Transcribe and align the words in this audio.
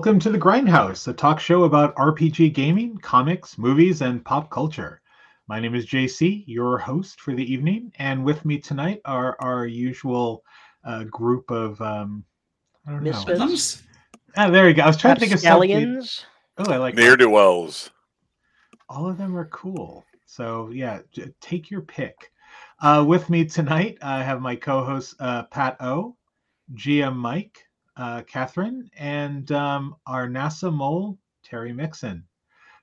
And 0.00 0.06
welcome 0.06 0.20
to 0.20 0.30
the 0.30 0.38
Grindhouse, 0.38 1.08
a 1.08 1.12
talk 1.12 1.38
show 1.38 1.64
about 1.64 1.94
RPG 1.96 2.54
gaming, 2.54 2.96
comics, 2.96 3.58
movies, 3.58 4.00
and 4.00 4.24
pop 4.24 4.48
culture. 4.48 5.02
My 5.46 5.60
name 5.60 5.74
is 5.74 5.84
JC, 5.84 6.42
your 6.46 6.78
host 6.78 7.20
for 7.20 7.34
the 7.34 7.44
evening, 7.44 7.92
and 7.96 8.24
with 8.24 8.42
me 8.46 8.56
tonight 8.58 9.02
are 9.04 9.36
our 9.40 9.66
usual 9.66 10.42
uh, 10.86 11.04
group 11.04 11.50
of 11.50 11.78
um, 11.82 12.24
I 12.86 12.92
don't 12.92 13.02
know. 13.02 13.10
Misfits, 13.10 13.82
Ah, 14.38 14.48
there 14.48 14.66
you 14.70 14.74
go. 14.74 14.84
I 14.84 14.86
was 14.86 14.96
trying 14.96 15.16
to 15.16 15.20
think 15.20 15.32
of 15.32 15.40
something. 15.40 15.70
Scallions. 15.70 16.24
Oh, 16.56 16.72
I 16.72 16.78
like 16.78 16.94
Near 16.94 17.10
that. 17.10 17.18
to 17.18 17.28
wells. 17.28 17.90
all 18.88 19.06
of 19.06 19.18
them 19.18 19.36
are 19.36 19.48
cool. 19.48 20.02
So 20.24 20.70
yeah, 20.72 21.00
j- 21.12 21.30
take 21.42 21.70
your 21.70 21.82
pick. 21.82 22.32
Uh, 22.80 23.04
with 23.06 23.28
me 23.28 23.44
tonight, 23.44 23.98
I 24.00 24.22
have 24.22 24.40
my 24.40 24.56
co-hosts 24.56 25.14
uh, 25.20 25.42
Pat 25.42 25.76
O, 25.80 26.16
GM 26.72 27.16
Mike, 27.16 27.66
uh, 28.00 28.22
Catherine, 28.22 28.90
and 28.98 29.52
um, 29.52 29.94
our 30.06 30.26
NASA 30.26 30.72
mole 30.72 31.18
Terry 31.44 31.72
Mixon. 31.72 32.24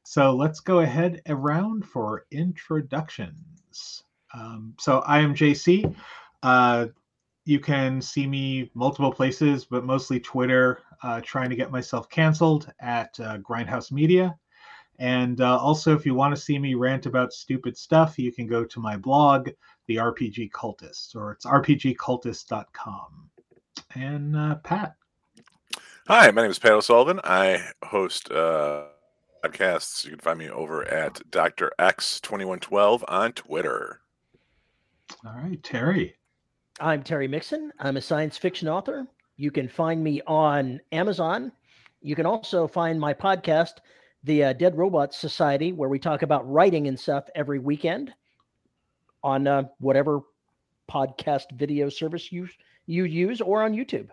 So 0.03 0.33
let's 0.33 0.59
go 0.59 0.79
ahead 0.79 1.21
around 1.27 1.85
for 1.85 2.25
introductions. 2.31 4.03
Um, 4.33 4.73
so 4.79 4.99
I 4.99 5.19
am 5.19 5.33
JC. 5.33 5.93
Uh, 6.43 6.87
you 7.45 7.59
can 7.59 8.01
see 8.01 8.27
me 8.27 8.69
multiple 8.73 9.11
places, 9.11 9.65
but 9.65 9.85
mostly 9.85 10.19
Twitter, 10.19 10.81
uh, 11.01 11.21
trying 11.21 11.49
to 11.49 11.55
get 11.55 11.71
myself 11.71 12.09
canceled 12.09 12.71
at 12.79 13.17
uh, 13.19 13.37
Grindhouse 13.39 13.91
Media. 13.91 14.37
And 14.99 15.41
uh, 15.41 15.57
also, 15.57 15.95
if 15.95 16.05
you 16.05 16.13
want 16.13 16.35
to 16.35 16.41
see 16.41 16.59
me 16.59 16.73
rant 16.73 17.05
about 17.05 17.33
stupid 17.33 17.77
stuff, 17.77 18.17
you 18.17 18.31
can 18.31 18.47
go 18.47 18.65
to 18.65 18.79
my 18.79 18.97
blog, 18.97 19.49
The 19.87 19.97
RPG 19.97 20.51
Cultist, 20.51 21.15
or 21.15 21.31
it's 21.31 21.45
rpgcultist.com. 21.45 23.29
And 23.95 24.35
uh, 24.35 24.55
Pat, 24.55 24.95
Hi, 26.09 26.31
my 26.31 26.43
name 26.43 26.51
is 26.51 26.57
Pat 26.57 26.71
O'Sullivan. 26.71 27.19
I 27.25 27.61
host 27.83 28.31
uh, 28.31 28.85
podcasts. 29.43 30.05
You 30.05 30.11
can 30.11 30.21
find 30.21 30.39
me 30.39 30.49
over 30.49 30.87
at 30.87 31.19
Dr. 31.29 31.69
X2112 31.79 33.03
on 33.09 33.33
Twitter. 33.33 33.99
all 35.25 35.33
right, 35.35 35.61
Terry. 35.61 36.15
I'm 36.79 37.03
Terry 37.03 37.27
Mixon. 37.27 37.73
I'm 37.79 37.97
a 37.97 38.01
science 38.01 38.37
fiction 38.37 38.69
author. 38.69 39.05
You 39.35 39.51
can 39.51 39.67
find 39.67 40.01
me 40.01 40.21
on 40.25 40.79
Amazon. 40.93 41.51
You 42.01 42.15
can 42.15 42.25
also 42.25 42.69
find 42.69 42.97
my 42.97 43.13
podcast, 43.13 43.79
The 44.23 44.45
uh, 44.45 44.53
Dead 44.53 44.77
Robots 44.77 45.17
Society, 45.17 45.73
where 45.73 45.89
we 45.89 45.99
talk 45.99 46.21
about 46.21 46.49
writing 46.49 46.87
and 46.87 46.97
stuff 46.97 47.25
every 47.35 47.59
weekend 47.59 48.13
on 49.25 49.45
uh, 49.45 49.63
whatever 49.79 50.21
podcast 50.89 51.51
video 51.51 51.89
service 51.89 52.31
you 52.31 52.47
you 52.85 53.03
use 53.03 53.41
or 53.41 53.61
on 53.61 53.73
YouTube. 53.73 54.07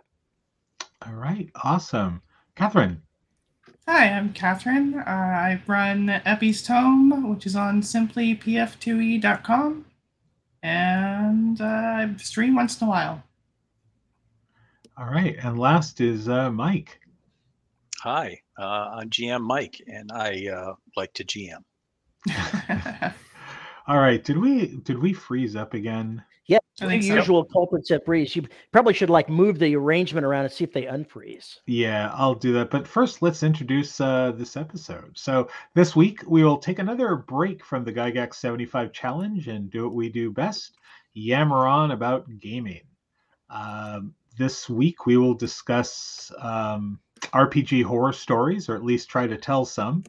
All 1.07 1.15
right, 1.15 1.51
awesome. 1.63 2.23
Catherine. 2.55 3.03
Hi, 3.87 4.09
I'm 4.09 4.33
Catherine. 4.33 4.95
Uh, 4.95 5.03
I 5.07 5.61
run 5.67 6.09
Epi's 6.09 6.63
Tome, 6.63 7.29
which 7.29 7.45
is 7.45 7.55
on 7.55 7.83
simplypf2e.com, 7.83 9.85
and 10.63 11.61
uh, 11.61 11.65
I 11.65 12.15
stream 12.17 12.55
once 12.55 12.81
in 12.81 12.87
a 12.87 12.91
while. 12.91 13.23
All 14.97 15.07
right, 15.07 15.37
and 15.43 15.59
last 15.59 16.01
is 16.01 16.29
uh, 16.29 16.51
Mike. 16.51 16.99
Hi, 18.01 18.41
uh, 18.59 18.91
I'm 18.95 19.11
GM 19.11 19.43
Mike, 19.43 19.83
and 19.87 20.11
I 20.11 20.49
uh, 20.49 20.75
like 20.97 21.13
to 21.15 21.25
GM. 21.25 21.63
All 23.87 23.99
right, 23.99 24.25
did 24.25 24.39
we 24.39 24.77
did 24.77 24.99
we 24.99 25.13
freeze 25.13 25.57
up 25.57 25.75
again? 25.75 26.25
Yeah, 26.47 26.59
the 26.79 26.87
think 26.89 27.03
so. 27.03 27.15
usual 27.15 27.45
culprits 27.45 27.89
that 27.89 28.05
freeze. 28.05 28.37
You 28.37 28.45
probably 28.71 28.93
should 28.93 29.11
like 29.11 29.29
move 29.29 29.59
the 29.59 29.75
arrangement 29.77 30.27
around 30.27 30.45
and 30.45 30.53
see 30.53 30.65
if 30.65 30.73
they 30.73 30.83
unfreeze. 30.83 31.57
Yeah, 31.67 32.11
I'll 32.15 32.35
do 32.35 32.53
that. 32.55 32.71
But 32.71 32.87
first, 32.87 33.23
let's 33.23 33.43
introduce 33.43 34.01
uh, 34.01 34.33
this 34.37 34.57
episode. 34.57 35.13
So 35.15 35.49
this 35.75 35.97
week 35.97 36.21
we 36.27 36.45
will 36.45 36.59
take 36.59 36.79
another 36.79 37.17
break 37.17 37.65
from 37.65 37.85
the 37.85 37.93
Gygax 37.93 38.35
75 38.35 38.93
challenge 38.93 39.49
and 39.49 39.71
do 39.71 39.85
what 39.85 39.95
we 39.95 40.11
do 40.11 40.31
best: 40.31 40.77
yammer 41.15 41.67
on 41.67 41.93
about 41.93 42.27
gaming. 42.41 42.83
Um, 43.49 44.15
this 44.37 44.69
week 44.69 45.07
we 45.07 45.17
will 45.17 45.35
discuss 45.35 46.31
um, 46.39 46.99
RPG 47.33 47.85
horror 47.85 48.13
stories, 48.13 48.69
or 48.69 48.75
at 48.75 48.85
least 48.85 49.09
try 49.09 49.27
to 49.27 49.39
tell 49.39 49.65
some. 49.65 50.05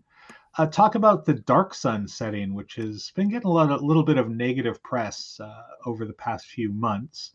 Uh, 0.57 0.65
talk 0.65 0.95
about 0.95 1.25
the 1.25 1.33
Dark 1.33 1.73
Sun 1.73 2.07
setting, 2.07 2.53
which 2.53 2.75
has 2.75 3.11
been 3.15 3.29
getting 3.29 3.47
a 3.47 3.51
lot, 3.51 3.69
a 3.71 3.75
little 3.75 4.03
bit 4.03 4.17
of 4.17 4.29
negative 4.29 4.81
press 4.83 5.37
uh, 5.43 5.63
over 5.85 6.05
the 6.05 6.13
past 6.13 6.45
few 6.45 6.71
months. 6.71 7.33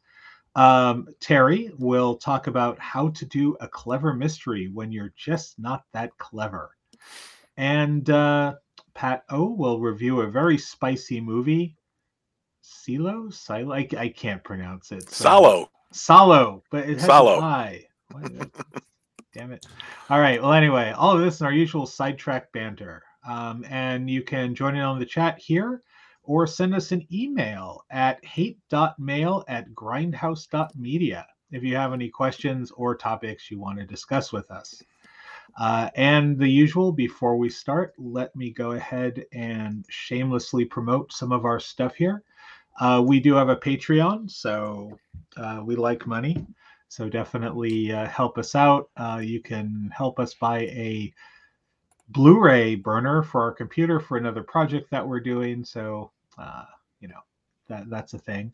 Um, 0.56 1.06
Terry 1.20 1.70
will 1.78 2.16
talk 2.16 2.46
about 2.46 2.78
how 2.78 3.10
to 3.10 3.26
do 3.26 3.56
a 3.60 3.68
clever 3.68 4.14
mystery 4.14 4.68
when 4.72 4.90
you're 4.90 5.12
just 5.16 5.58
not 5.58 5.84
that 5.92 6.16
clever. 6.18 6.70
And 7.58 8.08
uh, 8.08 8.54
Pat 8.94 9.24
O 9.30 9.44
will 9.50 9.80
review 9.80 10.22
a 10.22 10.30
very 10.30 10.56
spicy 10.56 11.20
movie. 11.20 11.76
Silo? 12.62 13.28
Silo? 13.30 13.74
I, 13.74 13.86
I 13.98 14.08
can't 14.08 14.42
pronounce 14.42 14.92
it. 14.92 15.10
so- 15.10 15.24
Salo. 15.24 15.70
Salo, 15.92 16.62
but 16.70 16.88
it 16.88 16.98
has 16.98 17.04
Salo. 17.04 17.40
I. 17.40 17.84
Damn 19.34 19.52
it. 19.52 19.66
All 20.08 20.20
right. 20.20 20.40
Well, 20.40 20.52
anyway, 20.52 20.92
all 20.96 21.16
of 21.16 21.20
this 21.22 21.40
in 21.40 21.46
our 21.46 21.52
usual 21.52 21.84
sidetrack 21.86 22.50
banter. 22.52 23.02
Um, 23.26 23.64
and 23.68 24.08
you 24.08 24.22
can 24.22 24.54
join 24.54 24.76
in 24.76 24.82
on 24.82 24.98
the 24.98 25.06
chat 25.06 25.38
here 25.38 25.82
or 26.22 26.46
send 26.46 26.74
us 26.74 26.92
an 26.92 27.06
email 27.12 27.84
at 27.90 28.24
hate.mail 28.24 29.44
at 29.48 29.70
grindhaus.media 29.74 31.26
if 31.50 31.62
you 31.62 31.76
have 31.76 31.92
any 31.92 32.08
questions 32.08 32.70
or 32.70 32.94
topics 32.94 33.50
you 33.50 33.58
want 33.58 33.78
to 33.78 33.84
discuss 33.84 34.32
with 34.32 34.50
us. 34.50 34.82
Uh, 35.58 35.90
and 35.96 36.38
the 36.38 36.48
usual, 36.48 36.92
before 36.92 37.36
we 37.36 37.50
start, 37.50 37.92
let 37.98 38.34
me 38.36 38.50
go 38.50 38.72
ahead 38.72 39.24
and 39.32 39.84
shamelessly 39.88 40.64
promote 40.64 41.12
some 41.12 41.32
of 41.32 41.44
our 41.44 41.58
stuff 41.58 41.94
here. 41.94 42.22
Uh, 42.80 43.02
we 43.04 43.18
do 43.20 43.34
have 43.34 43.48
a 43.48 43.56
Patreon, 43.56 44.30
so 44.30 44.96
uh, 45.36 45.60
we 45.64 45.74
like 45.76 46.06
money. 46.06 46.46
So 46.88 47.08
definitely 47.08 47.92
uh, 47.92 48.06
help 48.06 48.38
us 48.38 48.54
out. 48.54 48.90
Uh, 48.96 49.20
you 49.22 49.40
can 49.40 49.90
help 49.94 50.18
us 50.18 50.34
buy 50.34 50.60
a 50.60 51.12
Blu-ray 52.10 52.74
burner 52.74 53.22
for 53.22 53.42
our 53.42 53.52
computer 53.52 54.00
for 54.00 54.16
another 54.16 54.42
project 54.42 54.90
that 54.90 55.06
we're 55.06 55.20
doing. 55.20 55.64
So 55.64 56.10
uh, 56.38 56.64
you 57.00 57.08
know 57.08 57.20
that 57.68 57.88
that's 57.88 58.14
a 58.14 58.18
thing. 58.18 58.52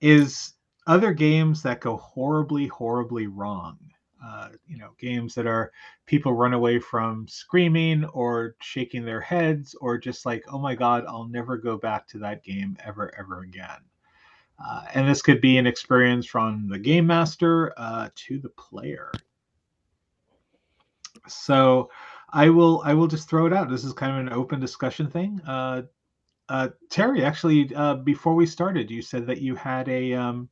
is 0.00 0.52
other 0.86 1.12
games 1.12 1.62
that 1.62 1.80
go 1.80 1.96
horribly, 1.96 2.66
horribly 2.66 3.26
wrong. 3.26 3.78
Uh, 4.24 4.48
you 4.66 4.78
know, 4.78 4.90
games 4.98 5.34
that 5.34 5.46
are 5.46 5.70
people 6.06 6.32
run 6.32 6.54
away 6.54 6.78
from 6.78 7.26
screaming 7.28 8.04
or 8.06 8.56
shaking 8.60 9.04
their 9.04 9.20
heads 9.20 9.74
or 9.80 9.98
just 9.98 10.24
like, 10.24 10.42
oh 10.50 10.58
my 10.58 10.74
god, 10.74 11.04
I'll 11.06 11.26
never 11.28 11.56
go 11.56 11.76
back 11.76 12.06
to 12.08 12.18
that 12.18 12.42
game 12.42 12.76
ever, 12.84 13.12
ever 13.18 13.40
again. 13.40 13.80
Uh, 14.64 14.84
and 14.94 15.08
this 15.08 15.20
could 15.20 15.40
be 15.40 15.58
an 15.58 15.66
experience 15.66 16.26
from 16.26 16.68
the 16.68 16.78
game 16.78 17.06
master 17.06 17.72
uh, 17.76 18.08
to 18.14 18.38
the 18.38 18.48
player. 18.50 19.10
So 21.26 21.90
I 22.32 22.48
will 22.48 22.82
I 22.84 22.94
will 22.94 23.08
just 23.08 23.28
throw 23.28 23.46
it 23.46 23.52
out. 23.52 23.68
This 23.68 23.84
is 23.84 23.92
kind 23.92 24.12
of 24.12 24.18
an 24.18 24.32
open 24.32 24.60
discussion 24.60 25.08
thing. 25.10 25.40
Uh, 25.46 25.82
uh, 26.48 26.68
Terry, 26.90 27.24
actually, 27.24 27.74
uh, 27.74 27.94
before 27.94 28.34
we 28.34 28.46
started, 28.46 28.90
you 28.90 29.02
said 29.02 29.26
that 29.26 29.40
you 29.40 29.54
had 29.54 29.88
a 29.88 30.12
um, 30.14 30.48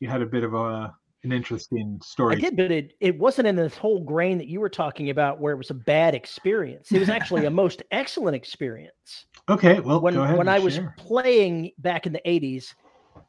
you 0.00 0.08
had 0.08 0.22
a 0.22 0.26
bit 0.26 0.44
of 0.44 0.54
a 0.54 0.94
an 1.24 1.32
interesting 1.32 2.00
story. 2.02 2.36
I 2.36 2.40
did, 2.40 2.56
but 2.56 2.70
it, 2.70 2.92
it 3.00 3.18
wasn't 3.18 3.48
in 3.48 3.56
this 3.56 3.76
whole 3.76 4.04
grain 4.04 4.38
that 4.38 4.48
you 4.48 4.60
were 4.60 4.68
talking 4.68 5.10
about 5.10 5.40
where 5.40 5.52
it 5.52 5.56
was 5.56 5.70
a 5.70 5.74
bad 5.74 6.14
experience. 6.14 6.92
It 6.92 6.98
was 6.98 7.08
actually 7.08 7.46
a 7.46 7.50
most 7.64 7.82
excellent 7.90 8.36
experience. 8.36 9.26
Okay, 9.48 9.80
well, 9.80 10.00
when 10.00 10.14
when 10.36 10.48
I 10.48 10.58
was 10.58 10.78
playing 10.96 11.72
back 11.78 12.06
in 12.06 12.12
the 12.12 12.20
80s, 12.24 12.74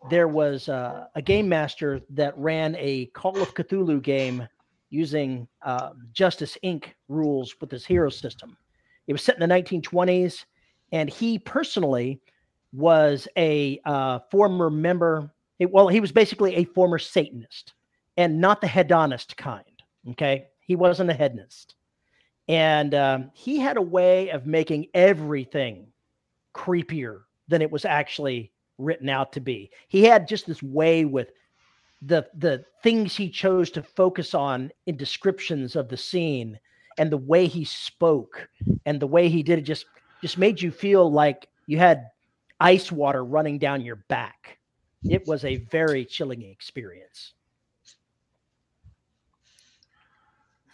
there 0.09 0.27
was 0.27 0.69
uh, 0.69 1.05
a 1.15 1.21
game 1.21 1.47
master 1.49 2.01
that 2.11 2.37
ran 2.37 2.75
a 2.77 3.07
Call 3.07 3.41
of 3.41 3.53
Cthulhu 3.53 4.01
game 4.01 4.47
using 4.89 5.47
uh, 5.63 5.91
Justice 6.13 6.57
Inc. 6.63 6.85
rules 7.07 7.55
with 7.61 7.71
his 7.71 7.85
hero 7.85 8.09
system. 8.09 8.57
It 9.07 9.13
was 9.13 9.23
set 9.23 9.39
in 9.39 9.47
the 9.47 9.55
1920s, 9.55 10.45
and 10.91 11.09
he 11.09 11.39
personally 11.39 12.21
was 12.73 13.27
a 13.37 13.79
uh, 13.85 14.19
former 14.31 14.69
member. 14.69 15.31
it- 15.57 15.71
well, 15.71 15.87
he 15.87 15.99
was 15.99 16.11
basically 16.11 16.55
a 16.55 16.65
former 16.65 16.99
Satanist 16.99 17.73
and 18.19 18.41
not 18.41 18.59
the 18.59 18.67
hedonist 18.67 19.37
kind. 19.37 19.63
Okay. 20.09 20.47
He 20.59 20.75
wasn't 20.75 21.09
a 21.09 21.13
hedonist. 21.13 21.75
And 22.49 22.93
um, 22.93 23.31
he 23.33 23.59
had 23.59 23.77
a 23.77 23.81
way 23.81 24.29
of 24.31 24.45
making 24.45 24.87
everything 24.93 25.87
creepier 26.53 27.21
than 27.47 27.61
it 27.61 27.71
was 27.71 27.85
actually 27.85 28.51
written 28.77 29.07
out 29.07 29.31
to 29.33 29.39
be. 29.39 29.71
He 29.87 30.03
had 30.03 30.27
just 30.27 30.47
this 30.47 30.61
way 30.61 31.05
with 31.05 31.31
the 32.01 32.27
the 32.37 32.63
things 32.83 33.15
he 33.15 33.29
chose 33.29 33.69
to 33.71 33.83
focus 33.83 34.33
on 34.33 34.71
in 34.85 34.97
descriptions 34.97 35.75
of 35.75 35.89
the 35.89 35.97
scene 35.97 36.59
and 36.97 37.11
the 37.11 37.17
way 37.17 37.45
he 37.45 37.63
spoke 37.65 38.49
and 38.85 38.99
the 38.99 39.07
way 39.07 39.27
he 39.29 39.43
did 39.43 39.59
it 39.59 39.63
just 39.63 39.85
just 40.21 40.37
made 40.37 40.61
you 40.61 40.71
feel 40.71 41.11
like 41.11 41.47
you 41.67 41.77
had 41.77 42.07
ice 42.59 42.91
water 42.91 43.23
running 43.23 43.59
down 43.59 43.81
your 43.81 43.97
back. 44.07 44.57
It 45.03 45.25
was 45.25 45.45
a 45.45 45.57
very 45.71 46.03
chilling 46.03 46.41
experience. 46.41 47.33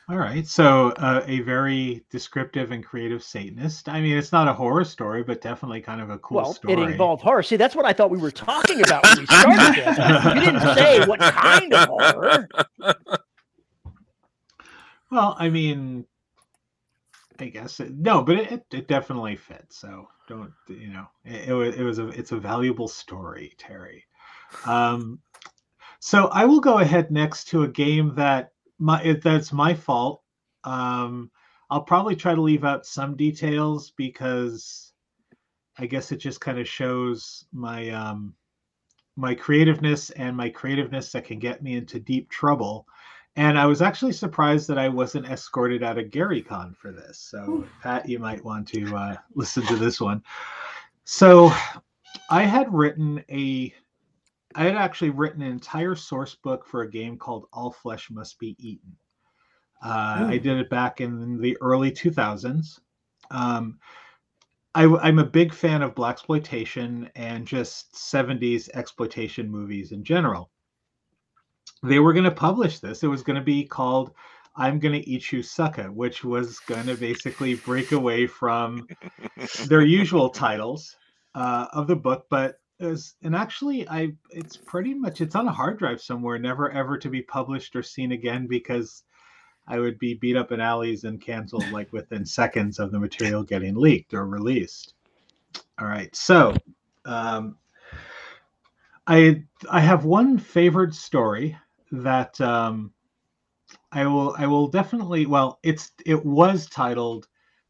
All 0.08 0.18
right, 0.18 0.46
so 0.46 0.90
uh, 0.98 1.24
a 1.26 1.40
very 1.40 2.06
descriptive 2.12 2.72
and 2.72 2.86
creative 2.86 3.24
Satanist. 3.24 3.90
I 3.90 4.02
mean, 4.02 4.16
it's 4.16 4.32
not 4.32 4.48
a 4.48 4.54
horror 4.54 4.86
story, 4.86 5.24
but 5.24 5.42
definitely 5.42 5.82
kind 5.82 6.00
of 6.00 6.12
a 6.12 6.20
cool 6.20 6.38
well, 6.38 6.54
story. 6.54 6.74
it 6.74 6.80
involved 6.80 7.24
horror. 7.24 7.42
See, 7.42 7.56
that's 7.56 7.76
what 7.76 7.86
I 7.86 7.94
thought 7.94 8.12
we 8.12 8.20
were 8.20 8.30
talking 8.30 8.82
about 8.84 9.04
when 9.04 9.20
we 9.20 9.26
started 9.26 9.84
this. 9.84 10.36
You 10.36 10.42
didn't 10.42 10.62
say 10.76 11.06
what 11.06 11.20
kind 11.20 11.74
of 11.74 11.88
horror. 11.88 12.48
Well, 15.10 15.36
I 15.40 15.50
mean, 15.50 16.06
I 17.40 17.46
guess 17.46 17.80
it, 17.80 17.96
no, 17.96 18.24
but 18.24 18.38
it, 18.38 18.52
it, 18.52 18.66
it 18.72 18.88
definitely 18.88 19.36
fits. 19.36 19.78
So 19.78 20.08
don't 20.28 20.52
you 20.68 20.90
know? 20.90 21.08
It, 21.24 21.50
it 21.50 21.54
was 21.54 21.76
it 21.76 21.84
was 21.84 22.00
a 22.00 22.08
it's 22.10 22.32
a 22.32 22.38
valuable 22.38 22.88
story, 22.88 23.54
Terry. 23.58 24.06
Um, 24.66 25.20
so 26.00 26.28
I 26.28 26.46
will 26.46 26.60
go 26.60 26.80
ahead 26.80 27.12
next 27.12 27.46
to 27.50 27.64
a 27.64 27.68
game 27.68 28.14
that 28.16 28.52
my 28.80 29.02
it, 29.02 29.22
that's 29.22 29.52
my 29.54 29.74
fault. 29.74 30.22
Um, 30.64 31.32
I'll 31.70 31.82
probably 31.82 32.16
try 32.16 32.36
to 32.36 32.42
leave 32.42 32.64
out 32.64 32.86
some 32.86 33.16
details 33.16 33.92
because 33.98 34.94
I 35.78 35.86
guess 35.86 36.12
it 36.12 36.18
just 36.18 36.42
kind 36.42 36.60
of 36.60 36.68
shows 36.68 37.46
my 37.52 37.90
um, 37.90 38.34
my 39.16 39.34
creativeness 39.34 40.10
and 40.12 40.36
my 40.36 40.50
creativeness 40.50 41.12
that 41.12 41.26
can 41.26 41.40
get 41.40 41.64
me 41.64 41.76
into 41.76 42.00
deep 42.00 42.30
trouble. 42.30 42.88
And 43.38 43.60
I 43.60 43.66
was 43.66 43.82
actually 43.82 44.14
surprised 44.14 44.68
that 44.70 44.78
I 44.78 44.88
wasn't 44.88 45.28
escorted 45.28 45.84
out 45.84 45.98
of 45.98 46.06
GaryCon 46.06 46.76
for 46.76 46.92
this. 46.94 47.18
So, 47.18 47.66
Pat, 47.82 48.08
you 48.08 48.18
might 48.18 48.44
want 48.46 48.68
to 48.70 48.96
uh, 48.96 49.16
listen 49.34 49.66
to 49.68 49.76
this 49.76 50.00
one. 50.00 50.24
So, 51.04 51.52
I 52.30 52.44
had 52.44 52.74
written 52.74 53.24
a, 53.30 53.74
I 54.56 54.64
had 54.64 54.76
actually 54.76 55.10
written 55.10 55.42
an 55.42 55.52
entire 55.52 55.96
source 55.96 56.36
book 56.36 56.66
for 56.66 56.82
a 56.82 56.90
game 56.90 57.18
called 57.18 57.48
All 57.52 57.72
Flesh 57.72 58.10
Must 58.10 58.40
Be 58.40 58.56
Eaten. 58.60 58.96
Uh, 59.84 60.26
I 60.28 60.38
did 60.38 60.58
it 60.58 60.70
back 60.70 61.02
in 61.02 61.40
the 61.40 61.58
early 61.62 61.92
2000s. 61.92 62.80
Um, 63.30 63.80
I, 64.74 64.84
am 64.84 65.20
a 65.20 65.26
big 65.26 65.54
fan 65.54 65.82
of 65.82 65.94
blaxploitation 65.94 67.10
and 67.16 67.46
just 67.46 67.94
70s 67.94 68.70
exploitation 68.74 69.50
movies 69.50 69.92
in 69.92 70.04
general 70.04 70.50
they 71.84 72.00
were 72.00 72.14
going 72.14 72.26
to 72.26 72.32
publish 72.32 72.80
this. 72.80 73.04
It 73.04 73.08
was 73.08 73.24
going 73.24 73.38
to 73.38 73.44
be 73.44 73.64
called 73.64 74.12
I'm 74.56 74.80
Going 74.80 74.94
to 74.94 75.10
Eat 75.10 75.32
You 75.32 75.40
Sucka, 75.40 75.90
which 75.90 76.24
was 76.24 76.60
going 76.60 76.86
to 76.88 76.96
basically 76.96 77.56
break 77.56 77.92
away 77.92 78.28
from 78.28 78.88
their 79.68 79.82
usual 79.82 80.30
titles 80.30 80.96
uh, 81.36 81.68
of 81.74 81.88
the 81.88 81.96
book. 81.96 82.26
But 82.30 82.60
as, 82.80 83.16
and 83.24 83.36
actually, 83.36 83.88
I 83.90 84.14
it's 84.32 84.58
pretty 84.58 84.94
much 84.94 85.22
it's 85.22 85.36
on 85.36 85.48
a 85.48 85.54
hard 85.54 85.80
drive 85.80 86.02
somewhere, 86.02 86.38
never 86.38 86.72
ever 86.72 86.98
to 86.98 87.10
be 87.10 87.22
published 87.22 87.76
or 87.76 87.84
seen 87.84 88.12
again 88.12 88.48
because 88.48 89.04
I 89.68 89.80
would 89.80 89.98
be 89.98 90.14
beat 90.14 90.36
up 90.36 90.52
in 90.52 90.60
alleys 90.60 91.04
and 91.04 91.22
canceled 91.22 91.70
like 91.72 91.92
within 91.92 92.26
seconds 92.26 92.80
of 92.80 92.92
the 92.92 93.00
material 93.00 93.44
getting 93.44 93.76
leaked 93.76 94.14
or 94.14 94.28
released. 94.28 94.94
All 95.80 95.88
right, 95.88 96.14
so 96.16 96.56
um, 97.06 97.58
I 99.08 99.44
I 99.70 99.80
have 99.80 100.06
one 100.06 100.38
favored 100.38 100.94
story 100.94 101.58
that 101.92 102.40
um, 102.42 102.92
I 103.92 104.06
will 104.06 104.36
I 104.38 104.48
will 104.48 104.68
definitely 104.68 105.26
well 105.26 105.60
it's 105.64 105.92
it 106.06 106.24
was 106.26 106.68
titled 106.68 107.28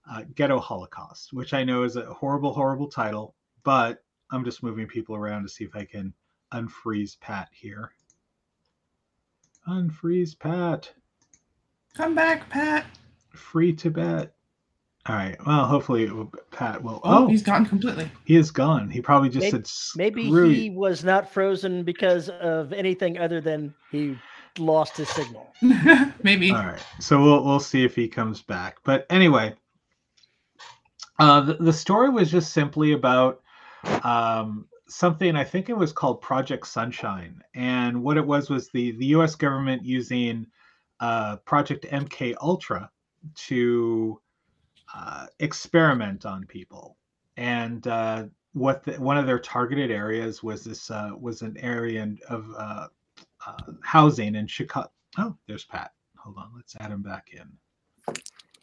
uh, 0.10 0.24
Ghetto 0.36 0.60
Holocaust, 0.60 1.34
which 1.34 1.54
I 1.54 1.64
know 1.64 1.84
is 1.84 1.96
a 1.96 2.14
horrible 2.14 2.54
horrible 2.54 2.88
title, 2.88 3.36
but 3.64 4.04
I'm 4.36 4.44
just 4.44 4.62
moving 4.64 4.86
people 4.88 5.16
around 5.16 5.44
to 5.44 5.50
see 5.50 5.64
if 5.64 5.76
I 5.76 5.86
can 5.86 6.14
unfreeze 6.54 7.20
Pat 7.20 7.48
here. 7.52 7.92
Unfreeze 9.68 10.38
Pat. 10.38 10.92
Come 11.96 12.14
back, 12.16 12.50
Pat. 12.50 12.86
Free 13.30 13.74
Tibet. 13.74 14.34
All 15.08 15.16
right. 15.16 15.38
Well, 15.46 15.66
hopefully 15.66 16.12
Pat 16.52 16.82
will. 16.84 17.00
Oh, 17.04 17.26
Oh, 17.26 17.28
he's 17.28 17.44
gone 17.44 17.66
completely. 17.66 18.10
he 18.26 18.36
is 18.36 18.52
gone. 18.52 18.90
He 18.90 19.02
probably 19.02 19.30
just 19.30 19.54
Maybe- 19.54 19.64
said 19.66 19.98
Maybe 19.98 20.24
he 20.54 20.66
you." 20.66 20.74
was 20.74 21.04
not 21.04 21.32
frozen 21.32 21.84
because 21.84 22.30
of 22.30 22.74
anything 22.74 23.18
other 23.18 23.40
than 23.40 23.74
he 23.92 24.18
lost 24.58 24.98
his 24.98 25.10
signal. 25.10 25.54
Maybe. 26.24 26.52
All 26.52 26.58
right. 26.58 26.84
So 27.00 27.22
we'll 27.22 27.44
we'll 27.46 27.60
see 27.60 27.84
if 27.86 27.96
he 27.96 28.08
comes 28.08 28.42
back. 28.42 28.78
But 28.84 29.06
anyway, 29.12 29.54
uh, 31.20 31.42
the, 31.42 31.54
the 31.56 31.74
story 31.74 32.10
was 32.10 32.32
just 32.32 32.52
simply 32.52 32.94
about 32.94 33.42
um, 34.04 34.68
something 34.88 35.36
I 35.36 35.44
think 35.44 35.70
it 35.70 35.78
was 35.78 35.92
called 35.92 36.22
Project 36.22 36.68
Sunshine, 36.68 37.42
and 37.54 38.04
what 38.04 38.18
it 38.18 38.26
was 38.26 38.50
was 38.50 38.70
the 38.70 38.92
the 38.92 39.08
U.S. 39.08 39.36
government 39.36 39.84
using 39.84 40.48
uh, 41.00 41.38
Project 41.38 41.86
MK 41.86 42.36
Ultra 42.42 42.90
to 43.36 44.22
uh, 44.94 45.28
experiment 45.40 46.26
on 46.26 46.46
people, 46.46 46.98
and 47.38 47.88
uh, 47.88 48.26
what 48.54 48.84
the, 48.84 48.94
one 48.94 49.18
of 49.18 49.26
their 49.26 49.40
targeted 49.40 49.92
areas 49.92 50.42
was 50.42 50.64
this 50.64 50.90
uh, 50.90 51.12
was 51.20 51.42
an 51.42 51.58
area 51.60 52.04
in- 52.04 52.20
of 52.30 52.48
uh, 52.58 52.88
uh, 53.46 53.72
housing 53.84 54.36
in 54.36 54.48
Chicago. 54.48 54.90
Oh, 55.18 55.36
there's 55.48 55.66
Pat. 55.66 55.92
Hold 56.18 56.38
on, 56.38 56.52
let's 56.56 56.76
add 56.80 56.92
him 56.92 57.02
back 57.02 57.30
in. 57.34 58.16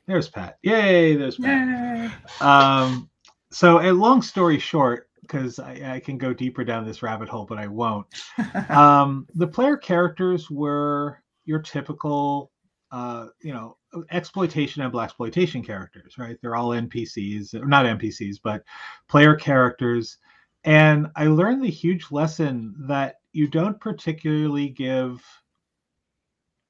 There's 0.06 0.28
Pat. 0.28 0.58
Yay, 0.62 1.14
there's 1.14 1.36
Pat. 1.36 1.68
Yay. 1.68 2.10
Um, 2.40 3.08
so, 3.50 3.80
a 3.80 3.92
long 3.92 4.22
story 4.22 4.58
short, 4.58 5.08
because 5.22 5.58
I, 5.58 5.94
I 5.94 6.00
can 6.00 6.18
go 6.18 6.34
deeper 6.34 6.64
down 6.64 6.84
this 6.84 7.02
rabbit 7.02 7.28
hole, 7.28 7.46
but 7.46 7.58
I 7.58 7.66
won't. 7.66 8.06
Um, 8.68 9.26
the 9.34 9.46
player 9.46 9.76
characters 9.76 10.50
were 10.50 11.22
your 11.44 11.60
typical, 11.60 12.50
uh, 12.90 13.28
you 13.40 13.52
know, 13.52 13.76
exploitation 14.10 14.82
and 14.82 14.92
blaxploitation 14.92 15.64
characters, 15.64 16.16
right? 16.18 16.36
They're 16.40 16.56
all 16.56 16.70
NPCs, 16.70 17.54
or 17.54 17.66
not 17.66 17.86
NPCs, 17.86 18.36
but 18.42 18.62
player 19.08 19.34
characters. 19.34 20.18
And 20.64 21.08
I 21.16 21.26
learned 21.26 21.62
the 21.62 21.70
huge 21.70 22.10
lesson 22.10 22.74
that 22.88 23.16
you 23.32 23.46
don't 23.46 23.78
particularly 23.80 24.68
give. 24.68 25.24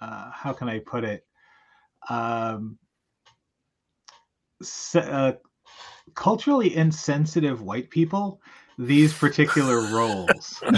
Uh, 0.01 0.31
how 0.33 0.53
can 0.53 0.69
I 0.69 0.81
put 0.81 1.05
it? 1.05 1.25
Um, 2.09 2.79
uh, 4.95 5.33
culturally 6.15 6.75
insensitive 6.77 7.63
white 7.63 7.91
people 7.91 8.41
these 8.79 9.13
particular 9.13 9.81
roles. 9.95 10.61
Did 10.71 10.73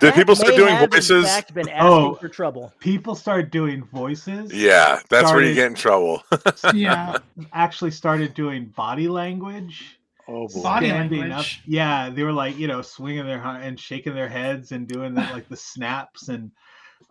That 0.00 0.14
people 0.14 0.34
start 0.36 0.56
doing 0.56 0.88
voices? 0.88 1.42
been 1.52 1.68
Oh. 1.78 2.14
for 2.14 2.28
trouble. 2.28 2.72
people 2.80 3.14
start 3.14 3.50
doing 3.50 3.84
voices. 3.84 4.52
Yeah, 4.52 5.00
that's 5.08 5.30
where 5.32 5.42
you 5.42 5.54
get 5.54 5.66
in 5.66 5.74
trouble. 5.74 6.22
yeah. 6.74 7.18
Actually 7.52 7.90
started 7.90 8.34
doing 8.34 8.66
body 8.76 9.08
language. 9.08 9.98
oh 10.28 10.48
boy. 10.48 10.62
Body 10.62 10.86
standing 10.88 11.22
up. 11.24 11.28
language. 11.28 11.62
Yeah, 11.66 12.10
they 12.10 12.22
were 12.22 12.32
like, 12.32 12.56
you 12.58 12.68
know, 12.68 12.82
swinging 12.82 13.26
their 13.26 13.42
and 13.42 13.78
shaking 13.78 14.14
their 14.14 14.28
heads 14.28 14.72
and 14.72 14.86
doing 14.86 15.14
the, 15.14 15.22
like 15.22 15.48
the 15.48 15.56
snaps 15.56 16.28
and 16.28 16.50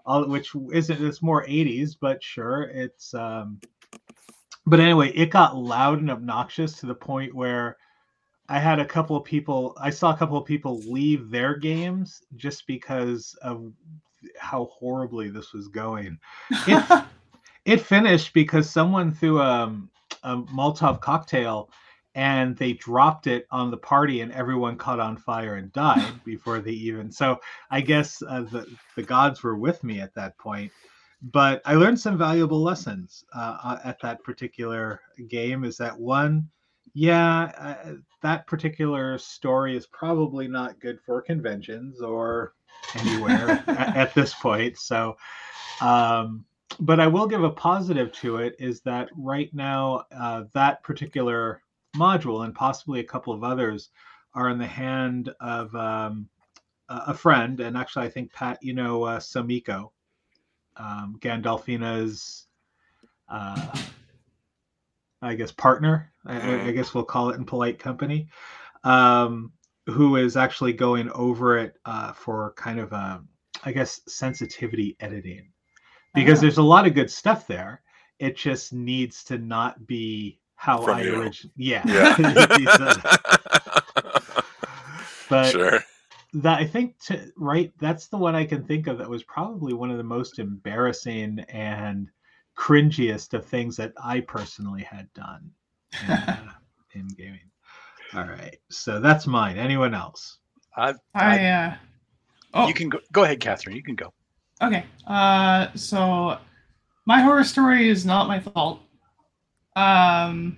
all, 0.05 0.27
which 0.27 0.51
isn't 0.73 1.03
it's 1.03 1.21
more 1.21 1.45
80s, 1.45 1.95
but 1.99 2.23
sure, 2.23 2.63
it's 2.63 3.13
um 3.13 3.59
but 4.65 4.79
anyway, 4.79 5.11
it 5.11 5.29
got 5.29 5.57
loud 5.57 5.99
and 5.99 6.09
obnoxious 6.09 6.73
to 6.79 6.85
the 6.85 6.95
point 6.95 7.33
where 7.33 7.77
I 8.49 8.59
had 8.59 8.79
a 8.79 8.85
couple 8.85 9.15
of 9.15 9.23
people, 9.23 9.75
I 9.79 9.89
saw 9.89 10.13
a 10.13 10.17
couple 10.17 10.37
of 10.37 10.45
people 10.45 10.79
leave 10.81 11.29
their 11.29 11.55
games 11.55 12.21
just 12.35 12.67
because 12.67 13.35
of 13.41 13.71
how 14.37 14.65
horribly 14.65 15.29
this 15.29 15.53
was 15.53 15.67
going. 15.67 16.17
It, 16.67 17.05
it 17.65 17.81
finished 17.81 18.33
because 18.33 18.69
someone 18.69 19.11
threw 19.13 19.41
a, 19.41 19.75
a 20.23 20.37
Molotov 20.37 21.01
cocktail 21.01 21.69
and 22.15 22.55
they 22.57 22.73
dropped 22.73 23.27
it 23.27 23.47
on 23.51 23.71
the 23.71 23.77
party 23.77 24.21
and 24.21 24.31
everyone 24.31 24.77
caught 24.77 24.99
on 24.99 25.17
fire 25.17 25.55
and 25.55 25.71
died 25.73 26.13
before 26.25 26.59
they 26.59 26.71
even 26.71 27.11
so 27.11 27.39
i 27.71 27.81
guess 27.81 28.21
uh, 28.27 28.41
the, 28.41 28.67
the 28.95 29.03
gods 29.03 29.41
were 29.41 29.55
with 29.55 29.83
me 29.83 29.99
at 29.99 30.13
that 30.13 30.37
point 30.37 30.71
but 31.31 31.61
i 31.65 31.73
learned 31.73 31.99
some 31.99 32.17
valuable 32.17 32.61
lessons 32.61 33.23
uh, 33.35 33.57
uh 33.63 33.79
at 33.83 33.99
that 34.01 34.23
particular 34.23 35.01
game. 35.27 35.63
Is 35.63 35.77
that 35.77 35.97
one? 35.97 36.49
Yeah 36.93 37.51
uh, 37.57 37.93
that 38.21 38.45
particular 38.47 39.17
story 39.17 39.75
is 39.75 39.87
probably 39.87 40.47
not 40.47 40.79
good 40.79 40.99
for 41.05 41.21
conventions 41.21 42.01
or 42.01 42.53
anywhere 42.95 43.63
at, 43.67 43.95
at, 43.95 44.13
this 44.13 44.33
point. 44.33 44.77
So 44.77 45.17
um, 45.81 46.45
but 46.79 46.99
i 46.99 47.07
will 47.07 47.27
give 47.27 47.43
a 47.43 47.49
positive 47.49 48.11
to 48.11 48.37
it 48.37 48.55
is 48.57 48.81
that 48.81 49.09
right 49.15 49.53
now 49.53 50.05
uh, 50.15 50.43
that 50.53 50.83
particular 50.83 51.61
module 51.95 52.45
and 52.45 52.55
possibly 52.55 52.99
a 52.99 53.03
couple 53.03 53.33
of 53.33 53.43
others 53.43 53.89
are 54.33 54.49
in 54.49 54.57
the 54.57 54.67
hand 54.67 55.33
of 55.39 55.73
um, 55.75 56.27
a 56.89 57.13
friend. 57.13 57.59
And 57.59 57.77
actually, 57.77 58.05
I 58.05 58.09
think, 58.09 58.33
Pat, 58.33 58.59
you 58.61 58.73
know, 58.73 59.03
uh, 59.03 59.19
Samiko, 59.19 59.91
um, 60.77 61.17
Gandolfina's, 61.19 62.45
uh, 63.29 63.75
I 65.21 65.35
guess, 65.35 65.51
partner, 65.51 66.11
I, 66.25 66.67
I, 66.67 66.71
guess 66.71 66.93
we'll 66.93 67.03
call 67.03 67.29
it 67.29 67.37
in 67.37 67.45
polite 67.45 67.79
company, 67.79 68.27
um, 68.83 69.51
who 69.87 70.17
is 70.17 70.37
actually 70.37 70.73
going 70.73 71.09
over 71.11 71.57
it 71.57 71.77
uh, 71.85 72.13
for 72.13 72.53
kind 72.57 72.79
of, 72.79 72.91
a, 72.91 72.95
um, 72.95 73.27
I 73.63 73.71
guess, 73.71 74.01
sensitivity 74.07 74.95
editing. 74.99 75.49
Because 76.13 76.39
oh. 76.39 76.41
there's 76.41 76.57
a 76.57 76.63
lot 76.63 76.85
of 76.85 76.93
good 76.93 77.09
stuff 77.09 77.47
there. 77.47 77.81
It 78.19 78.37
just 78.37 78.73
needs 78.73 79.23
to 79.25 79.37
not 79.37 79.87
be 79.87 80.39
how 80.55 80.81
From 80.81 80.97
I 80.97 81.03
originally. 81.03 81.53
Yeah. 81.57 81.83
yeah. 81.85 82.15
but 85.29 85.51
sure. 85.51 85.83
That 86.33 86.59
I 86.59 86.65
think 86.65 86.99
to 87.05 87.31
right, 87.37 87.71
that's 87.79 88.07
the 88.07 88.17
one 88.17 88.35
I 88.35 88.45
can 88.45 88.63
think 88.63 88.87
of 88.87 88.97
that 88.97 89.09
was 89.09 89.23
probably 89.23 89.73
one 89.73 89.91
of 89.91 89.97
the 89.97 90.03
most 90.03 90.39
embarrassing 90.39 91.39
and 91.49 92.09
cringiest 92.57 93.33
of 93.33 93.45
things 93.45 93.77
that 93.77 93.93
I 94.03 94.19
personally 94.21 94.83
had 94.83 95.11
done 95.13 95.51
in, 96.03 96.11
uh, 96.11 96.37
in 96.93 97.07
gaming. 97.09 97.39
All 98.15 98.25
right, 98.25 98.57
so 98.69 98.99
that's 98.99 99.27
mine. 99.27 99.57
Anyone 99.57 99.93
else? 99.93 100.39
I've, 100.75 100.97
I, 101.15 101.39
I 101.39 101.45
uh, 101.45 101.75
oh. 102.53 102.67
you 102.67 102.73
can 102.73 102.89
go. 102.89 102.99
Go 103.11 103.23
ahead, 103.23 103.39
Catherine. 103.39 103.75
You 103.75 103.83
can 103.83 103.95
go. 103.95 104.13
Okay. 104.61 104.85
Uh, 105.07 105.67
so 105.75 106.37
my 107.05 107.21
horror 107.21 107.43
story 107.43 107.89
is 107.89 108.05
not 108.05 108.27
my 108.27 108.39
fault. 108.39 108.81
Um, 109.75 110.57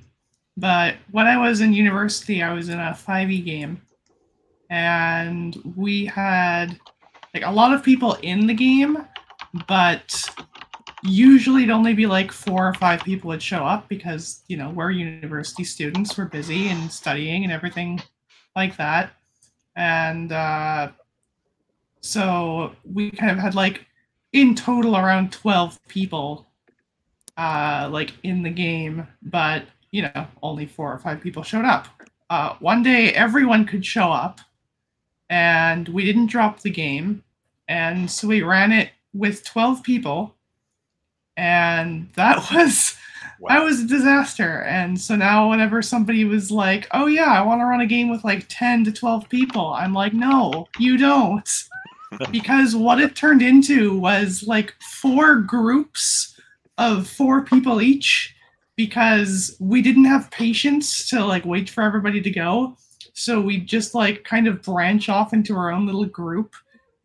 but 0.57 0.95
when 1.11 1.27
I 1.27 1.37
was 1.37 1.61
in 1.61 1.73
university, 1.73 2.43
I 2.43 2.53
was 2.53 2.69
in 2.69 2.79
a 2.79 2.97
5e 3.07 3.43
game, 3.43 3.81
and 4.69 5.55
we 5.75 6.05
had 6.05 6.79
like 7.33 7.43
a 7.45 7.51
lot 7.51 7.73
of 7.73 7.83
people 7.83 8.13
in 8.21 8.47
the 8.47 8.53
game, 8.53 8.97
but 9.67 10.23
usually 11.03 11.63
it'd 11.63 11.73
only 11.73 11.93
be 11.93 12.05
like 12.05 12.31
four 12.31 12.67
or 12.67 12.73
five 12.73 13.03
people 13.03 13.27
would 13.27 13.41
show 13.41 13.63
up 13.65 13.87
because 13.89 14.43
you 14.47 14.57
know 14.57 14.69
we're 14.69 14.91
university 14.91 15.63
students, 15.63 16.17
we're 16.17 16.25
busy 16.25 16.69
and 16.69 16.91
studying 16.91 17.43
and 17.43 17.51
everything 17.51 18.01
like 18.55 18.77
that, 18.77 19.13
and 19.75 20.31
uh, 20.31 20.89
so 22.01 22.71
we 22.83 23.11
kind 23.11 23.31
of 23.31 23.37
had 23.37 23.55
like 23.55 23.85
in 24.33 24.53
total 24.53 24.97
around 24.97 25.31
12 25.31 25.79
people 25.87 26.45
uh, 27.37 27.89
like 27.91 28.13
in 28.23 28.43
the 28.43 28.49
game, 28.49 29.07
but 29.21 29.63
you 29.91 30.01
know, 30.01 30.27
only 30.43 30.65
four 30.65 30.91
or 30.91 30.99
five 30.99 31.21
people 31.21 31.41
showed 31.41 31.65
up. 31.65 31.87
Uh, 32.29 32.55
one 32.59 32.83
day, 32.83 33.13
everyone 33.13 33.65
could 33.65 33.85
show 33.85 34.11
up, 34.11 34.41
and 35.29 35.87
we 35.89 36.05
didn't 36.05 36.27
drop 36.27 36.61
the 36.61 36.69
game, 36.69 37.23
and 37.67 38.09
so 38.09 38.27
we 38.27 38.41
ran 38.41 38.71
it 38.71 38.89
with 39.13 39.45
12 39.45 39.83
people, 39.83 40.35
and 41.37 42.09
that 42.15 42.37
was 42.53 42.95
wow. 43.39 43.49
that 43.55 43.63
was 43.63 43.81
a 43.81 43.87
disaster. 43.87 44.61
And 44.63 44.99
so 44.99 45.15
now, 45.15 45.49
whenever 45.49 45.81
somebody 45.81 46.25
was 46.25 46.51
like, 46.51 46.87
"Oh 46.91 47.07
yeah, 47.07 47.31
I 47.33 47.41
want 47.41 47.61
to 47.61 47.65
run 47.65 47.81
a 47.81 47.87
game 47.87 48.09
with 48.09 48.23
like 48.23 48.45
10 48.49 48.85
to 48.85 48.91
12 48.91 49.29
people," 49.29 49.73
I'm 49.73 49.93
like, 49.93 50.13
"No, 50.13 50.67
you 50.79 50.97
don't." 50.97 51.49
because 52.31 52.75
what 52.75 53.01
it 53.01 53.15
turned 53.15 53.41
into 53.41 53.97
was 53.97 54.43
like 54.47 54.73
four 54.81 55.37
groups 55.37 56.39
of 56.77 57.07
four 57.07 57.43
people 57.43 57.81
each 57.81 58.35
because 58.75 59.55
we 59.59 59.81
didn't 59.81 60.05
have 60.05 60.31
patience 60.31 61.07
to 61.09 61.23
like 61.23 61.45
wait 61.45 61.69
for 61.69 61.81
everybody 61.81 62.21
to 62.21 62.29
go. 62.29 62.77
So 63.17 63.39
we 63.39 63.61
just 63.61 63.95
like 63.95 64.25
kind 64.25 64.45
of 64.45 64.61
branch 64.61 65.07
off 65.07 65.31
into 65.31 65.55
our 65.55 65.71
own 65.71 65.85
little 65.85 66.05
group 66.05 66.53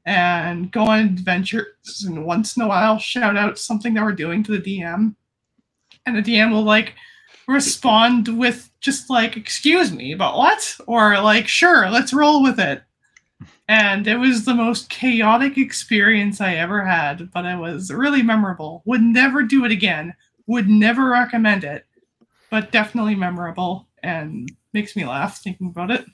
and 0.05 0.71
go 0.73 0.83
on 0.83 1.01
adventures 1.01 2.05
and 2.05 2.27
once 2.27 2.57
in 2.57 2.63
a 2.63 2.69
while 2.69 2.99
shout 2.99 3.37
out 3.37 3.59
something 3.59 3.95
that 3.95 4.03
we're 4.03 4.13
doing 4.13 4.43
to 4.43 4.59
the 4.59 4.59
DM. 4.59 5.15
And 6.07 6.17
the 6.17 6.23
DM 6.23 6.51
will 6.51 6.65
like 6.65 6.95
respond 7.47 8.27
with 8.27 8.71
just 8.81 9.09
like, 9.09 9.37
excuse 9.37 9.93
me, 9.93 10.15
but 10.15 10.37
what? 10.37 10.77
Or 10.89 11.21
like, 11.21 11.47
sure, 11.47 11.89
let's 11.89 12.13
roll 12.13 12.43
with 12.43 12.59
it. 12.59 12.83
And 13.69 14.09
it 14.09 14.17
was 14.17 14.45
the 14.45 14.55
most 14.55 14.91
chaotic 14.91 15.59
experience 15.59 16.41
I 16.41 16.55
ever 16.55 16.85
had, 16.85 17.31
but 17.31 17.45
it 17.45 17.57
was 17.57 17.93
really 17.93 18.23
memorable. 18.23 18.83
Would 18.85 19.03
never 19.03 19.45
do 19.45 19.65
it 19.65 19.71
again. 19.71 20.15
Would 20.49 20.69
never 20.69 21.11
recommend 21.11 21.63
it, 21.63 21.87
but 22.51 22.73
definitely 22.73 23.15
memorable 23.15 23.87
and 24.03 24.51
makes 24.73 24.97
me 24.97 25.05
laugh 25.05 25.41
thinking 25.43 25.69
about 25.69 25.91
it. 25.91 26.05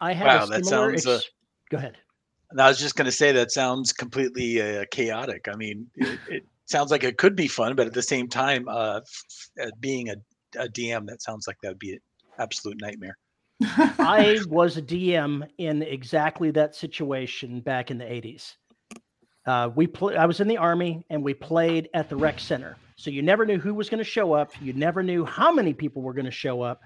I 0.00 0.12
had 0.12 0.26
wow, 0.26 0.46
that 0.46 0.64
sounds. 0.64 1.06
Ex- 1.06 1.06
uh, 1.06 1.20
Go 1.70 1.76
ahead. 1.76 1.98
I 2.58 2.68
was 2.68 2.80
just 2.80 2.96
going 2.96 3.06
to 3.06 3.12
say 3.12 3.30
that 3.32 3.52
sounds 3.52 3.92
completely 3.92 4.60
uh, 4.60 4.84
chaotic. 4.90 5.46
I 5.46 5.54
mean, 5.54 5.86
it, 5.96 6.18
it, 6.28 6.46
sounds 6.64 6.90
like 6.90 7.04
it 7.04 7.18
could 7.18 7.36
be 7.36 7.48
fun, 7.48 7.74
but 7.74 7.86
at 7.86 7.94
the 7.94 8.02
same 8.02 8.28
time, 8.28 8.68
uh, 8.68 9.00
f- 9.58 9.70
being 9.80 10.08
a, 10.08 10.16
a 10.56 10.68
DM, 10.68 11.06
that 11.06 11.22
sounds 11.22 11.46
like 11.46 11.56
that 11.62 11.70
would 11.70 11.78
be 11.78 11.92
an 11.92 12.00
absolute 12.38 12.80
nightmare. 12.80 13.16
I 13.62 14.38
was 14.48 14.76
a 14.76 14.82
DM 14.82 15.46
in 15.58 15.82
exactly 15.82 16.50
that 16.52 16.74
situation 16.74 17.60
back 17.60 17.90
in 17.90 17.98
the 17.98 18.04
80s. 18.04 18.54
Uh, 19.46 19.70
we 19.74 19.86
pl- 19.86 20.18
I 20.18 20.26
was 20.26 20.40
in 20.40 20.48
the 20.48 20.56
army 20.56 21.04
and 21.10 21.22
we 21.22 21.34
played 21.34 21.88
at 21.94 22.08
the 22.08 22.16
rec 22.16 22.38
center. 22.40 22.76
So 23.00 23.08
you 23.08 23.22
never 23.22 23.46
knew 23.46 23.58
who 23.58 23.72
was 23.72 23.88
going 23.88 23.96
to 23.96 24.04
show 24.04 24.34
up. 24.34 24.52
You 24.60 24.74
never 24.74 25.02
knew 25.02 25.24
how 25.24 25.50
many 25.50 25.72
people 25.72 26.02
were 26.02 26.12
going 26.12 26.26
to 26.26 26.30
show 26.30 26.60
up. 26.60 26.82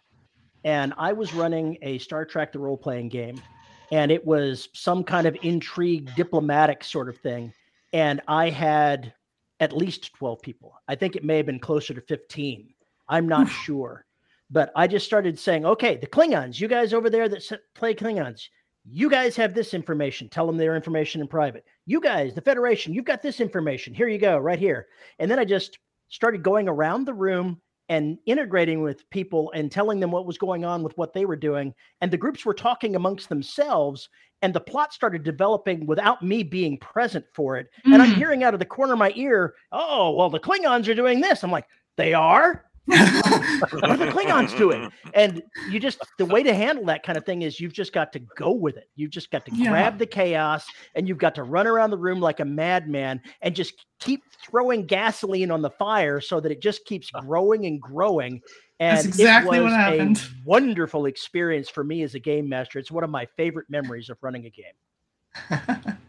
And 0.63 0.95
I 0.97 1.13
was 1.13 1.35
running 1.35 1.77
a 1.83 1.99
Star 1.99 2.25
Trek 2.25 2.53
the 2.53 2.61
role 2.61 2.77
playing 2.77 3.09
game, 3.09 3.43
and 3.91 4.13
it 4.13 4.25
was 4.25 4.69
some 4.75 5.03
kind 5.03 5.27
of 5.27 5.37
intrigue, 5.43 6.15
diplomatic 6.15 6.85
sort 6.85 7.09
of 7.09 7.19
thing. 7.19 7.53
And 7.93 8.21
I 8.29 8.49
had 8.49 9.13
at 9.59 9.77
least 9.77 10.15
12 10.15 10.41
people. 10.41 10.75
I 10.87 10.95
think 10.95 11.17
it 11.17 11.25
may 11.25 11.37
have 11.37 11.47
been 11.47 11.59
closer 11.59 11.93
to 11.95 12.01
15. 12.01 12.73
I'm 13.09 13.27
not 13.27 13.49
sure. 13.49 14.07
But 14.53 14.71
I 14.77 14.87
just 14.87 15.07
started 15.07 15.37
saying, 15.37 15.67
okay, 15.67 15.97
the 15.97 16.07
Klingons, 16.07 16.61
you 16.61 16.69
guys 16.69 16.95
over 16.95 17.11
there 17.11 17.29
that 17.29 17.61
play 17.75 17.93
Klingons, 17.93 18.43
you 18.89 19.11
guys 19.11 19.35
have 19.35 19.53
this 19.53 19.75
information. 19.75 20.29
Tell 20.29 20.47
them 20.47 20.59
their 20.59 20.77
information 20.77 21.21
in 21.21 21.27
private. 21.27 21.65
You 21.87 22.01
guys, 22.01 22.35
the 22.35 22.41
Federation, 22.41 22.95
you've 22.95 23.05
got 23.05 23.21
this 23.21 23.41
information. 23.41 23.95
Here 23.95 24.07
you 24.07 24.19
go, 24.19 24.39
right 24.39 24.61
here. 24.61 24.87
And 25.19 25.29
then 25.29 25.41
I 25.41 25.45
just 25.45 25.79
started 26.09 26.43
going 26.43 26.69
around 26.69 27.07
the 27.07 27.15
room 27.15 27.61
and 27.89 28.19
integrating 28.27 28.81
with 28.81 29.09
people 29.11 29.53
and 29.55 29.71
telling 29.71 30.01
them 30.01 30.11
what 30.11 30.27
was 30.27 30.39
going 30.39 30.65
on 30.65 30.83
with 30.83 30.97
what 30.97 31.13
they 31.13 31.27
were 31.27 31.37
doing. 31.37 31.75
And 32.01 32.11
the 32.11 32.17
groups 32.17 32.45
were 32.45 32.55
talking 32.55 32.97
amongst 32.97 33.29
themselves, 33.29 34.09
and 34.43 34.55
the 34.55 34.61
plot 34.61 34.93
started 34.93 35.23
developing 35.23 35.87
without 35.87 36.23
me 36.23 36.43
being 36.43 36.79
present 36.79 37.27
for 37.35 37.57
it. 37.57 37.69
Mm. 37.87 37.95
And 37.95 38.03
I'm 38.03 38.13
mm. 38.13 38.17
hearing 38.17 38.43
out 38.43 38.55
of 38.55 38.61
the 38.61 38.67
corner 38.67 38.95
of 38.95 38.99
my 38.99 39.13
ear, 39.17 39.55
oh, 39.73 40.15
well, 40.15 40.31
the 40.31 40.41
Klingons 40.41 40.89
are 40.89 40.95
doing 40.95 41.21
this. 41.21 41.45
I'm 41.45 41.51
like, 41.51 41.67
they 41.97 42.15
are? 42.15 42.65
What 42.87 43.91
are 43.91 43.97
the 43.97 44.07
Klingons 44.07 44.57
doing? 44.57 44.91
And 45.15 45.43
you 45.71 45.79
just 45.79 46.01
the 46.19 46.27
way 46.27 46.43
to 46.43 46.53
handle 46.53 46.85
that 46.87 47.05
kind 47.05 47.17
of 47.17 47.25
thing 47.25 47.43
is 47.43 47.61
you've 47.61 47.73
just 47.73 47.93
got 47.93 48.13
to 48.15 48.19
go 48.19 48.51
with 48.51 48.77
it. 48.77 48.89
You've 48.97 49.13
just 49.13 49.31
got 49.31 49.47
to 49.47 49.55
yeah. 49.55 49.71
grab 49.71 49.99
the 49.99 50.07
chaos 50.07 50.67
and 50.97 51.07
you've 51.07 51.19
got 51.19 51.37
to 51.37 51.45
run 51.45 51.69
around 51.69 51.91
the 51.91 51.99
room 51.99 52.21
like 52.21 52.41
a 52.41 52.45
madman 52.45 53.21
and 53.43 53.55
just 53.55 53.87
keep 54.01 54.25
throwing 54.45 54.87
gasoline 54.87 55.53
on 55.53 55.63
the 55.63 55.71
fire 55.71 56.21
so 56.21 56.41
that 56.41 56.51
it 56.51 56.61
just 56.61 56.85
keeps 56.85 57.11
growing 57.11 57.67
and 57.67 57.81
growing. 57.81 58.43
And 58.81 58.97
That's 58.97 59.07
exactly 59.07 59.59
it 59.59 59.61
was 59.61 59.71
what 59.71 59.81
happened. 59.81 60.17
a 60.17 60.49
wonderful 60.49 61.07
experience 61.07 61.69
for 61.69 61.85
me 61.85 62.03
as 62.03 62.17
a 62.17 62.21
game 62.21 62.49
master. 62.49 62.81
It's 62.81 62.91
one 62.91 63.05
of 63.05 63.11
my 63.11 63.27
favorite 63.37 63.71
memories 63.71 64.11
of 64.11 64.19
running 64.21 64.47
a 64.47 64.51
game. 64.51 65.97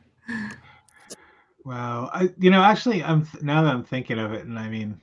Wow. 1.65 2.11
I, 2.13 2.29
you 2.37 2.51
know, 2.51 2.61
actually, 2.61 3.03
I'm 3.03 3.27
now 3.41 3.63
that 3.63 3.73
I'm 3.73 3.83
thinking 3.83 4.19
of 4.19 4.33
it, 4.33 4.45
and 4.45 4.57
I 4.57 4.69
mean, 4.69 5.01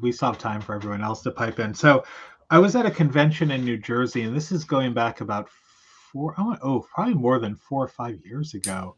we 0.00 0.12
still 0.12 0.28
have 0.28 0.38
time 0.38 0.60
for 0.60 0.74
everyone 0.74 1.02
else 1.02 1.22
to 1.22 1.30
pipe 1.30 1.58
in. 1.58 1.74
So, 1.74 2.04
I 2.50 2.58
was 2.58 2.76
at 2.76 2.86
a 2.86 2.90
convention 2.90 3.50
in 3.50 3.64
New 3.64 3.78
Jersey, 3.78 4.22
and 4.22 4.36
this 4.36 4.52
is 4.52 4.64
going 4.64 4.94
back 4.94 5.20
about 5.20 5.48
four, 6.12 6.34
oh, 6.38 6.86
probably 6.94 7.14
more 7.14 7.38
than 7.38 7.56
four 7.56 7.84
or 7.84 7.88
five 7.88 8.20
years 8.24 8.54
ago. 8.54 8.96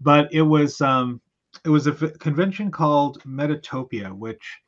But 0.00 0.32
it 0.32 0.42
was 0.42 0.80
um, 0.80 1.20
it 1.64 1.68
was 1.68 1.86
a 1.86 1.92
convention 1.92 2.70
called 2.70 3.22
Metatopia, 3.24 4.12
which 4.12 4.60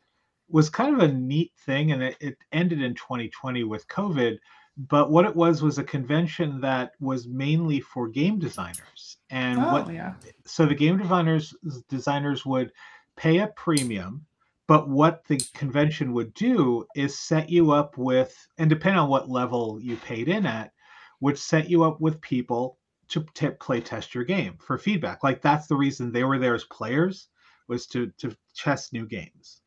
was 0.49 0.71
kind 0.71 0.95
of 0.95 1.01
a 1.01 1.13
neat 1.13 1.53
thing, 1.65 1.93
and 1.93 2.03
it, 2.03 2.17
it 2.21 2.39
ended 2.53 2.83
in 2.83 2.95
2020 2.95 3.65
with 3.65 3.87
COVID. 3.89 4.39
But 4.77 5.11
what 5.11 5.25
it 5.25 5.35
was 5.35 5.63
was 5.63 5.79
a 5.79 5.85
convention 5.85 6.61
that 6.61 6.93
was 7.01 7.29
mainly 7.29 7.81
for 7.81 8.09
game 8.09 8.39
designers, 8.39 9.19
and 9.31 9.61
oh, 9.61 9.73
what 9.73 9.93
yeah. 9.93 10.15
so 10.45 10.67
the 10.67 10.75
game 10.75 10.99
designers 10.99 11.55
designers 11.89 12.45
would 12.45 12.73
pay 13.17 13.39
a 13.39 13.47
premium 13.49 14.27
but 14.67 14.89
what 14.89 15.25
the 15.27 15.39
convention 15.55 16.13
would 16.13 16.33
do 16.35 16.87
is 16.95 17.19
set 17.19 17.51
you 17.51 17.73
up 17.73 17.99
with 17.99 18.35
and 18.59 18.71
depending 18.71 18.99
on 18.99 19.09
what 19.09 19.29
level 19.29 19.79
you 19.81 19.97
paid 19.97 20.29
in 20.29 20.47
at 20.47 20.73
would 21.21 21.39
set 21.39 21.69
you 21.69 21.85
up 21.85 22.01
with 22.01 22.21
people 22.21 22.79
to 23.09 23.25
t- 23.35 23.51
play 23.61 23.81
test 23.81 24.15
your 24.15 24.25
game 24.25 24.57
for 24.59 24.79
feedback 24.79 25.23
like 25.23 25.43
that's 25.43 25.67
the 25.67 25.77
reason 25.77 26.11
they 26.13 26.25
were 26.25 26.39
there 26.39 26.55
as 26.55 26.65
players 26.65 27.29
was 27.69 27.87
to 27.87 28.11
to 28.19 28.35
test 28.57 28.93
new 28.93 29.07
games 29.07 29.61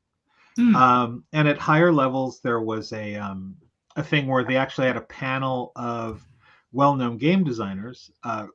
Hmm. 0.58 0.76
um, 0.76 1.24
and 1.34 1.48
at 1.48 1.60
higher 1.60 1.94
levels 1.94 2.40
there 2.42 2.62
was 2.62 2.92
a 2.92 3.16
um, 3.16 3.56
a 3.96 4.04
thing 4.04 4.26
where 4.28 4.44
they 4.44 4.58
actually 4.58 4.88
had 4.88 4.98
a 4.98 5.02
panel 5.02 5.72
of 5.76 6.28
well-known 6.72 7.18
game 7.18 7.44
designers 7.44 8.10
uh, 8.24 8.48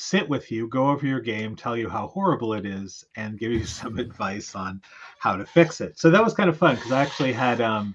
sit 0.00 0.28
with 0.28 0.50
you, 0.50 0.68
go 0.68 0.88
over 0.88 1.06
your 1.06 1.20
game, 1.20 1.56
tell 1.56 1.76
you 1.76 1.88
how 1.88 2.08
horrible 2.08 2.54
it 2.54 2.66
is, 2.66 3.04
and 3.16 3.38
give 3.38 3.52
you 3.52 3.64
some 3.66 3.98
advice 3.98 4.54
on 4.54 4.82
how 5.18 5.36
to 5.36 5.44
fix 5.44 5.80
it. 5.80 5.98
So 5.98 6.10
that 6.10 6.22
was 6.22 6.34
kind 6.34 6.48
of 6.48 6.56
fun 6.56 6.76
because 6.76 6.92
I 6.92 7.02
actually 7.02 7.32
had 7.32 7.60
um, 7.60 7.94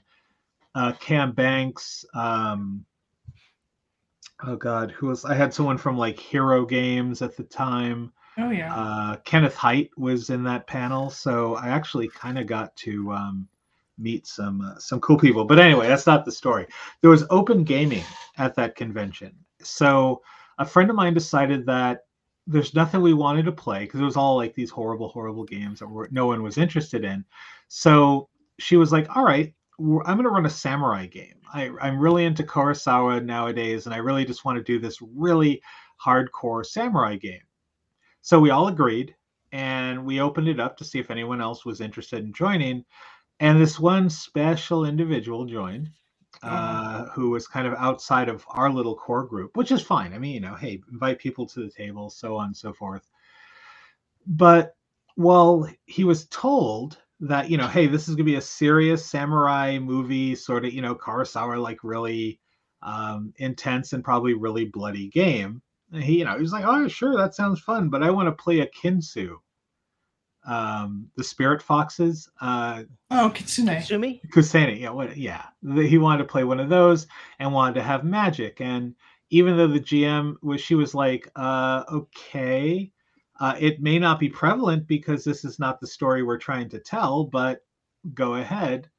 uh, 0.76 0.94
Cam 0.94 1.32
Banks. 1.32 2.06
Um, 2.14 2.86
oh 4.46 4.56
God, 4.56 4.92
who 4.92 5.08
was? 5.08 5.26
I 5.26 5.36
had 5.36 5.54
someone 5.54 5.78
from 5.78 5.98
like 5.98 6.20
Hero 6.20 6.66
Games 6.66 7.22
at 7.22 7.36
the 7.38 7.44
time. 7.44 8.12
Oh 8.38 8.50
yeah. 8.50 8.74
Uh, 8.74 9.16
Kenneth 9.18 9.56
Hite 9.56 9.92
was 9.98 10.30
in 10.30 10.44
that 10.44 10.68
panel, 10.68 11.10
so 11.10 11.56
I 11.56 11.70
actually 11.70 12.08
kind 12.08 12.40
of 12.40 12.48
got 12.48 12.76
to 12.78 13.12
um, 13.12 13.48
meet 13.98 14.26
some 14.26 14.62
uh, 14.62 14.78
some 14.80 15.00
cool 15.02 15.18
people. 15.18 15.46
But 15.46 15.60
anyway, 15.60 15.88
that's 15.88 16.08
not 16.08 16.26
the 16.26 16.32
story. 16.32 16.68
There 17.02 17.12
was 17.12 17.26
open 17.30 17.64
gaming 17.64 18.04
at 18.38 18.56
that 18.56 18.76
convention, 18.76 19.36
so 19.62 20.22
a 20.58 20.66
friend 20.66 20.90
of 20.90 20.96
mine 20.96 21.14
decided 21.14 21.66
that 21.66 22.02
there's 22.46 22.74
nothing 22.74 23.02
we 23.02 23.14
wanted 23.14 23.46
to 23.46 23.52
play 23.52 23.80
because 23.80 24.00
it 24.00 24.06
was 24.06 24.18
all 24.18 24.36
like 24.36 24.54
these 24.54 24.70
horrible, 24.70 25.10
horrible 25.10 25.46
games 25.46 25.80
that 25.80 25.88
were, 25.88 26.10
no 26.12 26.28
one 26.28 26.44
was 26.44 26.58
interested 26.58 27.06
in. 27.06 27.24
So 27.70 28.30
she 28.60 28.76
was 28.78 28.92
like, 28.92 29.16
"All 29.16 29.24
right, 29.24 29.54
I'm 29.80 30.02
going 30.04 30.24
to 30.24 30.30
run 30.30 30.46
a 30.46 30.50
samurai 30.50 31.08
game. 31.08 31.40
I, 31.54 31.72
I'm 31.82 32.00
really 32.00 32.26
into 32.26 32.44
Kurosawa 32.44 33.24
nowadays, 33.24 33.86
and 33.86 33.96
I 33.96 34.00
really 34.00 34.26
just 34.26 34.46
want 34.46 34.58
to 34.58 34.64
do 34.64 34.80
this 34.80 35.00
really 35.02 35.62
hardcore 36.04 36.66
samurai 36.66 37.16
game." 37.16 37.42
So 38.22 38.40
we 38.40 38.52
all 38.52 38.68
agreed, 38.68 39.16
and 39.52 40.06
we 40.06 40.20
opened 40.20 40.48
it 40.48 40.60
up 40.60 40.78
to 40.78 40.86
see 40.86 41.00
if 41.00 41.12
anyone 41.12 41.42
else 41.42 41.66
was 41.66 41.82
interested 41.82 42.24
in 42.24 42.34
joining. 42.34 42.86
And 43.40 43.60
this 43.60 43.80
one 43.80 44.10
special 44.10 44.86
individual 44.86 45.46
joined, 45.46 45.90
uh, 46.44 47.06
who 47.06 47.30
was 47.30 47.48
kind 47.48 47.66
of 47.66 47.74
outside 47.76 48.30
of 48.30 48.46
our 48.50 48.70
little 48.70 48.96
core 48.96 49.26
group, 49.26 49.56
which 49.56 49.72
is 49.72 49.82
fine. 49.82 50.14
I 50.14 50.20
mean, 50.20 50.34
you 50.34 50.40
know, 50.42 50.56
hey, 50.56 50.82
invite 50.92 51.20
people 51.20 51.46
to 51.48 51.62
the 51.62 51.70
table, 51.70 52.10
so 52.10 52.36
on 52.36 52.48
and 52.48 52.58
so 52.58 52.74
forth. 52.74 53.08
But 54.28 54.76
well, 55.16 55.70
he 55.86 56.04
was 56.04 56.28
told 56.28 56.98
that, 57.22 57.50
you 57.50 57.58
know, 57.58 57.68
hey, 57.68 57.88
this 57.88 58.04
is 58.10 58.16
going 58.16 58.26
to 58.26 58.32
be 58.32 58.36
a 58.36 58.42
serious 58.42 59.06
samurai 59.06 59.80
movie, 59.80 60.36
sort 60.36 60.66
of, 60.66 60.74
you 60.74 60.82
know, 60.82 60.96
Kurosawa, 60.96 61.62
like 61.62 61.84
really 61.84 62.40
um, 62.82 63.34
intense 63.38 63.94
and 63.94 64.04
probably 64.04 64.34
really 64.34 64.66
bloody 64.66 65.08
game. 65.08 65.62
And 65.92 66.04
he, 66.04 66.20
you 66.20 66.26
know, 66.26 66.36
he 66.36 66.42
was 66.42 66.52
like, 66.52 66.66
oh, 66.66 66.88
sure, 66.88 67.16
that 67.16 67.36
sounds 67.36 67.60
fun, 67.60 67.90
but 67.90 68.04
I 68.04 68.10
want 68.10 68.28
to 68.28 68.44
play 68.44 68.60
a 68.60 68.68
Kinsu. 68.68 69.38
Um, 70.46 71.10
the 71.16 71.24
spirit 71.24 71.62
foxes. 71.62 72.30
Uh, 72.42 72.84
Oh, 73.12 73.32
Kitsune. 73.34 73.82
Sumi? 73.82 74.22
Kuseni, 74.30 74.80
yeah, 74.80 74.90
what, 74.90 75.16
yeah. 75.16 75.46
The- 75.62 75.88
He 75.88 75.98
wanted 75.98 76.24
to 76.24 76.30
play 76.30 76.44
one 76.44 76.60
of 76.60 76.70
those 76.70 77.08
and 77.40 77.54
wanted 77.54 77.76
to 77.76 77.84
have 77.84 78.04
magic. 78.04 78.60
And 78.60 78.96
even 79.30 79.56
though 79.58 79.68
the 79.68 79.80
GM 79.80 80.36
was, 80.42 80.62
she 80.62 80.76
was 80.76 80.94
like, 80.94 81.30
uh, 81.36 81.84
okay, 81.92 82.92
uh, 83.40 83.56
it 83.60 83.82
may 83.82 84.00
not 84.00 84.20
be 84.20 84.30
prevalent 84.30 84.88
because 84.88 85.24
this 85.24 85.44
is 85.46 85.60
not 85.60 85.80
the 85.80 85.88
story 85.88 86.24
we're 86.24 86.38
trying 86.38 86.70
to 86.70 86.80
tell, 86.80 87.24
but 87.24 87.62
go 88.14 88.36
ahead. 88.36 88.90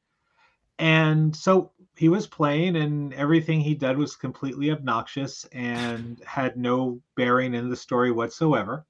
And 0.79 1.35
so 1.35 1.71
he 1.97 2.09
was 2.09 2.27
playing, 2.27 2.77
and 2.77 3.15
everything 3.15 3.61
he 3.61 3.75
did 3.75 3.97
was 3.97 4.17
completely 4.17 4.71
obnoxious 4.73 5.45
and 5.53 6.21
had 6.27 6.57
no 6.57 7.01
bearing 7.17 7.55
in 7.55 7.69
the 7.71 7.77
story 7.77 8.11
whatsoever. 8.11 8.85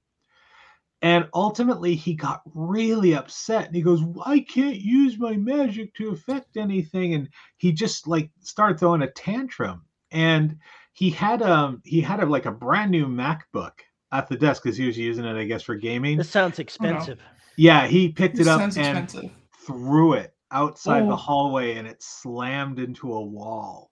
And 1.05 1.29
ultimately, 1.35 1.95
he 1.95 2.15
got 2.15 2.41
really 2.55 3.15
upset. 3.15 3.67
And 3.67 3.77
he 3.77 3.83
goes, 3.83 4.03
I 4.25 4.41
can't 4.41 4.81
use 4.81 5.19
my 5.19 5.37
magic 5.37 5.95
to 5.97 6.09
affect 6.09 6.57
anything. 6.57 7.13
And 7.13 7.29
he 7.59 7.73
just 7.73 8.09
like 8.09 8.31
started 8.41 8.79
throwing 8.81 9.03
a 9.03 9.11
tantrum. 9.11 9.85
And 10.13 10.57
he 10.95 11.11
had 11.11 11.43
um 11.43 11.83
he 11.85 12.01
had 12.01 12.21
a, 12.23 12.27
like 12.27 12.47
a 12.47 12.51
brand 12.53 12.91
new 12.91 13.07
MacBook 13.07 13.73
at 14.13 14.29
the 14.29 14.37
desk 14.37 14.63
because 14.63 14.79
he 14.79 14.87
was 14.87 14.97
using 14.97 15.27
it, 15.27 15.37
I 15.37 15.45
guess, 15.45 15.63
for 15.63 15.75
gaming. 15.75 16.17
This 16.17 16.31
sounds 16.31 16.59
expensive. 16.59 17.21
Yeah, 17.59 17.87
he 17.87 18.09
picked 18.09 18.37
This 18.37 18.47
it 18.47 18.51
up 18.51 18.61
and 18.63 18.75
expensive. 18.79 19.31
threw 19.67 20.15
it 20.15 20.35
outside 20.53 21.03
the 21.03 21.13
Oh. 21.13 21.17
hallway, 21.17 21.77
and 21.77 21.87
it 21.87 22.03
slammed 22.03 22.79
into 22.79 23.13
a 23.13 23.23
wall 23.23 23.91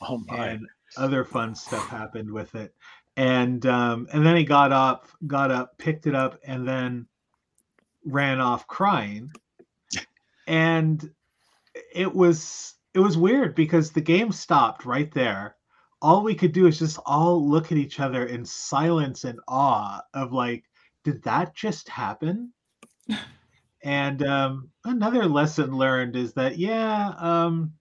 Oh 0.00 0.18
my. 0.26 0.48
and 0.48 0.66
other 0.96 1.22
fun 1.24 1.54
stuff 1.54 1.86
happened 1.88 2.32
with 2.32 2.54
it 2.56 2.74
and 3.18 3.66
um 3.66 4.06
and 4.12 4.24
then 4.24 4.36
he 4.36 4.44
got 4.44 4.70
up 4.72 5.08
got 5.26 5.50
up 5.50 5.76
picked 5.76 6.06
it 6.06 6.14
up 6.14 6.38
and 6.44 6.66
then 6.66 7.04
ran 8.04 8.40
off 8.40 8.66
crying 8.68 9.30
and 10.46 11.10
it 11.92 12.14
was 12.14 12.76
it 12.94 13.00
was 13.00 13.18
weird 13.18 13.56
because 13.56 13.90
the 13.90 14.00
game 14.00 14.30
stopped 14.30 14.84
right 14.84 15.12
there 15.12 15.56
all 16.00 16.22
we 16.22 16.34
could 16.34 16.52
do 16.52 16.68
is 16.68 16.78
just 16.78 17.00
all 17.04 17.46
look 17.46 17.72
at 17.72 17.78
each 17.78 17.98
other 17.98 18.26
in 18.26 18.44
silence 18.44 19.24
and 19.24 19.40
awe 19.48 20.00
of 20.14 20.32
like 20.32 20.62
did 21.02 21.20
that 21.24 21.52
just 21.56 21.88
happen 21.88 22.52
and 23.82 24.22
um 24.22 24.70
another 24.84 25.26
lesson 25.26 25.76
learned 25.76 26.14
is 26.14 26.32
that 26.34 26.56
yeah 26.56 27.12
um 27.18 27.72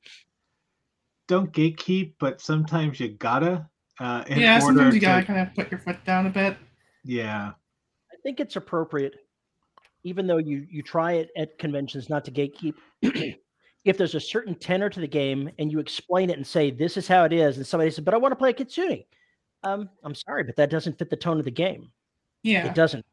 don't 1.28 1.52
gatekeep, 1.52 2.14
but 2.20 2.42
sometimes 2.42 3.00
you 3.00 3.10
gotta. 3.10 3.70
Uh, 4.00 4.24
in 4.28 4.40
Yeah, 4.40 4.56
order 4.56 4.66
sometimes 4.66 4.96
you 4.96 5.02
gotta 5.02 5.26
kind 5.26 5.40
of 5.40 5.54
put 5.56 5.72
your 5.72 5.80
foot 5.80 6.04
down 6.06 6.28
a 6.28 6.30
bit. 6.30 6.58
Yeah, 7.04 7.52
I 8.12 8.16
think 8.24 8.40
it's 8.40 8.56
appropriate, 8.56 9.16
even 10.04 10.28
though 10.28 10.38
you 10.38 10.68
you 10.70 10.84
try 10.84 11.14
it 11.14 11.30
at 11.36 11.58
conventions 11.58 12.10
not 12.10 12.26
to 12.26 12.32
gatekeep. 12.32 12.76
if 13.86 13.98
there's 13.98 14.16
a 14.16 14.20
certain 14.20 14.54
tenor 14.56 14.90
to 14.90 15.00
the 15.00 15.08
game 15.08 15.50
and 15.60 15.72
you 15.72 15.80
explain 15.80 16.30
it 16.30 16.38
and 16.38 16.46
say 16.46 16.70
this 16.70 16.98
is 16.98 17.08
how 17.08 17.24
it 17.24 17.34
is, 17.34 17.58
and 17.58 17.66
somebody 17.66 17.90
says, 17.90 18.04
"But 18.04 18.14
I 18.14 18.18
want 18.18 18.34
to 18.34 18.36
play 18.36 18.52
a 18.52 18.54
Kitsune," 18.54 19.04
um, 19.64 19.90
I'm 20.04 20.16
sorry, 20.16 20.44
but 20.44 20.56
that 20.58 20.70
doesn't 20.70 20.98
fit 20.98 21.10
the 21.10 21.16
tone 21.16 21.40
of 21.40 21.46
the 21.46 21.52
game. 21.52 21.92
Yeah. 22.44 22.68
It 22.68 22.76
doesn't. 22.76 23.06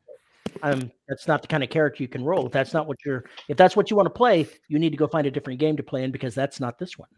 Um, 0.63 0.91
that's 1.09 1.27
not 1.27 1.43
the 1.43 1.49
kind 1.49 1.65
of 1.65 1.71
character 1.71 2.03
you 2.03 2.09
can 2.09 2.25
roll. 2.25 2.47
If 2.47 2.53
that's 2.53 2.73
not 2.73 2.87
what 2.87 2.99
you're, 3.05 3.25
if 3.49 3.57
that's 3.57 3.77
what 3.77 3.91
you 3.91 3.97
want 3.97 4.07
to 4.07 4.11
play, 4.11 4.47
you 4.69 4.79
need 4.79 4.91
to 4.91 4.97
go 4.97 5.07
find 5.07 5.27
a 5.27 5.31
different 5.31 5.59
game 5.59 5.77
to 5.77 5.83
play 5.83 6.05
in 6.05 6.13
because 6.13 6.35
that's 6.35 6.61
not 6.61 6.79
this 6.79 6.99
one. 6.99 7.09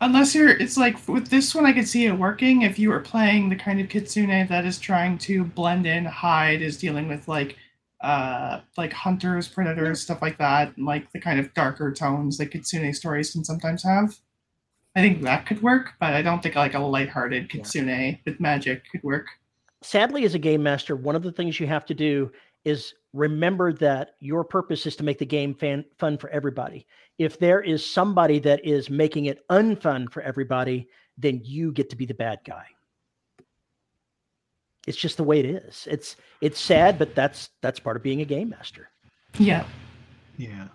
Unless 0.00 0.34
you're, 0.34 0.50
it's 0.50 0.76
like 0.76 1.06
with 1.08 1.28
this 1.28 1.54
one, 1.54 1.66
I 1.66 1.72
could 1.72 1.88
see 1.88 2.06
it 2.06 2.12
working 2.12 2.62
if 2.62 2.78
you 2.78 2.90
were 2.90 3.00
playing 3.00 3.48
the 3.48 3.56
kind 3.56 3.80
of 3.80 3.88
kitsune 3.88 4.46
that 4.48 4.66
is 4.66 4.78
trying 4.78 5.18
to 5.18 5.44
blend 5.44 5.86
in, 5.86 6.04
hide, 6.04 6.60
is 6.60 6.76
dealing 6.76 7.08
with 7.08 7.26
like, 7.28 7.56
uh, 8.02 8.60
like 8.76 8.92
hunters, 8.92 9.48
predators, 9.48 10.02
stuff 10.02 10.20
like 10.20 10.36
that, 10.38 10.76
and 10.76 10.84
like 10.84 11.10
the 11.12 11.20
kind 11.20 11.40
of 11.40 11.54
darker 11.54 11.90
tones 11.92 12.36
that 12.36 12.50
kitsune 12.50 12.92
stories 12.92 13.30
can 13.30 13.44
sometimes 13.44 13.82
have. 13.82 14.14
I 14.94 15.00
think 15.00 15.22
that 15.22 15.46
could 15.46 15.62
work, 15.62 15.92
but 15.98 16.12
I 16.12 16.22
don't 16.22 16.42
think 16.42 16.54
like 16.54 16.74
a 16.74 16.78
lighthearted 16.78 17.48
kitsune 17.48 18.18
with 18.26 18.38
magic 18.40 18.82
could 18.92 19.02
work. 19.02 19.26
sadly 19.82 20.24
as 20.24 20.34
a 20.34 20.38
game 20.38 20.62
master 20.62 20.96
one 20.96 21.16
of 21.16 21.22
the 21.22 21.32
things 21.32 21.58
you 21.60 21.66
have 21.66 21.84
to 21.86 21.94
do 21.94 22.30
is 22.64 22.94
remember 23.12 23.72
that 23.72 24.14
your 24.20 24.44
purpose 24.44 24.86
is 24.86 24.96
to 24.96 25.04
make 25.04 25.18
the 25.18 25.26
game 25.26 25.54
fan, 25.54 25.84
fun 25.98 26.16
for 26.16 26.30
everybody 26.30 26.86
if 27.18 27.38
there 27.38 27.60
is 27.60 27.84
somebody 27.84 28.38
that 28.40 28.64
is 28.64 28.90
making 28.90 29.26
it 29.26 29.46
unfun 29.48 30.10
for 30.10 30.22
everybody 30.22 30.88
then 31.18 31.40
you 31.44 31.70
get 31.72 31.88
to 31.90 31.96
be 31.96 32.06
the 32.06 32.14
bad 32.14 32.38
guy 32.44 32.64
it's 34.86 34.96
just 34.98 35.16
the 35.16 35.24
way 35.24 35.38
it 35.40 35.46
is 35.46 35.86
it's 35.90 36.16
it's 36.40 36.60
sad 36.60 36.98
but 36.98 37.14
that's 37.14 37.50
that's 37.62 37.78
part 37.80 37.96
of 37.96 38.02
being 38.02 38.20
a 38.20 38.24
game 38.24 38.48
master 38.50 38.88
Yeah. 39.38 39.64
yeah. 40.36 40.68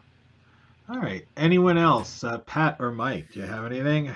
All 0.90 1.00
right. 1.00 1.24
Anyone 1.38 1.78
else? 1.78 2.24
Uh, 2.24 2.40
Pat 2.40 2.78
or 2.80 2.92
Mike? 2.92 3.32
Do 3.32 3.42
you 3.42 3.46
have 3.46 3.64
anything? 3.64 4.12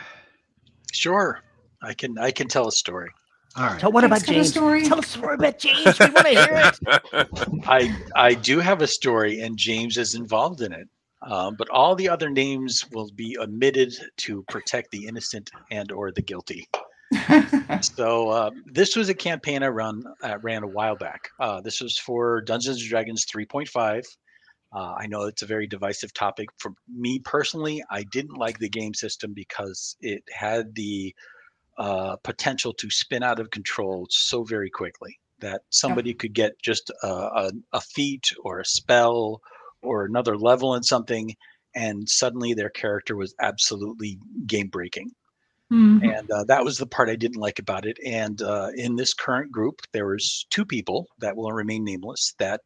Sure, 0.91 1.39
I 1.83 1.93
can 1.93 2.17
I 2.17 2.31
can 2.31 2.47
tell 2.47 2.67
a 2.67 2.71
story. 2.71 3.11
All 3.55 3.65
right. 3.67 3.79
Tell 3.79 3.91
what 3.91 4.03
about 4.03 4.15
Let's 4.15 4.25
get 4.25 4.31
a 4.31 4.35
James? 4.37 4.49
story. 4.49 4.83
Tell 4.87 4.97
a 4.99 5.03
story 5.03 5.35
about 5.35 5.59
James. 5.59 5.99
We 5.99 6.05
want 6.07 6.27
to 6.27 6.29
hear 6.29 6.71
it. 7.13 7.37
I 7.67 7.95
I 8.15 8.33
do 8.33 8.59
have 8.59 8.81
a 8.81 8.87
story, 8.87 9.41
and 9.41 9.55
James 9.55 9.99
is 9.99 10.15
involved 10.15 10.61
in 10.61 10.73
it. 10.73 10.87
Um, 11.25 11.55
but 11.57 11.69
all 11.69 11.95
the 11.95 12.09
other 12.09 12.29
names 12.29 12.83
will 12.91 13.09
be 13.15 13.37
omitted 13.37 13.93
to 14.17 14.43
protect 14.49 14.91
the 14.91 15.07
innocent 15.07 15.51
and 15.71 15.91
or 15.91 16.11
the 16.11 16.21
guilty. 16.21 16.67
So 17.81 18.29
uh, 18.29 18.51
this 18.65 18.95
was 18.95 19.09
a 19.09 19.13
campaign 19.13 19.61
I 19.63 19.67
run 19.67 20.03
uh, 20.23 20.37
ran 20.41 20.63
a 20.63 20.67
while 20.67 20.95
back. 20.95 21.29
Uh, 21.39 21.61
this 21.61 21.81
was 21.81 21.97
for 21.97 22.41
Dungeons 22.41 22.81
and 22.81 22.89
Dragons 22.89 23.25
3.5. 23.25 24.03
Uh, 24.73 24.95
I 24.97 25.05
know 25.07 25.23
it's 25.23 25.41
a 25.41 25.47
very 25.47 25.67
divisive 25.67 26.13
topic. 26.13 26.49
For 26.57 26.71
me 26.91 27.19
personally, 27.19 27.83
I 27.89 28.03
didn't 28.03 28.37
like 28.37 28.57
the 28.59 28.69
game 28.69 28.93
system 28.93 29.33
because 29.33 29.95
it 30.01 30.23
had 30.31 30.73
the 30.75 31.13
uh, 31.77 32.15
potential 32.23 32.73
to 32.73 32.89
spin 32.89 33.23
out 33.23 33.39
of 33.39 33.51
control 33.51 34.07
so 34.09 34.43
very 34.43 34.69
quickly 34.69 35.19
that 35.39 35.61
somebody 35.69 36.13
could 36.13 36.33
get 36.33 36.53
just 36.61 36.91
a, 37.03 37.07
a, 37.07 37.51
a 37.73 37.81
feat 37.81 38.31
or 38.43 38.59
a 38.59 38.65
spell 38.65 39.41
or 39.83 40.05
another 40.05 40.37
level 40.37 40.75
in 40.75 40.83
something, 40.83 41.35
and 41.75 42.07
suddenly 42.09 42.53
their 42.53 42.69
character 42.69 43.15
was 43.15 43.35
absolutely 43.39 44.17
game 44.47 44.67
breaking 44.67 45.11
Mhm. 45.71 46.03
and 46.17 46.29
uh, 46.29 46.43
that 46.43 46.63
was 46.63 46.77
the 46.77 46.85
part 46.85 47.09
I 47.09 47.15
didn't 47.15 47.39
like 47.39 47.57
about 47.57 47.85
it. 47.87 47.97
And 48.05 48.39
uh, 48.43 48.69
in 48.75 48.95
this 48.95 49.13
current 49.13 49.51
group, 49.51 49.81
there 49.91 50.05
was 50.05 50.45
two 50.51 50.65
people 50.65 51.07
that 51.19 51.35
will 51.35 51.51
remain 51.51 51.83
nameless 51.83 52.35
that 52.37 52.61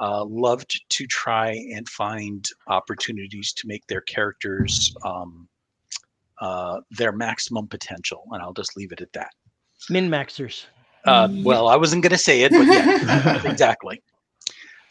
uh, 0.00 0.24
loved 0.24 0.82
to 0.88 1.06
try 1.06 1.50
and 1.72 1.88
find 1.88 2.44
opportunities 2.66 3.52
to 3.52 3.68
make 3.68 3.86
their 3.86 4.00
characters 4.00 4.92
um, 5.04 5.48
uh, 6.40 6.80
their 6.90 7.12
maximum 7.12 7.68
potential, 7.68 8.24
and 8.32 8.42
I'll 8.42 8.52
just 8.54 8.76
leave 8.76 8.90
it 8.90 9.00
at 9.00 9.12
that. 9.12 9.30
Min 9.88 10.08
maxers. 10.10 10.64
Uh, 11.04 11.28
well, 11.44 11.68
I 11.68 11.76
wasn't 11.76 12.02
going 12.02 12.10
to 12.10 12.18
say 12.18 12.42
it, 12.42 12.50
but 12.50 12.66
yeah, 12.66 13.44
exactly. 13.44 14.02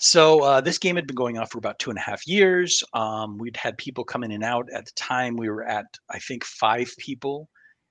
So 0.04 0.44
uh, 0.44 0.60
this 0.60 0.78
game 0.78 0.98
had 0.98 1.08
been 1.08 1.16
going 1.16 1.38
on 1.38 1.48
for 1.48 1.60
about 1.60 1.80
two 1.80 1.90
and 1.90 1.98
a 1.98 2.02
half 2.02 2.28
years. 2.28 2.84
Um, 2.94 3.38
we'd 3.38 3.56
had 3.56 3.78
people 3.78 4.04
come 4.04 4.22
in 4.26 4.32
and 4.32 4.44
out. 4.44 4.68
At 4.74 4.86
the 4.86 4.92
time, 4.98 5.38
we 5.38 5.50
were 5.50 5.64
at 5.64 5.86
I 6.10 6.20
think 6.20 6.44
five 6.44 6.92
people, 6.98 7.48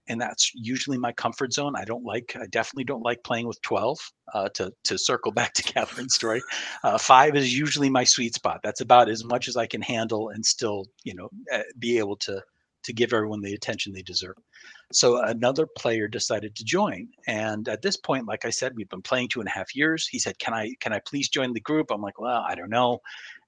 and 0.09 0.21
that's 0.21 0.53
usually 0.55 0.99
my 0.99 1.13
comfort 1.13 1.55
zone. 1.55 1.73
I 1.75 1.87
don't 1.87 2.05
like. 2.05 2.37
I 2.39 2.45
definitely 2.51 2.85
don't 2.85 3.01
like 3.01 3.25
playing 3.25 3.47
with 3.47 3.59
twelve. 3.63 3.99
Uh, 4.35 4.51
to 4.51 4.71
to 4.85 4.99
circle 4.99 5.33
back 5.39 5.55
to 5.55 5.63
Catherine's 5.63 6.15
story, 6.15 6.43
uh, 6.85 6.99
five 6.99 7.35
is 7.35 7.57
usually 7.57 7.89
my 7.89 8.05
sweet 8.05 8.35
spot. 8.35 8.61
That's 8.63 8.83
about 8.83 9.09
as 9.09 9.25
much 9.25 9.49
as 9.49 9.57
I 9.57 9.67
can 9.67 9.81
handle 9.81 10.29
and 10.29 10.45
still, 10.45 10.85
you 11.05 11.15
know, 11.15 11.31
uh, 11.51 11.63
be 11.79 11.97
able 11.97 12.17
to 12.17 12.43
to 12.85 12.93
give 12.93 13.15
everyone 13.15 13.41
the 13.41 13.55
attention 13.55 13.91
they 13.91 14.03
deserve. 14.03 14.37
So 14.93 15.23
another 15.23 15.67
player 15.67 16.09
decided 16.09 16.55
to 16.57 16.65
join, 16.65 17.09
and 17.27 17.69
at 17.69 17.83
this 17.83 17.97
point, 17.97 18.27
like 18.27 18.45
I 18.45 18.51
said, 18.51 18.75
we've 18.77 18.89
been 18.89 19.03
playing 19.03 19.29
two 19.29 19.41
and 19.41 19.49
a 19.49 19.53
half 19.53 19.75
years. 19.75 20.07
He 20.07 20.19
said, 20.19 20.39
"Can 20.39 20.55
I 20.55 20.75
can 20.81 20.93
I 20.93 21.01
please 21.01 21.29
join 21.29 21.53
the 21.53 21.61
group?" 21.61 21.91
I'm 21.91 22.03
like, 22.03 22.21
"Well, 22.21 22.45
I 22.47 22.55
don't 22.55 22.71
know." 22.71 23.01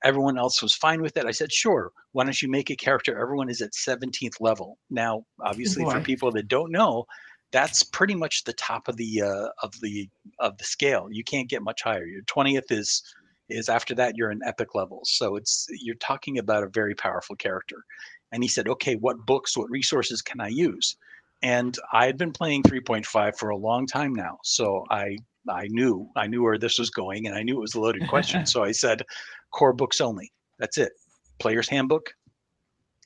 Everyone 0.03 0.39
else 0.39 0.63
was 0.63 0.75
fine 0.75 1.03
with 1.03 1.17
it. 1.17 1.27
I 1.27 1.31
said, 1.31 1.53
"Sure. 1.53 1.93
Why 2.13 2.25
don't 2.25 2.41
you 2.41 2.49
make 2.51 2.71
a 2.71 2.77
character? 2.77 3.19
Everyone 3.19 3.49
is 3.49 3.63
at 3.63 3.75
17th 3.75 4.41
level 4.41 4.79
now. 4.91 5.25
Obviously, 5.41 5.85
for 5.85 6.01
people 6.01 6.31
that 6.33 6.49
don't 6.49 6.71
know, 6.71 7.07
that's 7.53 7.83
pretty 7.83 8.15
much 8.15 8.45
the 8.45 8.53
top 8.55 8.89
of 8.89 8.97
the 8.97 9.23
uh, 9.23 9.49
of 9.63 9.73
the 9.81 10.09
of 10.41 10.59
the 10.59 10.65
scale. 10.65 11.09
You 11.11 11.25
can't 11.25 11.49
get 11.49 11.63
much 11.63 11.83
higher. 11.83 12.07
Your 12.07 12.23
20th 12.23 12.71
is 12.71 13.03
is 13.49 13.69
after 13.69 13.95
that 13.95 14.17
you're 14.17 14.31
in 14.31 14.41
epic 14.45 14.75
levels. 14.75 15.11
So 15.13 15.37
it's 15.37 15.67
you're 15.81 15.97
talking 15.97 16.39
about 16.39 16.65
a 16.65 16.69
very 16.69 16.95
powerful 16.95 17.37
character." 17.37 17.85
And 18.33 18.43
he 18.43 18.49
said, 18.49 18.69
"Okay, 18.69 18.97
what 18.97 19.25
books, 19.27 19.57
what 19.57 19.71
resources 19.71 20.23
can 20.23 20.41
I 20.41 20.49
use?" 20.49 20.97
And 21.43 21.77
I 21.93 22.07
had 22.07 22.17
been 22.17 22.33
playing 22.33 22.63
3.5 22.63 23.37
for 23.37 23.51
a 23.51 23.57
long 23.57 23.87
time 23.87 24.15
now, 24.15 24.39
so 24.45 24.85
I 24.91 25.17
I 25.49 25.67
knew 25.69 26.09
I 26.17 26.27
knew 26.27 26.43
where 26.43 26.59
this 26.59 26.79
was 26.79 26.91
going, 26.91 27.27
and 27.27 27.37
I 27.37 27.43
knew 27.43 27.57
it 27.57 27.61
was 27.61 27.75
a 27.75 27.81
loaded 27.81 28.09
question. 28.09 28.47
so 28.55 28.63
I 28.65 28.73
said, 28.73 29.03
core 29.51 29.73
books 29.73 30.01
only. 30.01 30.33
That's 30.59 30.79
it. 30.79 30.93
Player's 31.39 31.69
Handbook, 31.69 32.11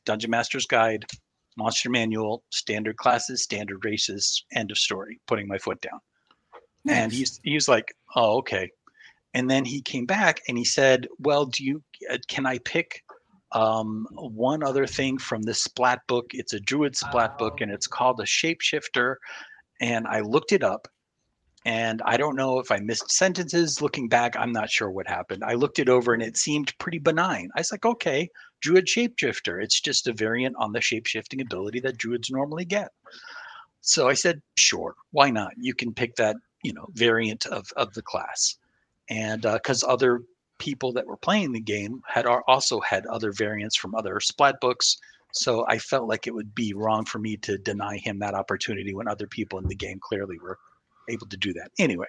Dungeon 0.05 0.31
Master's 0.31 0.67
Guide, 0.67 1.05
Monster 1.57 1.91
Manual, 1.91 2.45
Standard 2.51 2.97
Classes, 2.97 3.43
Standard 3.43 3.85
Races. 3.85 4.45
End 4.53 4.71
of 4.71 4.79
story. 4.79 5.21
Putting 5.27 5.49
my 5.49 5.59
foot 5.59 5.81
down. 5.81 6.01
And 6.89 7.11
Nice. 7.11 7.19
he's 7.19 7.41
he's 7.43 7.69
like, 7.69 7.93
oh 8.15 8.39
okay. 8.39 8.71
And 9.35 9.51
then 9.51 9.65
he 9.65 9.83
came 9.83 10.07
back 10.07 10.41
and 10.49 10.57
he 10.57 10.65
said, 10.65 11.07
well, 11.19 11.47
do 11.47 11.65
you 11.65 11.83
uh, 12.11 12.19
can 12.29 12.47
I 12.47 12.59
pick 12.59 13.03
um, 13.53 14.07
one 14.13 14.63
other 14.63 14.87
thing 14.87 15.19
from 15.19 15.43
this 15.43 15.63
splat 15.63 16.01
book? 16.07 16.27
It's 16.33 16.53
a 16.53 16.61
Druid 16.61 16.97
splat 16.97 17.39
book 17.39 17.61
and 17.61 17.71
it's 17.71 17.87
called 17.87 18.21
a 18.21 18.25
Shapeshifter. 18.25 19.17
And 19.81 20.07
I 20.07 20.21
looked 20.21 20.53
it 20.53 20.63
up 20.63 20.89
and 21.65 22.03
I 22.05 22.17
don't 22.17 22.37
know 22.37 22.59
if 22.61 22.71
I 22.71 22.79
missed 22.79 23.11
sentences. 23.11 23.83
Looking 23.83 24.09
back, 24.09 24.37
I'm 24.37 24.53
not 24.53 24.71
sure 24.71 24.91
what 24.91 25.07
happened. 25.07 25.45
I 25.45 25.55
looked 25.55 25.79
it 25.79 25.89
over 25.89 26.15
and 26.15 26.23
it 26.23 26.37
seemed 26.37 26.77
pretty 26.79 26.99
benign. 26.99 27.51
I 27.57 27.61
was 27.61 27.73
like, 27.73 27.85
okay, 27.85 28.29
Druid 28.61 28.87
Shapeshifter. 28.87 29.63
It's 29.63 29.81
just 29.81 30.07
a 30.07 30.13
variant 30.13 30.57
on 30.59 30.73
the 30.73 30.81
shapeshifting 30.81 31.43
ability 31.43 31.81
that 31.81 31.99
Druids 31.99 32.31
normally 32.31 32.65
get. 32.65 32.91
So 33.81 34.09
I 34.09 34.15
said, 34.15 34.43
sure, 34.57 34.95
why 35.13 35.31
not? 35.31 35.53
You 35.57 35.75
can 35.75 35.95
pick 35.95 36.17
that, 36.17 36.37
you 36.63 36.73
know, 36.73 36.87
variant 36.93 37.47
of, 37.47 37.67
of 37.77 37.95
the 37.95 38.03
class. 38.03 38.57
And 39.09 39.43
because 39.43 39.85
other 39.85 40.23
people 40.59 40.93
that 40.93 41.07
were 41.07 41.17
playing 41.17 41.53
the 41.53 41.61
game 41.61 42.03
had 42.07 42.27
also 42.27 42.81
had 42.81 43.07
other 43.07 43.33
variants 43.33 43.77
from 43.77 43.95
other 43.95 44.21
splat 44.21 44.61
books. 44.61 44.99
So 45.33 45.67
I 45.69 45.79
felt 45.79 46.09
like 46.09 46.27
it 46.27 46.35
would 46.35 46.55
be 46.55 46.73
wrong 46.75 47.05
for 47.05 47.19
me 47.19 47.37
to 47.39 47.59
deny 47.59 47.99
him 47.99 48.19
that 48.19 48.35
opportunity 48.35 48.95
when 48.95 49.09
other 49.09 49.27
people 49.27 49.59
in 49.59 49.69
the 49.69 49.75
game 49.75 49.99
clearly 50.01 50.39
were 50.39 50.59
able 51.09 51.27
to 51.27 51.37
do 51.37 51.53
that. 51.55 51.71
Anyway, 51.79 52.07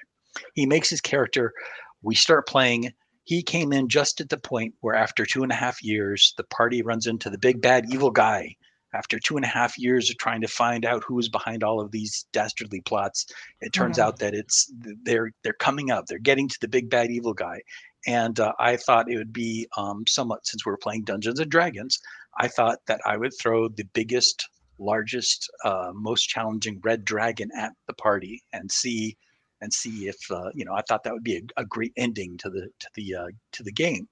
he 0.53 0.65
makes 0.65 0.89
his 0.89 1.01
character. 1.01 1.53
We 2.01 2.15
start 2.15 2.47
playing. 2.47 2.91
He 3.23 3.43
came 3.43 3.73
in 3.73 3.89
just 3.89 4.21
at 4.21 4.29
the 4.29 4.37
point 4.37 4.73
where, 4.81 4.95
after 4.95 5.25
two 5.25 5.43
and 5.43 5.51
a 5.51 5.55
half 5.55 5.83
years, 5.83 6.33
the 6.37 6.43
party 6.45 6.81
runs 6.81 7.07
into 7.07 7.29
the 7.29 7.37
big 7.37 7.61
bad 7.61 7.91
evil 7.91 8.11
guy. 8.11 8.55
After 8.91 9.19
two 9.19 9.35
and 9.35 9.45
a 9.45 9.49
half 9.49 9.77
years 9.77 10.09
of 10.09 10.17
trying 10.17 10.41
to 10.41 10.47
find 10.47 10.83
out 10.83 11.03
who 11.03 11.19
is 11.19 11.29
behind 11.29 11.63
all 11.63 11.79
of 11.79 11.91
these 11.91 12.25
dastardly 12.33 12.81
plots, 12.81 13.27
it 13.61 13.71
turns 13.71 13.99
no. 13.99 14.05
out 14.05 14.17
that 14.17 14.33
it's 14.33 14.73
they're 15.03 15.31
they're 15.43 15.53
coming 15.53 15.91
up. 15.91 16.07
They're 16.07 16.17
getting 16.17 16.47
to 16.47 16.57
the 16.59 16.67
big 16.67 16.89
bad 16.89 17.11
evil 17.11 17.35
guy, 17.35 17.61
and 18.07 18.39
uh, 18.39 18.53
I 18.59 18.77
thought 18.77 19.11
it 19.11 19.17
would 19.17 19.33
be 19.33 19.67
um, 19.77 20.05
somewhat 20.07 20.45
since 20.45 20.65
we're 20.65 20.77
playing 20.77 21.03
Dungeons 21.03 21.39
and 21.39 21.51
Dragons. 21.51 21.99
I 22.39 22.47
thought 22.47 22.79
that 22.87 23.01
I 23.05 23.17
would 23.17 23.33
throw 23.39 23.67
the 23.67 23.83
biggest, 23.93 24.47
largest, 24.77 25.49
uh, 25.65 25.91
most 25.93 26.29
challenging 26.29 26.79
red 26.83 27.03
dragon 27.03 27.49
at 27.55 27.73
the 27.87 27.93
party 27.93 28.43
and 28.53 28.71
see 28.71 29.17
and 29.61 29.73
see 29.73 30.07
if 30.07 30.17
uh, 30.31 30.49
you 30.53 30.63
know. 30.63 30.73
I 30.73 30.81
thought 30.87 31.03
that 31.03 31.13
would 31.13 31.23
be 31.23 31.37
a, 31.37 31.61
a 31.61 31.65
great 31.65 31.93
ending 31.97 32.37
to 32.37 32.49
the 32.49 32.69
to 32.79 32.89
the 32.95 33.15
uh, 33.15 33.27
to 33.53 33.63
the 33.63 33.71
game. 33.71 34.07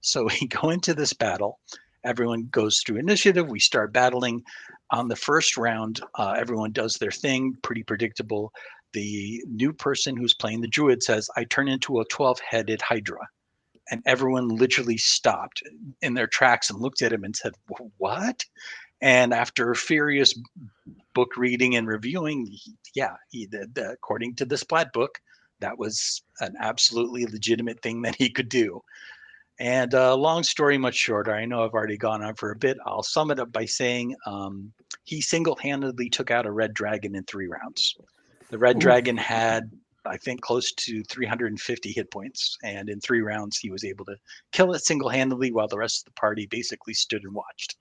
So 0.00 0.24
we 0.40 0.46
go 0.48 0.70
into 0.70 0.94
this 0.94 1.12
battle. 1.12 1.58
Everyone 2.04 2.48
goes 2.50 2.80
through 2.80 2.96
initiative. 2.96 3.48
We 3.48 3.60
start 3.60 3.92
battling. 3.92 4.42
On 4.92 5.06
the 5.06 5.16
first 5.16 5.56
round, 5.56 6.00
uh, 6.16 6.34
everyone 6.36 6.72
does 6.72 6.94
their 6.94 7.12
thing, 7.12 7.56
pretty 7.62 7.84
predictable. 7.84 8.52
The 8.92 9.42
new 9.46 9.72
person 9.72 10.16
who's 10.16 10.34
playing 10.34 10.60
the 10.60 10.68
druid 10.68 11.02
says, 11.02 11.28
I 11.36 11.44
turn 11.44 11.68
into 11.68 12.00
a 12.00 12.04
12 12.06 12.40
headed 12.40 12.82
Hydra. 12.82 13.28
And 13.90 14.02
everyone 14.06 14.48
literally 14.48 14.96
stopped 14.96 15.62
in 16.00 16.14
their 16.14 16.28
tracks 16.28 16.70
and 16.70 16.80
looked 16.80 17.02
at 17.02 17.12
him 17.12 17.24
and 17.24 17.34
said, 17.34 17.54
What? 17.98 18.44
And 19.00 19.32
after 19.32 19.74
furious 19.74 20.38
book 21.14 21.36
reading 21.36 21.74
and 21.74 21.88
reviewing, 21.88 22.54
yeah, 22.94 23.16
he, 23.30 23.46
the, 23.46 23.90
according 23.92 24.36
to 24.36 24.44
the 24.44 24.58
Splat 24.58 24.92
book, 24.92 25.18
that 25.60 25.78
was 25.78 26.22
an 26.40 26.54
absolutely 26.60 27.26
legitimate 27.26 27.80
thing 27.82 28.02
that 28.02 28.14
he 28.16 28.30
could 28.30 28.48
do. 28.48 28.82
And 29.58 29.94
uh, 29.94 30.16
long 30.16 30.42
story 30.42 30.78
much 30.78 30.94
shorter, 30.94 31.34
I 31.34 31.44
know 31.44 31.64
I've 31.64 31.74
already 31.74 31.98
gone 31.98 32.22
on 32.22 32.34
for 32.34 32.50
a 32.50 32.56
bit. 32.56 32.78
I'll 32.86 33.02
sum 33.02 33.30
it 33.30 33.38
up 33.38 33.52
by 33.52 33.66
saying 33.66 34.16
um, 34.26 34.72
he 35.04 35.20
single 35.20 35.56
handedly 35.56 36.08
took 36.08 36.30
out 36.30 36.46
a 36.46 36.50
red 36.50 36.72
dragon 36.72 37.14
in 37.14 37.24
three 37.24 37.46
rounds. 37.46 37.94
The 38.50 38.58
red 38.58 38.78
dragon 38.78 39.16
had, 39.16 39.70
I 40.04 40.16
think, 40.16 40.40
close 40.40 40.72
to 40.72 41.02
350 41.04 41.92
hit 41.92 42.10
points. 42.10 42.56
And 42.62 42.88
in 42.88 43.00
three 43.00 43.20
rounds, 43.20 43.58
he 43.58 43.70
was 43.70 43.84
able 43.84 44.04
to 44.06 44.16
kill 44.52 44.72
it 44.74 44.80
single 44.80 45.08
handedly 45.08 45.52
while 45.52 45.68
the 45.68 45.78
rest 45.78 46.02
of 46.02 46.04
the 46.06 46.20
party 46.20 46.46
basically 46.46 46.94
stood 46.94 47.22
and 47.22 47.34
watched. 47.34 47.76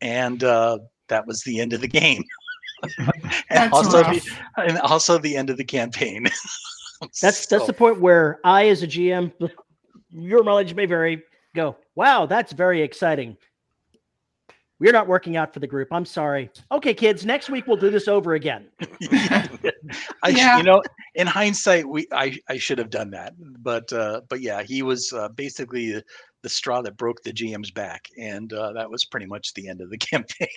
And 0.00 0.44
uh, 0.44 0.78
that 1.08 1.26
was 1.26 1.42
the 1.42 1.60
end 1.60 1.72
of 1.72 1.80
the 1.80 1.88
game. 1.88 2.22
and, 3.50 3.72
also 3.72 4.02
the, 4.02 4.38
and 4.58 4.78
also 4.78 5.18
the 5.18 5.36
end 5.36 5.50
of 5.50 5.56
the 5.56 5.64
campaign. 5.64 6.26
That's 7.20 7.46
that's 7.46 7.66
the 7.66 7.72
point 7.72 8.00
where 8.00 8.38
I, 8.44 8.68
as 8.68 8.82
a 8.82 8.86
GM, 8.86 9.32
your 10.10 10.42
mileage 10.42 10.74
may 10.74 10.86
vary. 10.86 11.22
Go, 11.54 11.76
wow, 11.96 12.24
that's 12.24 12.52
very 12.52 12.80
exciting. 12.80 13.36
We're 14.80 14.92
not 14.92 15.06
working 15.06 15.36
out 15.36 15.54
for 15.54 15.60
the 15.60 15.66
group. 15.66 15.88
I'm 15.92 16.04
sorry. 16.04 16.50
Okay, 16.72 16.94
kids, 16.94 17.24
next 17.24 17.48
week 17.48 17.66
we'll 17.66 17.76
do 17.76 17.90
this 17.90 18.08
over 18.08 18.34
again. 18.34 18.66
I, 20.22 20.28
Yeah. 20.30 20.56
you 20.58 20.64
know, 20.64 20.82
in 21.14 21.26
hindsight, 21.26 21.88
we 21.88 22.06
I, 22.12 22.36
I 22.48 22.58
should 22.58 22.78
have 22.78 22.90
done 22.90 23.10
that, 23.10 23.34
but 23.38 23.92
uh, 23.92 24.22
but 24.28 24.40
yeah, 24.40 24.62
he 24.62 24.82
was 24.82 25.12
uh, 25.12 25.28
basically 25.28 25.92
the, 25.92 26.04
the 26.42 26.48
straw 26.48 26.82
that 26.82 26.96
broke 26.96 27.22
the 27.22 27.32
GM's 27.32 27.70
back, 27.70 28.08
and 28.18 28.52
uh, 28.52 28.72
that 28.72 28.90
was 28.90 29.04
pretty 29.04 29.26
much 29.26 29.54
the 29.54 29.68
end 29.68 29.80
of 29.80 29.90
the 29.90 29.98
campaign. 30.12 30.48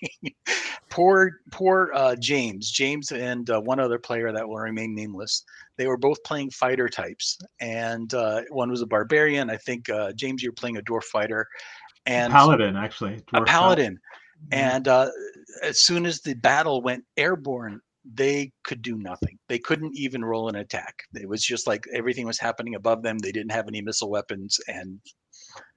poor, 0.90 1.32
poor 1.52 1.92
uh, 1.94 2.16
James, 2.16 2.72
James, 2.72 3.12
and 3.12 3.50
uh, 3.50 3.62
one 3.62 3.80
other 3.80 4.00
player 4.00 4.32
that 4.32 4.48
will 4.48 4.58
remain 4.58 4.96
nameless. 4.96 5.44
They 5.78 5.86
were 5.88 5.98
both 5.98 6.22
playing 6.24 6.50
fighter 6.52 6.90
types, 6.90 7.38
and 7.62 8.12
uh, 8.16 8.42
one 8.50 8.72
was 8.72 8.82
a 8.82 8.88
barbarian. 8.88 9.50
I 9.52 9.58
think 9.58 9.90
uh, 9.90 10.12
James, 10.14 10.42
you're 10.42 10.54
playing 10.54 10.78
a 10.78 10.82
dwarf 10.82 11.04
fighter, 11.04 11.48
and 12.08 12.32
paladin 12.34 12.76
actually. 12.76 13.22
a 13.34 13.44
paladin. 13.44 14.00
Yeah. 14.52 14.76
And 14.76 14.88
uh, 14.88 15.10
as 15.64 15.82
soon 15.82 16.06
as 16.06 16.22
the 16.22 16.34
battle 16.36 16.82
went 16.82 17.04
airborne, 17.18 17.82
they 18.14 18.52
could 18.64 18.82
do 18.82 18.96
nothing. 18.98 19.38
They 19.50 19.60
couldn't 19.60 19.96
even 19.96 20.24
roll 20.24 20.48
an 20.48 20.56
attack. 20.56 20.96
It 21.14 21.28
was 21.28 21.44
just 21.44 21.68
like 21.68 21.86
everything 21.94 22.26
was 22.26 22.40
happening 22.40 22.76
above 22.76 23.04
them. 23.04 23.18
They 23.18 23.32
didn't 23.32 23.52
have 23.52 23.68
any 23.68 23.82
missile 23.82 24.10
weapons, 24.10 24.60
and 24.68 25.00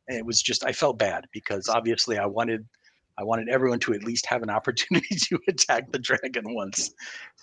it 0.07 0.25
was 0.25 0.41
just 0.41 0.65
I 0.65 0.73
felt 0.73 0.99
bad 0.99 1.27
because 1.33 1.69
obviously 1.69 2.19
I 2.19 2.27
wanted 2.27 2.67
I 3.19 3.25
wanted 3.25 3.49
everyone 3.49 3.81
to 3.81 3.95
at 3.95 4.05
least 4.05 4.27
have 4.27 4.43
an 4.43 4.51
opportunity 4.59 5.17
to 5.17 5.39
attack 5.49 5.91
the 5.91 5.99
dragon 5.99 6.55
once. 6.55 6.93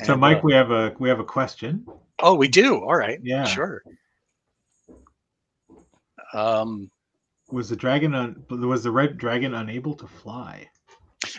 So, 0.03 0.13
And, 0.13 0.21
Mike, 0.21 0.37
uh, 0.37 0.41
we 0.43 0.53
have 0.53 0.71
a 0.71 0.93
we 0.99 1.09
have 1.09 1.19
a 1.19 1.25
question. 1.25 1.85
oh, 2.19 2.35
we 2.35 2.47
do. 2.47 2.77
All 2.77 2.95
right. 2.95 3.19
Yeah. 3.23 3.43
Sure. 3.43 3.83
Um, 6.33 6.89
Was 7.49 7.69
the 7.69 7.75
dragon 7.75 8.13
un, 8.13 8.43
was 8.49 8.83
the 8.83 8.91
red 8.91 9.17
dragon 9.17 9.53
unable 9.53 9.95
to 9.95 10.07
fly? 10.07 10.67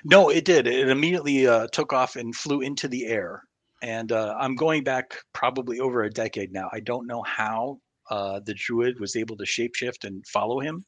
No, 0.04 0.28
it 0.30 0.44
did. 0.44 0.66
It 0.66 0.88
immediately 0.88 1.46
uh, 1.46 1.68
took 1.72 1.92
off 1.92 2.16
and 2.16 2.34
flew 2.34 2.60
into 2.60 2.88
the 2.88 3.06
air. 3.06 3.42
And 3.82 4.10
uh, 4.10 4.34
I'm 4.38 4.56
going 4.56 4.82
back 4.82 5.14
probably 5.32 5.80
over 5.80 6.02
a 6.02 6.10
decade 6.10 6.52
now. 6.52 6.68
I 6.72 6.80
don't 6.80 7.06
know 7.06 7.22
how 7.22 7.78
uh, 8.10 8.40
the 8.44 8.54
druid 8.54 8.98
was 8.98 9.16
able 9.16 9.36
to 9.36 9.44
shapeshift 9.44 10.04
and 10.04 10.26
follow 10.26 10.60
him, 10.60 10.84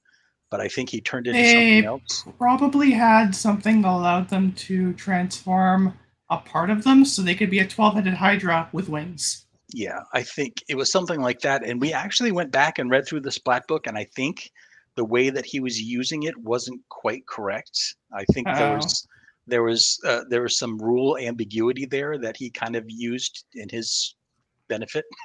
but 0.51 0.61
I 0.61 0.69
think 0.69 0.89
he 0.89 1.01
turned 1.01 1.27
into 1.29 1.45
something 1.45 1.85
Eh, 1.85 1.87
else. 1.87 2.25
Probably 2.39 2.91
had 2.91 3.35
something 3.35 3.83
that 3.83 3.89
allowed 3.89 4.29
them 4.29 4.53
to 4.53 4.93
transform 4.95 5.95
a 6.31 6.39
part 6.39 6.71
of 6.71 6.83
them 6.83 7.05
so 7.05 7.23
they 7.23 7.35
could 7.35 7.51
be 7.51 7.59
a 7.61 7.67
12 7.67 7.95
headed 7.95 8.15
Hydra 8.15 8.69
with 8.73 8.89
wings. 8.89 9.47
Yeah, 9.73 10.01
I 10.13 10.23
think 10.23 10.65
it 10.69 10.77
was 10.77 10.91
something 10.91 11.21
like 11.21 11.41
that. 11.41 11.65
And 11.65 11.81
we 11.81 11.93
actually 11.93 12.33
went 12.33 12.51
back 12.51 12.79
and 12.79 12.91
read 12.91 13.07
through 13.07 13.21
the 13.21 13.31
splat 13.31 13.69
book, 13.69 13.87
and 13.87 13.97
I 13.97 14.07
think 14.17 14.51
the 15.01 15.05
way 15.07 15.31
that 15.31 15.47
he 15.47 15.61
was 15.61 15.81
using 15.81 16.25
it 16.25 16.37
wasn't 16.37 16.79
quite 16.91 17.27
correct. 17.27 17.77
I 18.13 18.23
think 18.35 18.47
there 18.47 18.73
Oh. 18.73 18.77
was 18.77 19.09
there 19.47 19.63
was 19.63 19.99
uh, 20.07 20.25
there 20.29 20.43
was 20.43 20.59
some 20.59 20.77
rule 20.77 21.17
ambiguity 21.17 21.87
there 21.87 22.19
that 22.19 22.37
he 22.37 22.51
kind 22.51 22.77
of 22.77 22.85
used 22.89 23.45
in 23.55 23.67
his 23.71 24.15
benefit. 24.69 25.07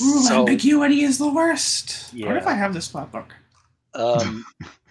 Rule 0.00 0.22
So- 0.22 0.40
ambiguity 0.40 1.00
is 1.00 1.16
the 1.16 1.32
worst. 1.32 2.12
What 2.12 2.36
if 2.36 2.46
I 2.46 2.52
have 2.52 2.74
this 2.74 2.88
flat 2.88 3.10
book? 3.10 3.32
Um, 3.94 4.44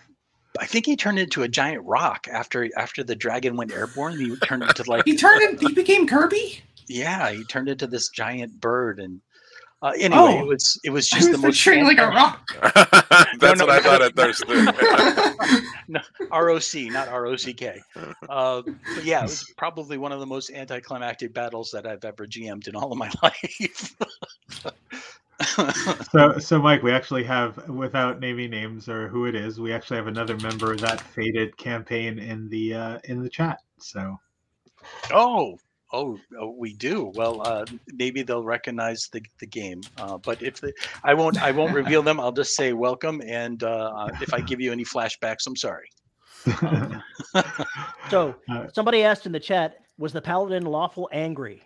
I 0.59 0.65
think 0.65 0.87
he 0.87 0.95
turned 0.95 1.19
into 1.19 1.43
a 1.43 1.47
giant 1.47 1.83
rock 1.85 2.27
after 2.31 2.67
after 2.75 3.03
the 3.03 3.15
dragon 3.15 3.55
went 3.55 3.71
airborne. 3.73 4.17
He 4.19 4.35
turned 4.37 4.63
into 4.63 4.83
like 4.91 5.05
He 5.05 5.15
turned 5.15 5.41
in, 5.43 5.67
he 5.67 5.71
became 5.75 6.07
Kirby? 6.07 6.63
yeah, 6.89 7.29
he 7.31 7.43
turned 7.43 7.69
into 7.69 7.85
this 7.85 8.09
giant 8.09 8.59
bird. 8.59 8.99
And 8.99 9.21
uh, 9.85 9.91
anyway, 9.99 10.17
Oh. 10.19 10.39
it 10.41 10.47
was 10.47 10.79
it 10.83 10.89
was 10.89 11.07
just 11.07 11.29
was 11.29 11.37
the 11.39 11.47
most 11.47 11.57
picturing 11.57 11.83
like 11.85 11.97
a 11.97 12.11
fantastic- 12.11 12.61
rock. 12.63 13.29
That's 13.39 13.59
no, 13.59 13.65
what 13.67 13.75
I 13.75 13.79
thought 13.81 14.01
at 14.01 14.15
first. 14.15 14.43
too. 14.47 14.65
ROC, 16.31 16.91
not 16.91 17.07
ROCK. 17.11 17.79
Uh, 18.29 18.61
yeah, 19.03 19.19
it 19.19 19.23
was 19.23 19.53
probably 19.57 19.97
one 19.97 20.11
of 20.11 20.19
the 20.19 20.25
most 20.25 20.49
anticlimactic 20.51 21.33
battles 21.33 21.69
that 21.71 21.85
I've 21.85 22.03
ever 22.05 22.25
GM'd 22.25 22.67
in 22.67 22.75
all 22.75 22.91
of 22.91 22.97
my 22.97 23.11
life. 23.23 23.95
So, 26.11 26.39
so 26.39 26.59
Mike, 26.61 26.81
we 26.81 26.91
actually 26.91 27.23
have, 27.25 27.67
without 27.67 28.19
naming 28.21 28.51
names 28.51 28.87
or 28.87 29.09
who 29.09 29.25
it 29.25 29.35
is, 29.35 29.59
we 29.59 29.73
actually 29.73 29.97
have 29.97 30.07
another 30.07 30.37
member 30.37 30.71
of 30.71 30.79
that 30.81 31.01
faded 31.01 31.55
campaign 31.57 32.19
in 32.19 32.47
the 32.49 32.73
uh, 32.73 32.99
in 33.03 33.21
the 33.21 33.29
chat. 33.29 33.59
So, 33.77 34.17
oh, 35.11 35.59
oh, 35.95 36.19
oh, 36.39 36.55
we 36.57 36.73
do. 36.73 37.11
Well, 37.15 37.41
uh, 37.47 37.65
maybe 37.93 38.21
they'll 38.23 38.43
recognize 38.43 39.07
the, 39.13 39.21
the 39.39 39.47
game. 39.47 39.81
Uh, 39.97 40.17
but 40.17 40.41
if 40.43 40.59
they, 40.61 40.73
I 41.03 41.13
won't, 41.13 41.41
I 41.41 41.51
won't 41.51 41.73
reveal 41.73 42.01
them. 42.03 42.19
I'll 42.19 42.31
just 42.31 42.55
say 42.55 42.73
welcome. 42.73 43.21
And 43.25 43.63
uh, 43.63 44.07
if 44.21 44.33
I 44.33 44.41
give 44.41 44.59
you 44.61 44.71
any 44.71 44.83
flashbacks, 44.83 45.47
I'm 45.47 45.55
sorry. 45.55 45.87
So 48.09 48.35
Uh, 48.49 48.67
somebody 48.73 49.03
asked 49.03 49.25
in 49.25 49.31
the 49.31 49.39
chat, 49.39 49.77
was 49.97 50.13
the 50.13 50.21
paladin 50.21 50.65
lawful 50.65 51.09
angry? 51.11 51.63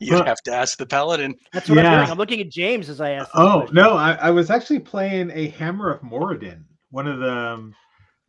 you 0.00 0.12
Well- 0.14 0.24
have 0.24 0.40
to 0.44 0.54
ask 0.54 0.78
the 0.78 0.86
paladin. 0.86 1.34
That's 1.52 1.68
what 1.68 1.78
I'm 1.78 1.84
doing. 1.98 2.10
I'm 2.10 2.18
looking 2.18 2.40
at 2.40 2.50
James 2.50 2.88
as 2.88 3.00
I 3.00 3.10
ask. 3.12 3.28
oh 3.34 3.60
question. 3.60 3.74
no, 3.74 3.96
I, 3.96 4.12
I 4.12 4.30
was 4.30 4.50
actually 4.50 4.78
playing 4.80 5.30
a 5.34 5.48
Hammer 5.48 5.90
of 5.90 6.02
Moradin, 6.02 6.62
one 6.90 7.06
of 7.08 7.18
the 7.18 7.32
um, 7.32 7.74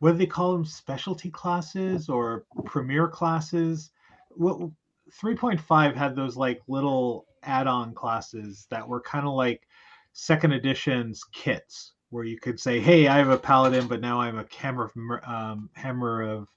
what 0.00 0.12
do 0.12 0.18
they 0.18 0.26
call 0.26 0.52
them, 0.52 0.64
specialty 0.64 1.30
classes 1.30 2.08
or 2.08 2.44
premier 2.64 3.06
classes. 3.06 3.90
What 4.30 4.70
three 5.12 5.36
point 5.36 5.60
five 5.60 5.94
had 5.94 6.16
those 6.16 6.36
like 6.36 6.60
little 6.68 7.26
add-on 7.42 7.94
classes 7.94 8.66
that 8.70 8.86
were 8.86 9.00
kind 9.00 9.26
of 9.26 9.34
like 9.34 9.66
second 10.12 10.52
edition's 10.52 11.24
kits 11.32 11.92
where 12.08 12.24
you 12.24 12.38
could 12.38 12.58
say, 12.58 12.80
"Hey, 12.80 13.08
I 13.08 13.18
have 13.18 13.28
a 13.28 13.38
paladin, 13.38 13.86
but 13.86 14.00
now 14.00 14.20
I'm 14.20 14.38
a 14.38 14.46
hammer 14.56 14.84
of 14.84 14.92
um, 15.26 15.70
hammer 15.74 16.22
of 16.22 16.48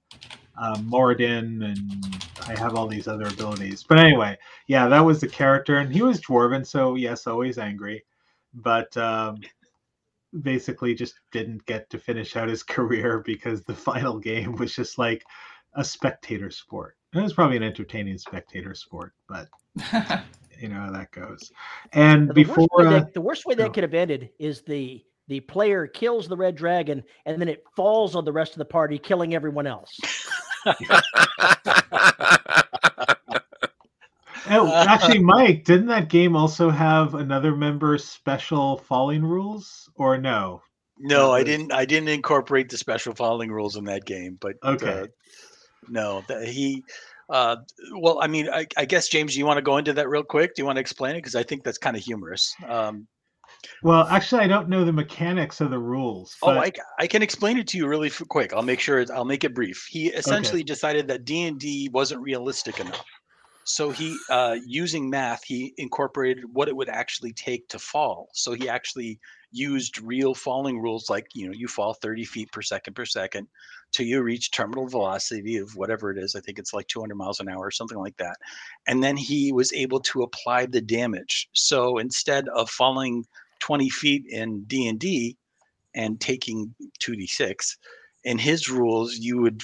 um, 0.58 0.90
Moradin, 0.90 1.66
and 1.66 2.26
I 2.48 2.58
have 2.58 2.76
all 2.76 2.88
these 2.88 3.10
other 3.10 3.28
abilities." 3.28 3.84
But 3.84 4.00
anyway, 4.00 4.38
yeah, 4.68 4.88
that 4.88 5.02
was 5.02 5.20
the 5.20 5.28
character, 5.28 5.80
and 5.80 5.94
he 5.94 6.02
was 6.02 6.22
dwarven, 6.22 6.66
so 6.66 6.96
yes, 6.96 7.28
always 7.28 7.58
angry, 7.58 8.06
but 8.54 8.96
um, 8.96 9.42
basically 10.42 10.94
just 10.94 11.16
didn't 11.32 11.66
get 11.66 11.90
to 11.90 12.00
finish 12.00 12.36
out 12.36 12.50
his 12.50 12.64
career 12.78 13.22
because 13.26 13.64
the 13.64 13.74
final 13.74 14.20
game 14.20 14.56
was 14.56 14.76
just 14.76 14.98
like 14.98 15.24
a 15.76 15.84
spectator 15.84 16.50
sport. 16.52 16.96
It 17.14 17.22
was 17.22 17.34
probably 17.34 17.58
an 17.58 17.64
entertaining 17.64 18.18
spectator 18.18 18.74
sport, 18.74 19.14
but 19.28 19.48
you 20.60 20.70
know 20.70 20.82
how 20.82 20.92
that 20.92 21.12
goes. 21.12 21.52
And 21.94 22.30
The 22.30 22.34
before, 22.34 22.68
worst, 22.72 22.72
way 22.74 22.86
uh, 22.86 22.90
that, 22.92 23.14
the 23.14 23.22
worst 23.22 23.46
way 23.46 23.54
oh. 23.54 23.58
that 23.58 23.74
could 23.74 23.84
have 23.84 23.94
ended 23.94 24.30
is 24.40 24.62
the 24.62 25.04
the 25.28 25.40
player 25.40 25.88
kills 25.88 26.28
the 26.28 26.36
red 26.36 26.56
dragon 26.56 27.02
and 27.26 27.40
then 27.40 27.48
it 27.48 27.64
falls 27.76 28.14
on 28.16 28.26
the 28.26 28.32
rest 28.32 28.52
of 28.54 28.58
the 28.58 28.66
party, 28.66 28.98
killing 28.98 29.34
everyone 29.34 29.66
else. 29.66 29.98
oh, 34.60 34.86
actually, 34.88 35.20
Mike, 35.24 35.64
didn't 35.64 35.88
that 35.88 36.10
game 36.10 36.36
also 36.36 36.70
have 36.70 37.16
another 37.16 37.56
member's 37.56 38.04
special 38.04 38.78
falling 38.78 39.24
rules, 39.24 39.90
or 39.96 40.18
no? 40.18 40.62
No, 41.00 41.32
I 41.32 41.44
didn't. 41.44 41.72
I 41.72 41.86
didn't 41.86 42.10
incorporate 42.10 42.70
the 42.70 42.78
special 42.78 43.14
falling 43.16 43.52
rules 43.52 43.76
in 43.76 43.86
that 43.86 44.06
game. 44.06 44.38
But 44.40 44.56
Okay. 44.64 45.02
uh, 45.02 45.08
no, 45.90 46.22
that 46.28 46.48
he. 46.48 46.84
Uh, 47.30 47.58
well, 47.98 48.20
I 48.22 48.28
mean, 48.28 48.50
I, 48.50 48.68
I 48.78 48.86
guess 48.86 49.08
James, 49.08 49.34
do 49.34 49.40
you 49.40 49.46
want 49.46 49.58
to 49.58 49.64
go 49.64 49.78
into 49.78 49.94
that 49.94 50.08
real 50.08 50.24
quick? 50.24 50.56
Do 50.56 50.62
you 50.62 50.66
want 50.66 50.76
to 50.76 50.82
explain 50.82 51.16
it? 51.16 51.20
Because 51.20 51.36
I 51.36 51.44
think 51.44 51.64
that's 51.64 51.78
kind 51.78 51.98
of 51.98 52.04
humorous. 52.04 52.54
Um, 52.68 53.08
Well, 53.82 54.06
actually, 54.08 54.42
I 54.42 54.48
don't 54.48 54.70
know 54.70 54.86
the 54.86 54.94
mechanics 54.94 55.62
of 55.62 55.72
the 55.72 55.80
rules. 55.80 56.36
oh, 56.44 56.52
I, 56.52 56.72
I 57.00 57.08
can 57.08 57.22
explain 57.24 57.58
it 57.58 57.68
to 57.70 57.78
you 57.78 57.88
really 57.88 58.12
quick. 58.30 58.54
I'll 58.54 58.62
make 58.62 58.80
sure. 58.80 59.04
I'll 59.14 59.26
make 59.26 59.44
it 59.44 59.56
brief. 59.56 59.88
He 59.90 60.08
essentially 60.10 60.64
decided 60.64 61.08
that 61.08 61.26
D 61.26 61.44
and 61.44 61.60
D 61.60 61.90
wasn't 61.92 62.22
realistic 62.22 62.80
enough. 62.80 63.04
So 63.66 63.92
he, 63.92 64.18
uh, 64.30 64.58
using 64.66 65.10
math, 65.10 65.44
he 65.44 65.74
incorporated 65.78 66.46
what 66.54 66.68
it 66.68 66.76
would 66.76 66.90
actually 66.90 67.34
take 67.34 67.68
to 67.70 67.80
fall. 67.80 68.30
So 68.34 68.54
he 68.54 68.68
actually 68.68 69.20
used 69.52 70.02
real 70.02 70.34
falling 70.34 70.80
rules, 70.80 71.10
like 71.10 71.28
you 71.34 71.48
know, 71.48 71.54
you 71.54 71.68
fall 71.68 71.94
30 71.94 72.26
feet 72.26 72.52
per 72.52 72.62
second 72.62 72.96
per 72.96 73.06
second 73.06 73.48
till 73.92 74.06
you 74.06 74.22
reach 74.22 74.52
terminal 74.52 74.88
velocity 74.88 75.58
of 75.58 75.76
whatever 75.76 76.12
it 76.12 76.18
is. 76.18 76.36
I 76.36 76.42
think 76.42 76.60
it's 76.60 76.74
like 76.74 76.88
200 76.88 77.16
miles 77.16 77.40
an 77.40 77.48
hour 77.48 77.66
or 77.66 77.72
something 77.72 78.00
like 78.00 78.18
that. 78.18 78.38
And 78.88 79.04
then 79.04 79.16
he 79.16 79.52
was 79.52 79.72
able 79.74 80.00
to 80.02 80.24
apply 80.24 80.66
the 80.66 80.82
damage. 80.82 81.50
So 81.54 82.00
instead 82.00 82.48
of 82.50 82.70
falling 82.70 83.26
20 83.60 83.90
feet 83.90 84.26
in 84.28 84.64
D 84.64 84.88
and 84.88 85.00
D 85.00 85.38
and 85.94 86.20
taking 86.20 86.74
2d6, 87.00 87.78
in 88.24 88.38
his 88.38 88.70
rules, 88.70 89.18
you 89.18 89.42
would 89.42 89.62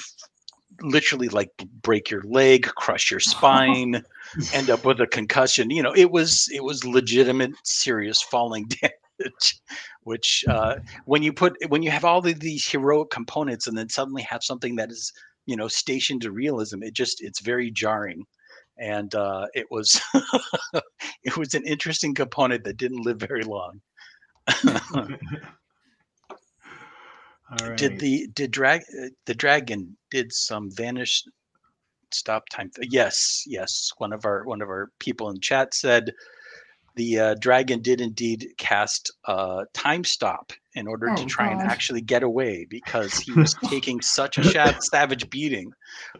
literally 0.82 1.30
like 1.30 1.52
break 1.82 2.10
your 2.10 2.24
leg, 2.24 2.66
crush 2.66 3.12
your 3.12 3.20
spine, 3.20 4.04
end 4.54 4.70
up 4.70 4.86
with 4.86 5.02
a 5.02 5.08
concussion. 5.08 5.70
You 5.70 5.84
know, 5.84 5.94
it 5.94 6.12
was 6.12 6.50
it 6.54 6.64
was 6.64 6.86
legitimate, 6.86 7.52
serious 7.64 8.22
falling 8.22 8.68
damage. 8.82 9.60
Which, 10.04 10.46
uh, 10.48 10.78
when 11.06 11.24
you 11.24 11.34
put 11.34 11.58
when 11.68 11.84
you 11.84 11.92
have 11.92 12.06
all 12.06 12.26
of 12.26 12.40
these 12.40 12.68
heroic 12.68 13.10
components, 13.10 13.68
and 13.68 13.78
then 13.78 13.90
suddenly 13.90 14.22
have 14.24 14.44
something 14.44 14.76
that 14.78 14.92
is 14.92 15.12
you 15.46 15.56
know 15.56 15.68
stationed 15.68 16.22
to 16.22 16.32
realism, 16.32 16.84
it 16.84 16.94
just 16.94 17.22
it's 17.22 17.42
very 17.42 17.72
jarring. 17.72 18.24
And 18.78 19.14
uh, 19.14 19.48
it 19.54 19.66
was 19.70 20.02
it 21.24 21.36
was 21.36 21.54
an 21.54 21.66
interesting 21.66 22.16
component 22.16 22.64
that 22.64 22.78
didn't 22.78 23.06
live 23.06 23.20
very 23.20 23.44
long. 23.44 23.82
All 27.52 27.60
Did 27.76 28.00
the 28.00 28.28
did 28.28 28.52
drag 28.52 28.82
uh, 28.82 29.10
the 29.26 29.34
dragon 29.34 29.98
did 30.12 30.32
some 30.34 30.70
vanish 30.72 31.24
stop 32.12 32.50
time? 32.50 32.72
th- 32.76 32.90
Yes, 32.92 33.44
yes. 33.48 33.92
One 33.98 34.14
of 34.14 34.26
our 34.26 34.46
one 34.46 34.62
of 34.62 34.70
our 34.70 34.92
people 35.00 35.30
in 35.30 35.40
chat 35.42 35.74
said 35.74 36.14
the 36.96 37.20
uh, 37.20 37.36
dragon 37.40 37.82
did 37.82 38.02
indeed 38.02 38.48
cast 38.58 39.12
uh, 39.26 39.66
time 39.74 40.04
stop 40.04 40.52
in 40.76 40.88
order 40.88 41.12
to 41.12 41.26
Oh, 41.26 41.26
try 41.26 41.50
and 41.50 41.62
actually 41.62 42.02
get 42.02 42.24
away 42.24 42.66
because 42.70 43.18
he 43.20 43.36
was 43.36 43.56
taking 43.70 44.02
such 44.02 44.38
a 44.38 44.44
sha- 44.44 44.74
savage 44.80 45.30
beating. 45.30 45.72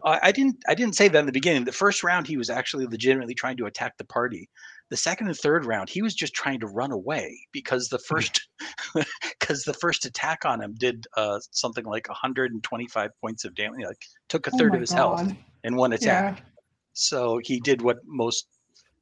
Uh, 0.04 0.18
I 0.22 0.32
didn't 0.32 0.56
I 0.68 0.74
didn't 0.74 0.96
say 0.96 1.08
that 1.08 1.20
in 1.20 1.26
the 1.26 1.32
beginning. 1.32 1.64
The 1.64 1.72
first 1.72 2.02
round 2.04 2.26
he 2.26 2.36
was 2.36 2.50
actually 2.50 2.86
legitimately 2.86 3.34
trying 3.34 3.56
to 3.58 3.66
attack 3.66 3.96
the 3.98 4.04
party. 4.04 4.48
The 4.90 4.96
second 4.96 5.28
and 5.28 5.36
third 5.36 5.64
round 5.66 5.88
he 5.88 6.02
was 6.02 6.14
just 6.14 6.34
trying 6.34 6.60
to 6.60 6.66
run 6.66 6.90
away 6.90 7.46
because 7.52 7.88
the 7.88 7.98
first 7.98 8.48
because 9.38 9.62
the 9.62 9.74
first 9.74 10.04
attack 10.04 10.44
on 10.44 10.60
him 10.60 10.74
did 10.76 11.06
uh, 11.16 11.38
something 11.52 11.84
like 11.84 12.08
125 12.08 13.10
points 13.20 13.44
of 13.44 13.54
damage. 13.54 13.84
Like 13.86 14.02
took 14.28 14.46
a 14.48 14.50
Oh 14.52 14.58
third 14.58 14.70
my 14.70 14.76
of 14.76 14.80
his 14.80 14.92
health 14.92 15.32
in 15.64 15.76
one 15.76 15.92
attack. 15.92 16.38
Yeah. 16.38 16.44
So 16.92 17.40
he 17.42 17.60
did 17.60 17.82
what 17.82 17.98
most, 18.04 18.46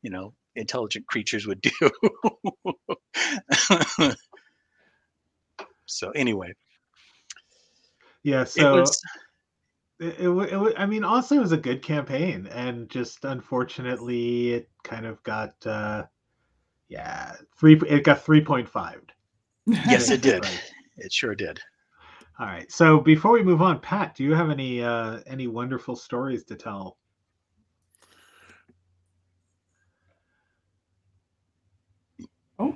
you 0.03 0.11
know, 0.11 0.35
intelligent 0.57 1.07
creatures 1.07 1.47
would 1.47 1.63
do. 1.63 1.91
so 5.87 6.11
anyway, 6.11 6.53
Yeah, 8.23 8.43
it 8.43 8.49
so 8.49 8.81
was 8.81 9.01
it, 10.01 10.21
it, 10.21 10.29
it, 10.29 10.75
I 10.77 10.87
mean, 10.87 11.03
honestly, 11.03 11.39
it 11.39 11.41
was 11.41 11.53
a 11.53 11.57
good 11.57 11.83
campaign, 11.83 12.47
and 12.53 12.89
just 12.89 13.25
unfortunately, 13.25 14.53
it 14.53 14.69
kind 14.89 15.07
of 15.07 15.23
got, 15.23 15.55
uh, 15.67 16.05
yeah, 16.89 17.35
three. 17.59 17.79
It 17.87 18.05
got 18.05 18.25
three 18.25 18.41
point 18.41 18.69
five. 18.69 19.03
yes, 19.67 20.11
it 20.11 20.23
did. 20.23 20.45
Right. 20.45 20.73
It 20.97 21.13
sure 21.13 21.35
did. 21.35 21.61
All 22.41 22.47
right. 22.47 22.71
So 22.73 22.99
before 23.01 23.33
we 23.33 23.43
move 23.43 23.61
on, 23.63 23.81
Pat, 23.81 24.15
do 24.15 24.25
you 24.25 24.33
have 24.33 24.49
any 24.51 24.83
uh, 24.83 25.21
any 25.27 25.47
wonderful 25.47 25.97
stories 25.97 26.45
to 26.45 26.55
tell? 26.57 26.97
Oh, 32.59 32.75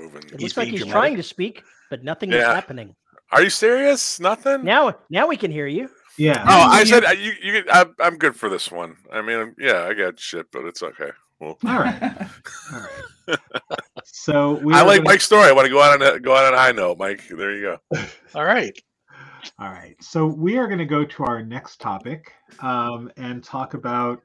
moving. 0.00 0.22
It 0.24 0.32
He's 0.32 0.40
looks 0.42 0.56
like 0.56 0.68
he's 0.68 0.80
dramatic. 0.80 1.00
trying 1.00 1.16
to 1.16 1.22
speak, 1.22 1.62
but 1.88 2.02
nothing 2.02 2.32
is 2.32 2.42
happening. 2.42 2.94
Are 3.30 3.42
you 3.42 3.50
serious? 3.50 4.20
Nothing? 4.20 4.64
Now, 4.64 4.94
now 5.08 5.26
we 5.26 5.36
can 5.38 5.50
hear 5.50 5.66
you. 5.66 5.88
Yeah. 6.18 6.44
Oh, 6.46 6.68
I 6.70 6.84
said 6.84 7.04
uh, 7.04 7.10
you. 7.10 7.32
You. 7.42 7.64
I'm, 7.72 7.94
I'm 7.98 8.18
good 8.18 8.36
for 8.36 8.48
this 8.48 8.70
one. 8.70 8.96
I 9.12 9.22
mean, 9.22 9.54
yeah, 9.58 9.84
I 9.84 9.94
got 9.94 10.18
shit, 10.20 10.46
but 10.52 10.64
it's 10.64 10.82
okay. 10.82 11.10
Well, 11.40 11.58
All 11.66 11.78
right. 11.80 12.02
All 12.72 12.80
right. 12.80 13.38
So 14.04 14.52
we 14.54 14.74
I 14.74 14.82
like 14.82 14.98
gonna- 14.98 15.10
Mike's 15.10 15.24
story. 15.24 15.48
I 15.48 15.52
want 15.52 15.66
to 15.66 15.72
go 15.72 15.82
out 15.82 16.00
on 16.00 16.16
a, 16.16 16.20
go 16.20 16.36
out 16.36 16.44
on 16.44 16.54
a 16.54 16.58
high 16.58 16.72
note, 16.72 16.98
Mike. 16.98 17.26
There 17.28 17.52
you 17.54 17.78
go. 17.92 17.98
All 18.34 18.44
right. 18.44 18.76
All 19.58 19.70
right. 19.70 19.96
So 20.00 20.26
we 20.26 20.56
are 20.58 20.66
going 20.66 20.78
to 20.78 20.84
go 20.84 21.04
to 21.04 21.24
our 21.24 21.42
next 21.42 21.80
topic 21.80 22.32
um, 22.60 23.10
and 23.16 23.42
talk 23.42 23.74
about 23.74 24.22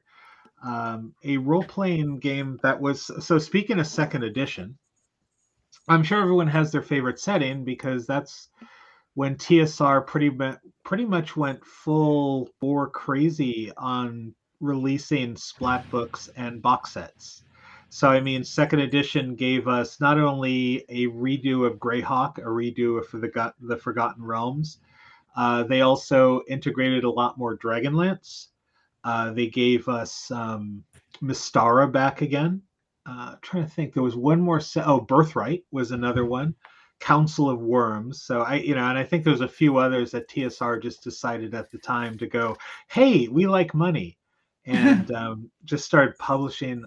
um, 0.64 1.12
a 1.24 1.36
role 1.38 1.64
playing 1.64 2.18
game 2.20 2.58
that 2.62 2.80
was. 2.80 3.10
So, 3.24 3.38
speaking 3.38 3.78
of 3.80 3.86
second 3.86 4.22
edition, 4.24 4.76
I'm 5.88 6.02
sure 6.04 6.20
everyone 6.20 6.48
has 6.48 6.70
their 6.70 6.82
favorite 6.82 7.18
setting 7.18 7.64
because 7.64 8.06
that's 8.06 8.48
when 9.18 9.34
TSR 9.34 10.06
pretty, 10.06 10.30
mu- 10.30 10.54
pretty 10.84 11.04
much 11.04 11.36
went 11.36 11.64
full 11.64 12.48
bore 12.60 12.88
crazy 12.88 13.72
on 13.76 14.32
releasing 14.60 15.34
splat 15.34 15.90
books 15.90 16.30
and 16.36 16.62
box 16.62 16.92
sets. 16.92 17.42
So, 17.88 18.08
I 18.08 18.20
mean, 18.20 18.44
second 18.44 18.78
edition 18.78 19.34
gave 19.34 19.66
us 19.66 20.00
not 20.00 20.20
only 20.20 20.84
a 20.88 21.08
redo 21.08 21.66
of 21.66 21.80
Greyhawk, 21.80 22.38
a 22.38 22.42
redo 22.42 22.96
of 22.96 23.20
the, 23.20 23.52
the 23.60 23.76
Forgotten 23.76 24.22
Realms, 24.24 24.78
uh, 25.36 25.64
they 25.64 25.80
also 25.80 26.42
integrated 26.46 27.02
a 27.02 27.10
lot 27.10 27.36
more 27.36 27.58
Dragonlance. 27.58 28.50
Uh, 29.02 29.32
they 29.32 29.48
gave 29.48 29.88
us 29.88 30.30
um, 30.30 30.84
Mystara 31.20 31.90
back 31.90 32.22
again. 32.22 32.62
Uh, 33.04 33.34
trying 33.42 33.64
to 33.64 33.68
think, 33.68 33.94
there 33.94 34.02
was 34.04 34.14
one 34.14 34.40
more 34.40 34.60
set. 34.60 34.86
Oh, 34.86 35.00
Birthright 35.00 35.64
was 35.72 35.90
another 35.90 36.24
one. 36.24 36.54
Council 37.00 37.48
of 37.48 37.60
Wyrms. 37.60 38.16
So 38.16 38.42
I, 38.42 38.56
you 38.56 38.74
know, 38.74 38.84
and 38.84 38.98
I 38.98 39.04
think 39.04 39.24
there's 39.24 39.40
a 39.40 39.48
few 39.48 39.78
others 39.78 40.10
that 40.10 40.28
TSR 40.28 40.82
just 40.82 41.02
decided 41.02 41.54
at 41.54 41.70
the 41.70 41.78
time 41.78 42.18
to 42.18 42.26
go, 42.26 42.56
hey, 42.88 43.28
we 43.28 43.46
like 43.46 43.74
money, 43.74 44.18
and 44.66 45.10
um, 45.12 45.50
just 45.64 45.86
started 45.86 46.18
publishing. 46.18 46.84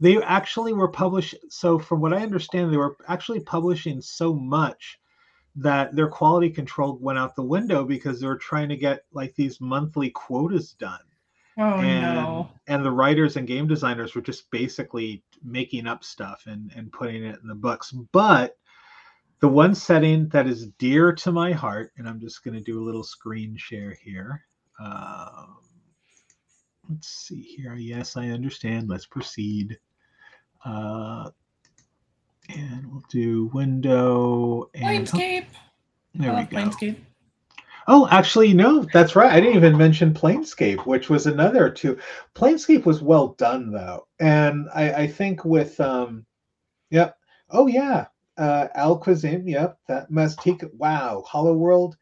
They 0.00 0.20
actually 0.22 0.72
were 0.72 0.88
published. 0.88 1.36
So 1.48 1.78
from 1.78 2.00
what 2.00 2.12
I 2.12 2.22
understand, 2.22 2.72
they 2.72 2.76
were 2.76 2.96
actually 3.06 3.40
publishing 3.40 4.00
so 4.00 4.34
much 4.34 4.98
that 5.56 5.94
their 5.94 6.08
quality 6.08 6.50
control 6.50 6.98
went 7.00 7.18
out 7.18 7.36
the 7.36 7.42
window 7.42 7.84
because 7.84 8.20
they 8.20 8.26
were 8.26 8.36
trying 8.36 8.68
to 8.70 8.76
get 8.76 9.04
like 9.12 9.34
these 9.34 9.60
monthly 9.60 10.10
quotas 10.10 10.72
done 10.72 11.00
Oh 11.58 11.76
and 11.80 12.14
no. 12.14 12.48
and 12.68 12.84
the 12.84 12.90
writers 12.90 13.36
and 13.36 13.46
game 13.46 13.66
designers 13.66 14.14
were 14.14 14.22
just 14.22 14.50
basically 14.50 15.22
making 15.42 15.86
up 15.86 16.04
stuff 16.04 16.44
and 16.46 16.72
and 16.74 16.92
putting 16.92 17.24
it 17.24 17.38
in 17.42 17.48
the 17.48 17.54
books 17.54 17.90
but 18.12 18.56
the 19.40 19.48
one 19.48 19.74
setting 19.74 20.28
that 20.28 20.46
is 20.46 20.66
dear 20.78 21.12
to 21.12 21.32
my 21.32 21.52
heart 21.52 21.92
and 21.96 22.08
i'm 22.08 22.20
just 22.20 22.44
going 22.44 22.54
to 22.54 22.62
do 22.62 22.80
a 22.80 22.84
little 22.84 23.04
screen 23.04 23.56
share 23.56 23.96
here 24.02 24.44
um, 24.80 25.56
let's 26.88 27.08
see 27.08 27.42
here 27.42 27.74
yes 27.74 28.16
i 28.16 28.28
understand 28.28 28.88
let's 28.88 29.06
proceed 29.06 29.78
uh, 30.64 31.30
and 32.56 32.86
we'll 32.90 33.04
do 33.10 33.46
window 33.54 34.68
and 34.74 35.06
Planescape. 35.06 35.46
there 36.14 36.32
I 36.32 36.40
we 36.40 36.46
go 36.46 36.56
Planescape. 36.56 36.96
Oh, 37.92 38.06
actually, 38.10 38.52
no, 38.52 38.86
that's 38.92 39.16
right. 39.16 39.32
I 39.32 39.40
didn't 39.40 39.56
even 39.56 39.76
mention 39.76 40.14
Planescape, 40.14 40.86
which 40.86 41.10
was 41.10 41.26
another 41.26 41.70
two. 41.70 41.98
Planescape 42.34 42.84
was 42.84 43.02
well 43.02 43.28
done 43.38 43.72
though, 43.72 44.06
and 44.20 44.68
I, 44.74 44.92
I 44.92 45.06
think 45.06 45.44
with 45.44 45.80
um, 45.80 46.24
yep. 46.90 47.16
Oh 47.50 47.66
yeah, 47.66 48.06
uh, 48.40 48.68
Al-Qadim. 48.74 49.48
Yep, 49.48 49.78
that 49.88 50.10
Maztica. 50.10 50.72
Wow, 50.74 51.22
Hollow 51.26 51.54
World. 51.54 51.96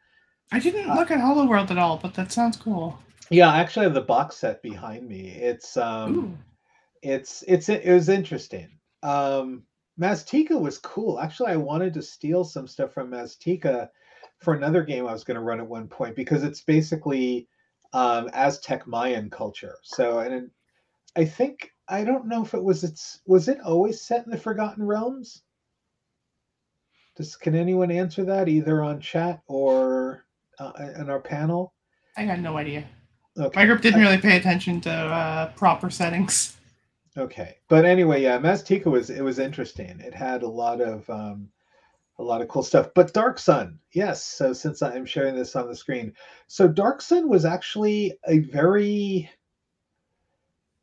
I 0.53 0.59
didn't 0.61 0.89
Uh, 0.89 0.95
look 0.95 1.11
at 1.11 1.21
Hollow 1.21 1.47
World 1.47 1.71
at 1.71 1.79
all, 1.79 1.99
but 1.99 2.15
that 2.15 2.33
sounds 2.33 2.57
cool. 2.57 2.99
Yeah, 3.31 3.51
I 3.51 3.59
actually 3.59 3.85
have 3.85 3.95
the 3.95 4.01
box 4.01 4.37
set 4.37 4.63
behind 4.63 5.07
me. 5.07 5.29
It's 5.29 5.77
um, 5.77 6.17
Ooh. 6.19 6.39
it's 7.03 7.45
it's 7.47 7.69
it 7.69 7.93
was 7.93 8.09
interesting. 8.09 8.71
Um, 9.03 9.65
Maztica 10.01 10.59
was 10.59 10.79
cool. 10.79 11.21
Actually, 11.21 11.53
I 11.53 11.57
wanted 11.57 11.93
to 11.95 12.03
steal 12.03 12.45
some 12.45 12.67
stuff 12.67 12.95
from 12.95 13.11
Maztica 13.11 13.91
for 14.39 14.55
another 14.55 14.83
game 14.83 15.07
I 15.07 15.13
was 15.13 15.25
going 15.25 15.35
to 15.35 15.43
run 15.43 15.61
at 15.61 15.67
one 15.67 15.89
point 15.89 16.15
because 16.17 16.45
it's 16.45 16.63
basically 16.63 17.49
um, 17.93 18.31
Aztec 18.33 18.87
Mayan 18.87 19.29
culture. 19.29 19.75
So, 19.83 20.21
and 20.21 20.51
I 21.17 21.25
think 21.25 21.73
I 21.89 22.05
don't 22.05 22.27
know 22.29 22.43
if 22.45 22.55
it 22.55 22.63
was 22.63 22.85
it's 22.85 23.21
was 23.27 23.49
it 23.49 23.61
always 23.61 24.01
set 24.01 24.25
in 24.25 24.31
the 24.31 24.39
Forgotten 24.39 24.87
Realms. 24.87 25.43
Does 27.19 27.35
can 27.35 27.57
anyone 27.57 27.91
answer 27.91 28.25
that 28.27 28.49
either 28.49 28.81
on 28.81 29.01
chat 29.01 29.41
or 29.49 30.25
uh, 30.61 30.73
in 30.97 31.11
our 31.11 31.19
panel? 31.19 31.75
I 32.17 32.25
got 32.25 32.39
no 32.39 32.57
idea. 32.57 32.85
Okay. 33.37 33.59
My 33.59 33.67
group 33.67 33.81
didn't 33.81 34.01
really 34.01 34.19
pay 34.19 34.37
attention 34.37 34.81
to 34.83 34.91
uh, 34.91 35.53
proper 35.57 35.91
settings. 35.91 36.57
Okay, 37.17 37.57
but 37.69 37.85
anyway, 37.85 38.23
yeah, 38.23 38.39
Maztica 38.39 38.87
was 38.87 39.11
it 39.11 39.23
was 39.23 39.41
interesting. 39.41 39.99
It 39.99 40.15
had 40.15 40.45
a 40.45 40.49
lot 40.49 40.81
of 40.81 41.11
um, 41.11 41.49
a 42.21 42.23
lot 42.23 42.41
of 42.41 42.47
cool 42.47 42.63
stuff. 42.63 42.91
But 42.95 43.13
Dark 43.13 43.41
Sun, 43.41 43.81
yes. 43.93 44.25
So 44.25 44.53
since 44.53 44.81
I'm 44.81 45.05
sharing 45.05 45.35
this 45.35 45.57
on 45.57 45.67
the 45.67 45.75
screen, 45.75 46.15
so 46.47 46.69
Dark 46.69 47.03
Sun 47.03 47.29
was 47.29 47.45
actually 47.45 48.17
a 48.29 48.39
very 48.39 49.29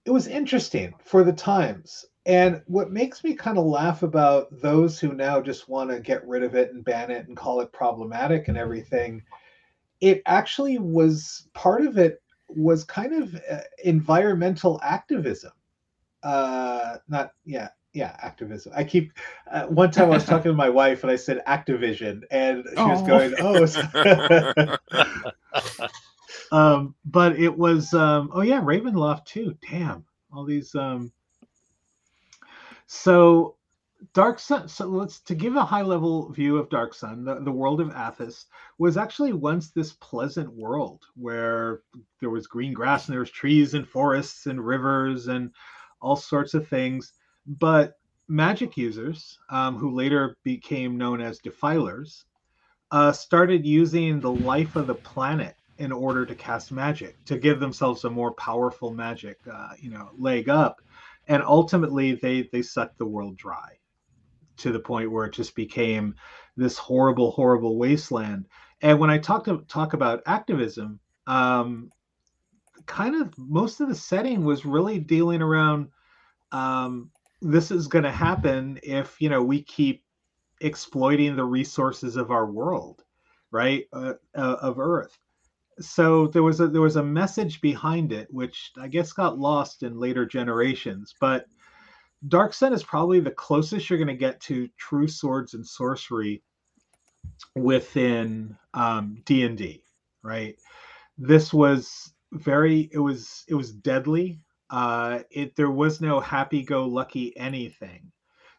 it 0.04 0.12
was 0.12 0.28
interesting 0.28 0.94
for 1.00 1.24
the 1.24 1.32
times. 1.32 2.06
And 2.26 2.62
what 2.68 2.92
makes 2.92 3.24
me 3.24 3.36
kind 3.36 3.58
of 3.58 3.66
laugh 3.66 4.02
about 4.04 4.48
those 4.62 5.00
who 5.00 5.14
now 5.14 5.42
just 5.42 5.70
want 5.70 5.92
to 5.92 6.00
get 6.00 6.28
rid 6.28 6.44
of 6.44 6.56
it 6.56 6.74
and 6.74 6.84
ban 6.84 7.12
it 7.12 7.28
and 7.28 7.38
call 7.38 7.62
it 7.62 7.72
problematic 7.72 8.48
and 8.48 8.58
everything, 8.58 9.22
it 10.02 10.22
actually 10.26 10.78
was 10.80 11.48
part 11.54 11.84
of 11.86 11.98
it 11.98 12.22
was 12.50 12.84
kind 12.84 13.14
of 13.14 13.36
uh, 13.50 13.60
environmental 13.84 14.80
activism. 14.84 15.52
Uh 16.24 16.98
not 17.08 17.32
yeah 17.46 17.70
yeah 17.94 18.16
activism. 18.22 18.74
I 18.76 18.84
keep 18.84 19.12
uh, 19.52 19.66
one 19.68 19.92
time 19.92 20.08
i 20.08 20.14
was 20.16 20.26
talking 20.26 20.52
to 20.52 20.58
my 20.58 20.70
wife 20.70 21.04
and 21.04 21.12
i 21.12 21.16
said 21.16 21.42
activision 21.48 22.22
and 22.32 22.66
she 22.78 22.90
was 22.90 23.02
Oh. 23.02 23.08
going 23.08 23.36
oh 23.40 23.66
um 26.52 26.96
but 27.06 27.38
it 27.40 27.56
was 27.56 27.94
um 27.94 28.30
oh 28.34 28.42
yeah 28.42 28.62
ravenloft 28.62 29.26
too 29.26 29.56
damn. 29.70 30.04
All 30.34 30.46
these 30.46 30.74
um 30.76 31.12
so 32.88 33.56
dark 34.14 34.40
sun 34.40 34.68
so 34.68 34.86
let's 34.86 35.20
to 35.22 35.34
give 35.34 35.56
a 35.56 35.66
high 35.66 35.82
level 35.82 36.30
view 36.32 36.58
of 36.58 36.70
dark 36.70 36.94
sun 36.94 37.24
the, 37.24 37.40
the 37.40 37.52
world 37.52 37.82
of 37.82 37.90
Athas 37.90 38.46
was 38.78 38.98
actually 38.98 39.34
once 39.34 39.72
this 39.72 39.94
pleasant 39.94 40.52
world 40.54 41.04
where 41.16 41.82
there 42.20 42.30
was 42.30 42.46
green 42.46 42.74
grass 42.74 43.08
and 43.08 43.14
there 43.14 43.22
was 43.22 43.32
trees 43.32 43.74
and 43.74 43.88
forests 43.88 44.46
and 44.46 44.66
rivers 44.66 45.28
and 45.28 45.52
all 46.02 46.16
sorts 46.16 46.54
of 46.54 46.68
things. 46.68 47.14
But 47.48 47.98
magic 48.28 48.78
users 48.78 49.40
um, 49.50 49.76
who 49.78 49.92
later 49.92 50.38
became 50.44 50.98
known 50.98 51.22
as 51.22 51.40
defilers 51.40 52.26
uh, 52.92 53.12
started 53.12 53.66
using 53.66 54.20
the 54.20 54.32
life 54.32 54.76
of 54.76 54.88
the 54.88 54.96
planet 54.96 55.56
in 55.78 55.92
order 55.92 56.26
to 56.26 56.36
cast 56.36 56.72
magic 56.72 57.24
to 57.26 57.38
give 57.38 57.60
themselves 57.60 58.06
a 58.06 58.10
more 58.10 58.34
powerful 58.34 58.92
magic 58.94 59.38
uh, 59.52 59.74
you 59.78 59.90
know 59.90 60.10
leg 60.18 60.48
up 60.48 60.82
and 61.28 61.44
ultimately 61.44 62.16
they 62.16 62.50
they 62.52 62.62
sucked 62.62 62.98
the 62.98 63.06
world 63.06 63.38
dry 63.38 63.78
to 64.58 64.72
the 64.72 64.80
point 64.80 65.12
where 65.12 65.26
it 65.26 65.34
just 65.34 65.56
became 65.56 66.16
this 66.58 66.78
horrible, 66.78 67.32
horrible 67.32 67.78
wasteland. 67.78 68.46
And 68.82 69.00
when 69.00 69.10
I 69.10 69.18
talk 69.18 69.44
to 69.46 69.64
talk 69.68 69.94
about 69.94 70.24
activism, 70.26 71.00
um, 71.28 71.92
kind 72.86 73.16
of 73.16 73.34
most 73.38 73.82
of 73.82 73.90
the 73.90 73.96
setting 73.96 74.44
was 74.46 74.66
really 74.66 75.00
dealing 75.00 75.42
around 75.42 75.90
um, 76.52 77.10
this 77.42 77.72
is 77.72 77.88
going 77.88 78.04
to 78.04 78.12
happen 78.12 78.80
if 78.84 79.20
you 79.20 79.30
know 79.30 79.42
we 79.42 79.62
keep 79.62 80.04
exploiting 80.62 81.36
the 81.36 81.44
resources 81.44 82.16
of 82.16 82.32
our 82.32 82.50
world, 82.50 83.04
right, 83.52 83.86
uh, 83.94 84.14
uh, 84.36 84.56
of 84.62 84.80
Earth. 84.80 85.18
So 85.80 86.28
there 86.28 86.44
was 86.44 86.62
a 86.62 86.68
there 86.68 86.82
was 86.82 86.96
a 86.96 87.04
message 87.04 87.60
behind 87.60 88.14
it, 88.14 88.28
which 88.32 88.72
I 88.80 88.88
guess 88.88 89.12
got 89.12 89.38
lost 89.38 89.84
in 89.84 90.00
later 90.00 90.26
generations, 90.26 91.14
but 91.20 91.48
Dark 92.28 92.54
Sun 92.54 92.74
is 92.74 92.84
probably 92.84 93.20
the 93.20 93.32
closest 93.32 93.90
you're 93.90 94.00
going 94.00 94.08
to 94.08 94.16
get 94.16 94.40
to 94.42 94.68
true 94.78 95.08
swords 95.08 95.54
and 95.54 95.66
sorcery 95.68 96.42
within 97.56 98.58
um, 98.74 99.22
D&D, 99.26 99.84
right? 100.24 100.56
This 101.18 101.54
was 101.54 102.14
very 102.32 102.90
it 102.92 103.00
was 103.00 103.44
it 103.48 103.54
was 103.54 103.72
deadly. 103.72 104.40
Uh, 104.70 105.20
it 105.30 105.56
there 105.56 105.72
was 105.72 106.02
no 106.02 106.20
happy-go-lucky 106.20 107.38
anything. 107.38 108.12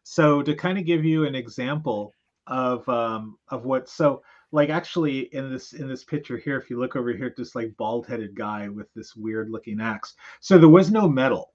So 0.05 0.43
to 0.43 0.55
kind 0.55 0.79
of 0.79 0.85
give 0.85 1.05
you 1.05 1.25
an 1.25 1.35
example 1.35 2.12
of 2.47 2.89
um, 2.89 3.39
of 3.49 3.64
what 3.64 3.89
so 3.89 4.23
like 4.53 4.70
actually 4.70 5.34
in 5.34 5.51
this 5.51 5.72
in 5.72 5.88
this 5.88 6.05
picture 6.05 6.36
here, 6.36 6.57
if 6.57 6.70
you 6.70 6.78
look 6.78 6.97
over 6.97 7.12
here, 7.12 7.34
this 7.36 7.55
like 7.55 7.76
bald-headed 7.76 8.34
guy 8.34 8.68
with 8.68 8.92
this 8.94 9.16
weird-looking 9.16 9.80
axe. 9.80 10.14
So 10.40 10.59
there 10.59 10.68
was 10.68 10.90
no 10.90 11.09
metal 11.09 11.53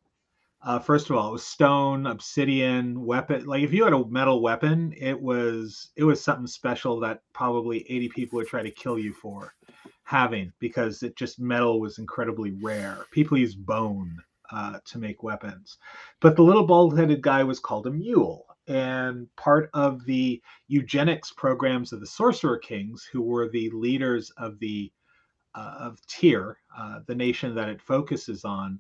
uh, 0.63 0.77
first 0.77 1.09
of 1.09 1.15
all, 1.15 1.29
it 1.29 1.33
was 1.33 1.45
stone, 1.45 2.05
obsidian, 2.05 3.03
weapon. 3.03 3.45
Like 3.45 3.63
if 3.63 3.73
you 3.73 3.83
had 3.83 3.93
a 3.93 4.05
metal 4.07 4.41
weapon, 4.41 4.93
it 4.95 5.19
was 5.19 5.89
it 5.95 6.03
was 6.03 6.23
something 6.23 6.47
special 6.47 6.99
that 6.99 7.21
probably 7.33 7.79
80 7.89 8.09
people 8.09 8.37
would 8.37 8.47
try 8.47 8.61
to 8.61 8.69
kill 8.69 8.99
you 8.99 9.11
for 9.13 9.55
having 10.03 10.51
because 10.59 11.01
it 11.01 11.15
just 11.15 11.39
metal 11.39 11.79
was 11.79 11.97
incredibly 11.97 12.51
rare. 12.61 12.99
People 13.11 13.39
used 13.39 13.65
bone 13.65 14.17
uh, 14.51 14.79
to 14.85 14.99
make 14.99 15.23
weapons. 15.23 15.77
But 16.19 16.35
the 16.35 16.43
little 16.43 16.67
bald-headed 16.67 17.21
guy 17.21 17.43
was 17.43 17.59
called 17.59 17.87
a 17.87 17.91
mule, 17.91 18.45
and 18.67 19.27
part 19.35 19.69
of 19.73 20.05
the 20.05 20.41
eugenics 20.67 21.31
programs 21.31 21.93
of 21.93 21.99
the 21.99 22.07
Sorcerer 22.07 22.57
Kings, 22.57 23.07
who 23.11 23.21
were 23.21 23.49
the 23.49 23.69
leaders 23.71 24.31
of 24.37 24.59
the 24.59 24.91
uh, 25.53 25.75
of 25.79 25.99
Tyr, 26.07 26.57
uh, 26.77 26.99
the 27.07 27.15
nation 27.15 27.53
that 27.55 27.67
it 27.69 27.81
focuses 27.81 28.45
on 28.45 28.79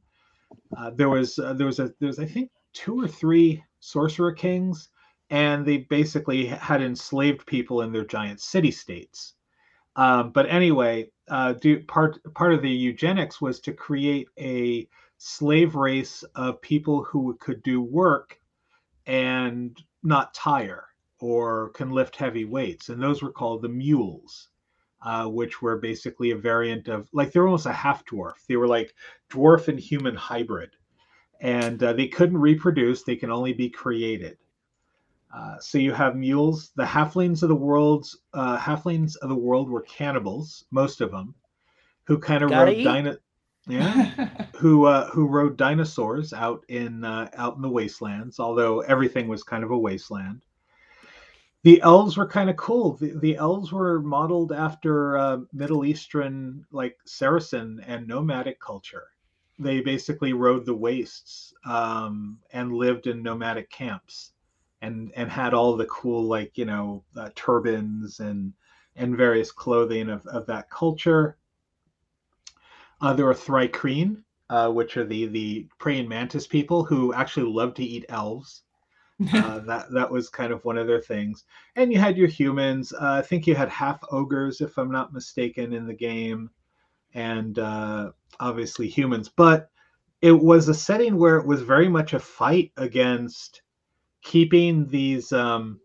uh, 0.77 0.91
there 0.91 1.09
was 1.09 1.37
uh, 1.39 1.53
there 1.53 1.67
was 1.67 1.79
a 1.79 1.93
there 1.99 2.07
was 2.07 2.19
I 2.19 2.25
think 2.25 2.49
two 2.73 3.01
or 3.01 3.07
three 3.07 3.63
sorcerer 3.79 4.31
kings, 4.31 4.89
and 5.29 5.65
they 5.65 5.77
basically 5.77 6.45
had 6.45 6.81
enslaved 6.81 7.45
people 7.45 7.81
in 7.81 7.91
their 7.91 8.05
giant 8.05 8.41
city 8.41 8.71
states. 8.71 9.33
Um, 9.95 10.31
but 10.31 10.49
anyway, 10.49 11.11
uh, 11.29 11.53
do, 11.53 11.83
part 11.83 12.19
part 12.33 12.53
of 12.53 12.61
the 12.61 12.69
eugenics 12.69 13.41
was 13.41 13.59
to 13.61 13.73
create 13.73 14.27
a 14.39 14.87
slave 15.17 15.75
race 15.75 16.23
of 16.35 16.61
people 16.61 17.03
who 17.03 17.37
could 17.39 17.61
do 17.63 17.81
work 17.81 18.39
and 19.11 19.81
not 20.03 20.33
tire 20.33 20.85
or 21.19 21.69
can 21.69 21.91
lift 21.91 22.15
heavy 22.15 22.45
weights, 22.45 22.89
and 22.89 23.01
those 23.01 23.21
were 23.21 23.31
called 23.31 23.61
the 23.61 23.69
mules 23.69 24.49
uh, 25.03 25.25
which 25.25 25.61
were 25.61 25.77
basically 25.77 26.31
a 26.31 26.35
variant 26.35 26.87
of 26.87 27.09
like 27.13 27.31
they're 27.31 27.45
almost 27.45 27.65
a 27.65 27.73
half 27.73 28.05
dwarf. 28.05 28.45
They 28.47 28.55
were 28.55 28.67
like 28.67 28.93
dwarf 29.29 29.67
and 29.67 29.79
human 29.79 30.15
hybrid, 30.15 30.75
and 31.39 31.81
uh, 31.81 31.93
they 31.93 32.07
couldn't 32.07 32.37
reproduce. 32.37 33.03
They 33.03 33.15
can 33.15 33.31
only 33.31 33.53
be 33.53 33.69
created. 33.69 34.37
Uh, 35.35 35.57
so 35.59 35.77
you 35.77 35.93
have 35.93 36.15
mules. 36.15 36.71
The 36.75 36.83
halflings 36.83 37.41
of 37.41 37.49
the 37.49 37.55
world's 37.55 38.17
uh, 38.33 38.57
halflings 38.57 39.15
of 39.17 39.29
the 39.29 39.35
world 39.35 39.69
were 39.69 39.81
cannibals, 39.81 40.65
most 40.71 41.01
of 41.01 41.11
them, 41.11 41.33
who 42.03 42.19
kind 42.19 42.43
of 42.43 42.51
rode 42.51 42.75
dino- 42.75 43.17
yeah, 43.67 44.29
who 44.55 44.85
uh, 44.85 45.07
who 45.09 45.27
rode 45.27 45.57
dinosaurs 45.57 46.33
out 46.33 46.63
in 46.67 47.03
uh, 47.03 47.29
out 47.35 47.55
in 47.55 47.61
the 47.61 47.69
wastelands. 47.69 48.39
Although 48.39 48.81
everything 48.81 49.27
was 49.27 49.43
kind 49.43 49.63
of 49.63 49.71
a 49.71 49.77
wasteland 49.77 50.41
the 51.63 51.81
elves 51.81 52.17
were 52.17 52.27
kind 52.27 52.49
of 52.49 52.55
cool. 52.55 52.93
The, 52.93 53.13
the 53.19 53.37
elves 53.37 53.71
were 53.71 54.01
modeled 54.01 54.51
after 54.51 55.17
uh, 55.17 55.37
Middle 55.53 55.85
Eastern, 55.85 56.65
like 56.71 56.97
Saracen 57.05 57.83
and 57.85 58.07
nomadic 58.07 58.59
culture. 58.59 59.07
They 59.59 59.81
basically 59.81 60.33
rode 60.33 60.65
the 60.65 60.73
wastes 60.73 61.53
um, 61.65 62.39
and 62.51 62.73
lived 62.73 63.05
in 63.05 63.21
nomadic 63.21 63.69
camps, 63.69 64.31
and 64.81 65.11
and 65.15 65.29
had 65.29 65.53
all 65.53 65.77
the 65.77 65.85
cool 65.85 66.23
like 66.23 66.57
you 66.57 66.65
know 66.65 67.03
uh, 67.15 67.29
turbans 67.35 68.19
and 68.21 68.53
and 68.95 69.15
various 69.15 69.51
clothing 69.51 70.09
of, 70.09 70.25
of 70.27 70.47
that 70.47 70.69
culture. 70.71 71.37
Uh, 73.01 73.13
there 73.13 73.25
were 73.25 73.33
Thri-kreen, 73.33 74.23
uh, 74.49 74.69
which 74.69 74.97
are 74.97 75.05
the 75.05 75.25
the 75.27 75.67
praying 75.79 76.07
mantis 76.07 76.47
people 76.47 76.83
who 76.83 77.13
actually 77.13 77.51
love 77.51 77.73
to 77.75 77.83
eat 77.83 78.05
elves 78.09 78.63
uh, 79.33 79.59
that 79.59 79.91
that 79.91 80.09
was 80.09 80.29
kind 80.29 80.51
of 80.51 80.63
one 80.65 80.77
of 80.77 80.87
their 80.87 81.01
things. 81.01 81.43
And 81.75 81.91
you 81.91 81.99
had 81.99 82.17
your 82.17 82.27
humans. 82.27 82.93
Uh, 82.93 83.13
I 83.13 83.21
think 83.21 83.45
you 83.45 83.55
had 83.55 83.69
half 83.69 83.99
ogres, 84.11 84.61
if 84.61 84.77
I'm 84.77 84.91
not 84.91 85.13
mistaken, 85.13 85.73
in 85.73 85.85
the 85.85 85.93
game, 85.93 86.49
and 87.13 87.59
uh, 87.59 88.11
obviously 88.39 88.87
humans. 88.87 89.29
But 89.29 89.69
it 90.21 90.31
was 90.31 90.69
a 90.69 90.73
setting 90.73 91.17
where 91.17 91.37
it 91.37 91.45
was 91.45 91.61
very 91.61 91.87
much 91.87 92.13
a 92.13 92.19
fight 92.19 92.71
against 92.77 93.61
keeping 94.23 94.87
these, 94.87 95.31
um, 95.31 95.79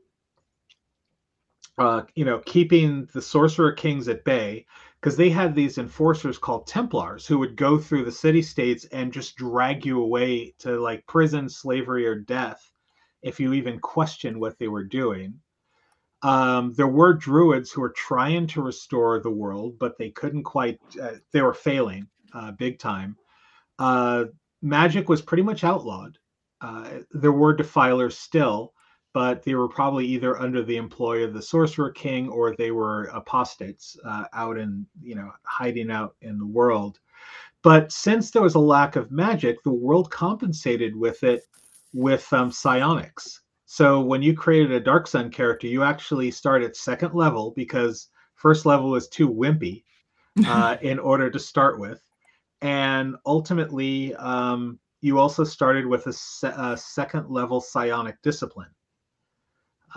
uh, 1.78 2.02
you 2.14 2.24
know, 2.24 2.40
keeping 2.46 3.06
the 3.12 3.22
sorcerer 3.22 3.72
kings 3.72 4.08
at 4.08 4.24
bay. 4.24 4.64
Because 5.00 5.16
they 5.16 5.30
had 5.30 5.54
these 5.54 5.78
enforcers 5.78 6.38
called 6.38 6.66
Templars 6.66 7.26
who 7.26 7.38
would 7.38 7.56
go 7.56 7.78
through 7.78 8.04
the 8.04 8.12
city 8.12 8.42
states 8.42 8.84
and 8.86 9.12
just 9.12 9.36
drag 9.36 9.84
you 9.84 10.00
away 10.00 10.54
to 10.58 10.80
like 10.80 11.06
prison, 11.06 11.48
slavery, 11.48 12.06
or 12.06 12.16
death 12.16 12.70
if 13.22 13.38
you 13.38 13.52
even 13.52 13.78
questioned 13.78 14.40
what 14.40 14.58
they 14.58 14.68
were 14.68 14.84
doing. 14.84 15.34
Um, 16.22 16.72
there 16.74 16.88
were 16.88 17.12
druids 17.12 17.70
who 17.70 17.82
were 17.82 17.94
trying 17.96 18.46
to 18.48 18.62
restore 18.62 19.20
the 19.20 19.30
world, 19.30 19.78
but 19.78 19.98
they 19.98 20.10
couldn't 20.10 20.44
quite, 20.44 20.80
uh, 21.00 21.16
they 21.32 21.42
were 21.42 21.54
failing 21.54 22.08
uh, 22.32 22.52
big 22.52 22.78
time. 22.78 23.16
Uh, 23.78 24.24
magic 24.62 25.08
was 25.08 25.22
pretty 25.22 25.42
much 25.42 25.62
outlawed. 25.62 26.18
Uh, 26.60 27.00
there 27.10 27.32
were 27.32 27.52
defilers 27.54 28.18
still, 28.18 28.72
but 29.16 29.42
they 29.42 29.54
were 29.54 29.66
probably 29.66 30.04
either 30.04 30.38
under 30.38 30.62
the 30.62 30.76
employ 30.76 31.24
of 31.24 31.32
the 31.32 31.40
sorcerer 31.40 31.90
king 31.90 32.28
or 32.28 32.54
they 32.54 32.70
were 32.70 33.04
apostates 33.14 33.96
uh, 34.04 34.24
out 34.34 34.58
in, 34.58 34.84
you 35.02 35.14
know, 35.14 35.30
hiding 35.42 35.90
out 35.90 36.14
in 36.20 36.38
the 36.38 36.44
world. 36.44 36.98
But 37.62 37.90
since 37.90 38.30
there 38.30 38.42
was 38.42 38.56
a 38.56 38.58
lack 38.58 38.94
of 38.94 39.10
magic, 39.10 39.62
the 39.62 39.72
world 39.72 40.10
compensated 40.10 40.94
with 40.94 41.24
it 41.24 41.44
with 41.94 42.30
um, 42.30 42.52
psionics. 42.52 43.40
So 43.64 44.02
when 44.02 44.20
you 44.20 44.36
created 44.36 44.72
a 44.72 44.80
Dark 44.80 45.06
Sun 45.06 45.30
character, 45.30 45.66
you 45.66 45.82
actually 45.82 46.30
start 46.30 46.62
at 46.62 46.76
second 46.76 47.14
level 47.14 47.54
because 47.56 48.08
first 48.34 48.66
level 48.66 48.96
is 48.96 49.08
too 49.08 49.30
wimpy 49.30 49.84
uh, 50.46 50.76
in 50.82 50.98
order 50.98 51.30
to 51.30 51.38
start 51.38 51.80
with, 51.80 52.02
and 52.60 53.16
ultimately 53.24 54.14
um, 54.16 54.78
you 55.00 55.18
also 55.18 55.42
started 55.42 55.86
with 55.86 56.06
a, 56.06 56.12
se- 56.12 56.52
a, 56.54 56.76
second 56.76 57.30
level 57.30 57.62
psionic 57.62 58.20
discipline 58.20 58.68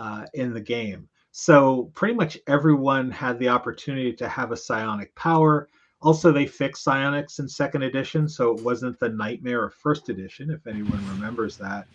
uh, 0.00 0.24
in 0.34 0.52
the 0.52 0.60
game. 0.60 1.08
So 1.30 1.92
pretty 1.94 2.14
much 2.14 2.38
everyone 2.48 3.10
had 3.10 3.38
the 3.38 3.50
opportunity 3.50 4.12
to 4.14 4.28
have 4.28 4.50
a 4.50 4.56
psionic 4.56 5.14
power. 5.14 5.68
Also, 6.02 6.32
they 6.32 6.46
fixed 6.46 6.82
psionics 6.82 7.38
in 7.38 7.46
second 7.46 7.82
edition, 7.82 8.26
so 8.26 8.56
it 8.56 8.64
wasn't 8.64 8.98
the 8.98 9.10
nightmare 9.10 9.66
of 9.66 9.74
first 9.74 10.08
edition, 10.08 10.50
if 10.50 10.66
anyone 10.66 11.06
remembers 11.08 11.58
that. 11.58 11.86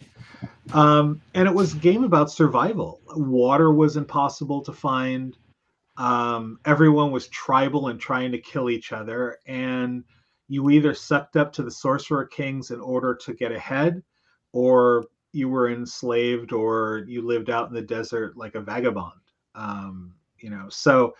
Um, 0.74 1.20
and 1.34 1.48
it 1.48 1.54
was 1.54 1.74
a 1.74 1.78
game 1.80 2.04
about 2.04 2.30
survival. 2.30 3.02
Water 3.16 3.74
was 3.74 3.98
impossible 3.98 4.62
to 4.62 4.72
find. 4.72 5.36
Um, 5.98 6.60
everyone 6.66 7.12
was 7.12 7.28
tribal 7.30 7.88
and 7.88 8.00
trying 8.00 8.32
to 8.34 8.38
kill 8.38 8.70
each 8.70 8.92
other, 8.92 9.40
and 9.48 10.04
you 10.48 10.70
either 10.70 10.94
sucked 10.94 11.36
up 11.36 11.52
to 11.54 11.64
the 11.64 11.72
sorcerer 11.72 12.26
kings 12.26 12.70
in 12.70 12.80
order 12.80 13.16
to 13.16 13.34
get 13.34 13.52
ahead, 13.52 14.04
or 14.54 15.06
you 15.36 15.50
were 15.50 15.70
enslaved, 15.70 16.54
or 16.54 17.04
you 17.08 17.22
lived 17.22 17.50
out 17.50 17.68
in 17.68 17.74
the 17.74 17.82
desert 17.82 18.38
like 18.38 18.56
a 18.56 18.62
vagabond. 18.62 19.20
Um, 19.54 20.14
you 20.40 20.50
know, 20.50 20.68
so 20.70 21.16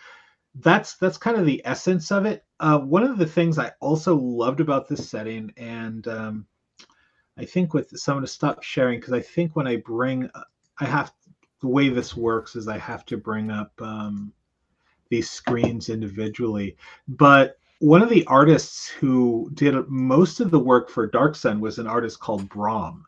that's 0.56 0.94
that's 0.94 1.18
kind 1.18 1.36
of 1.36 1.46
the 1.46 1.62
essence 1.64 2.10
of 2.10 2.26
it. 2.26 2.44
Uh, 2.60 2.78
one 2.78 3.04
of 3.04 3.18
the 3.18 3.26
things 3.26 3.58
I 3.58 3.72
also 3.80 4.16
loved 4.16 4.60
about 4.60 4.88
this 4.88 5.08
setting, 5.08 5.52
and 5.56 6.06
um, 6.08 6.46
I 7.38 7.44
think 7.44 7.74
with 7.74 7.90
so 7.90 8.12
I'm 8.12 8.16
going 8.16 8.26
to 8.26 8.32
stop 8.32 8.62
sharing 8.62 8.98
because 8.98 9.12
I 9.12 9.20
think 9.20 9.54
when 9.54 9.66
I 9.66 9.76
bring, 9.76 10.30
uh, 10.34 10.44
I 10.80 10.86
have 10.86 11.12
the 11.60 11.68
way 11.68 11.88
this 11.88 12.16
works 12.16 12.56
is 12.56 12.68
I 12.68 12.78
have 12.78 13.04
to 13.06 13.16
bring 13.16 13.50
up 13.50 13.72
um, 13.80 14.32
these 15.10 15.30
screens 15.30 15.88
individually. 15.88 16.76
But 17.08 17.58
one 17.80 18.00
of 18.00 18.08
the 18.08 18.24
artists 18.26 18.88
who 18.88 19.50
did 19.52 19.74
most 19.88 20.40
of 20.40 20.50
the 20.50 20.58
work 20.58 20.88
for 20.88 21.06
Dark 21.06 21.34
Sun 21.36 21.60
was 21.60 21.78
an 21.78 21.86
artist 21.86 22.20
called 22.20 22.48
Brom. 22.48 23.04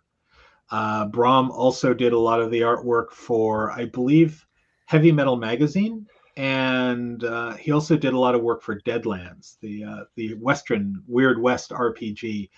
Uh, 0.71 1.07
Brom 1.07 1.51
also 1.51 1.95
did 1.95 2.13
a 2.13 2.19
lot 2.19 2.41
of 2.41 2.51
the 2.51 2.61
artwork 2.61 3.13
for, 3.13 3.71
I 3.71 3.87
believe, 3.87 4.47
Heavy 4.87 5.13
Metal 5.13 5.37
Magazine, 5.37 6.07
and 6.37 7.25
uh, 7.25 7.55
he 7.55 7.73
also 7.73 7.97
did 7.97 8.13
a 8.13 8.19
lot 8.19 8.35
of 8.35 8.43
work 8.43 8.63
for 8.63 8.81
Deadlands, 8.81 9.59
the 9.61 9.85
uh, 9.85 10.05
the 10.15 10.35
Western 10.35 11.03
Weird 11.07 11.41
West 11.41 11.71
RPG 11.71 12.49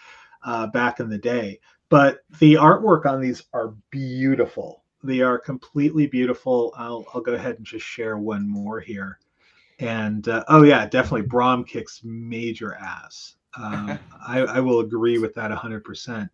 uh, 0.44 0.66
back 0.68 1.00
in 1.00 1.08
the 1.08 1.18
day. 1.18 1.61
But 1.88 2.20
the 2.38 2.54
artwork 2.54 3.06
on 3.06 3.20
these 3.20 3.42
are 3.52 3.74
beautiful. 3.90 4.84
They 5.02 5.22
are 5.22 5.38
completely 5.38 6.06
beautiful. 6.06 6.72
I'll 6.76 7.06
I'll 7.14 7.20
go 7.20 7.34
ahead 7.34 7.56
and 7.56 7.66
just 7.66 7.84
share 7.84 8.18
one 8.18 8.48
more 8.48 8.80
here. 8.80 9.18
And 9.78 10.28
uh, 10.28 10.44
oh 10.48 10.62
yeah, 10.62 10.86
definitely 10.86 11.26
Brom 11.26 11.64
kicks 11.64 12.02
major 12.04 12.74
ass. 12.74 13.36
Um, 13.56 13.98
I, 14.26 14.40
I 14.40 14.61
will 14.61 14.80
agree 14.80 15.18
with 15.18 15.34
that 15.34 15.50
100%. 15.50 16.28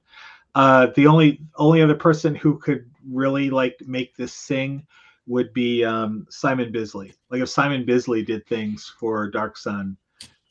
Uh, 0.57 0.87
the 0.97 1.07
only 1.07 1.39
only 1.57 1.83
other 1.83 1.95
person 1.95 2.35
who 2.35 2.59
could 2.59 2.91
really 3.07 3.51
like 3.51 3.77
make 3.85 4.17
this 4.17 4.33
sing 4.33 4.87
would 5.27 5.53
be 5.53 5.85
um, 5.85 6.27
Simon 6.31 6.73
Bisley. 6.73 7.13
Like 7.29 7.43
if 7.43 7.51
Simon 7.51 7.85
Bisley 7.85 8.23
did 8.23 8.47
things 8.47 8.91
for 8.99 9.31
Dark 9.31 9.59
Sun, 9.59 9.99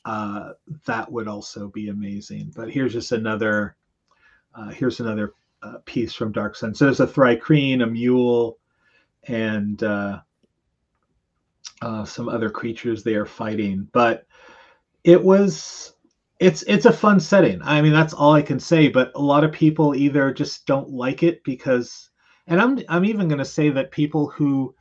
uh, 0.05 0.51
that 0.85 1.11
would 1.11 1.27
also 1.27 1.69
be 1.69 1.89
amazing. 1.89 2.53
But 2.55 2.69
here's 2.69 2.93
just 2.93 3.13
another. 3.13 3.75
Uh, 4.53 4.69
here's 4.69 4.99
another 4.99 5.33
uh, 5.63 5.79
piece 5.85 6.13
from 6.13 6.31
Dark 6.31 6.55
Sun. 6.55 6.75
So 6.75 6.85
there's 6.85 6.99
a 6.99 7.07
Thri-kreen, 7.07 7.81
a 7.81 7.87
mule, 7.87 8.59
and 9.23 9.81
uh, 9.81 10.19
uh, 11.81 12.05
some 12.05 12.29
other 12.29 12.51
creatures 12.51 13.01
they 13.01 13.15
are 13.15 13.25
fighting. 13.25 13.89
But 13.91 14.27
it 15.03 15.21
was 15.21 15.94
it's 16.39 16.63
it's 16.63 16.85
a 16.85 16.93
fun 16.93 17.19
setting. 17.19 17.61
I 17.63 17.81
mean, 17.81 17.93
that's 17.93 18.13
all 18.13 18.33
I 18.33 18.41
can 18.41 18.59
say. 18.59 18.87
But 18.89 19.11
a 19.15 19.21
lot 19.21 19.43
of 19.43 19.51
people 19.51 19.95
either 19.95 20.33
just 20.33 20.65
don't 20.65 20.89
like 20.89 21.23
it 21.23 21.43
because 21.43 22.09
and 22.47 22.61
I'm 22.61 22.79
I'm 22.89 23.05
even 23.05 23.27
going 23.27 23.39
to 23.39 23.45
say 23.45 23.69
that 23.69 23.91
people 23.91 24.27
who 24.27 24.75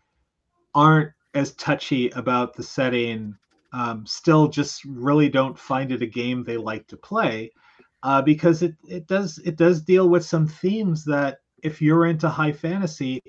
aren't 0.75 1.13
as 1.35 1.53
touchy 1.55 2.11
about 2.11 2.55
the 2.55 2.63
setting 2.63 3.37
um, 3.73 4.07
still 4.07 4.49
just 4.49 4.85
really 4.85 5.29
don't 5.29 5.59
find 5.59 5.91
it 5.91 6.03
a 6.03 6.07
game 6.07 6.45
they 6.45 6.57
like 6.57 6.87
to 6.89 6.97
play 6.97 7.51
uh, 8.05 8.23
because 8.23 8.63
it 8.63 8.75
it 8.89 9.07
does 9.07 9.39
it 9.45 9.57
does 9.57 9.83
deal 9.83 10.09
with 10.09 10.25
some 10.25 10.47
themes 10.47 11.05
that 11.05 11.39
if 11.63 11.81
you're 11.81 12.07
into 12.07 12.29
high 12.29 12.53
fantasy, 12.53 13.23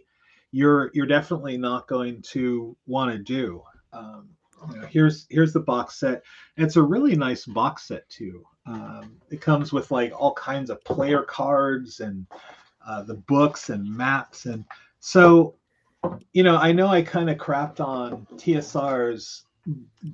you're 0.51 0.91
you're 0.93 1.05
definitely 1.07 1.57
not 1.57 1.87
going 1.87 2.21
to 2.21 2.75
want 2.85 3.11
to 3.11 3.17
do. 3.17 3.63
Um, 3.93 4.29
here's 4.89 5.27
here's 5.29 5.53
the 5.53 5.59
box 5.59 5.99
set. 5.99 6.23
It's 6.57 6.75
a 6.75 6.81
really 6.81 7.15
nice 7.15 7.45
box 7.45 7.87
set 7.87 8.07
too. 8.09 8.45
Um, 8.65 9.17
it 9.29 9.41
comes 9.41 9.71
with 9.71 9.91
like 9.91 10.11
all 10.17 10.33
kinds 10.33 10.69
of 10.69 10.83
player 10.83 11.21
cards 11.21 11.99
and 11.99 12.25
uh, 12.85 13.03
the 13.03 13.15
books 13.15 13.69
and 13.69 13.85
maps. 13.85 14.45
And 14.45 14.65
so, 14.99 15.55
you 16.33 16.43
know, 16.43 16.57
I 16.57 16.71
know 16.71 16.87
I 16.87 17.01
kind 17.01 17.29
of 17.29 17.37
crapped 17.37 17.79
on 17.79 18.27
TSR's 18.35 19.43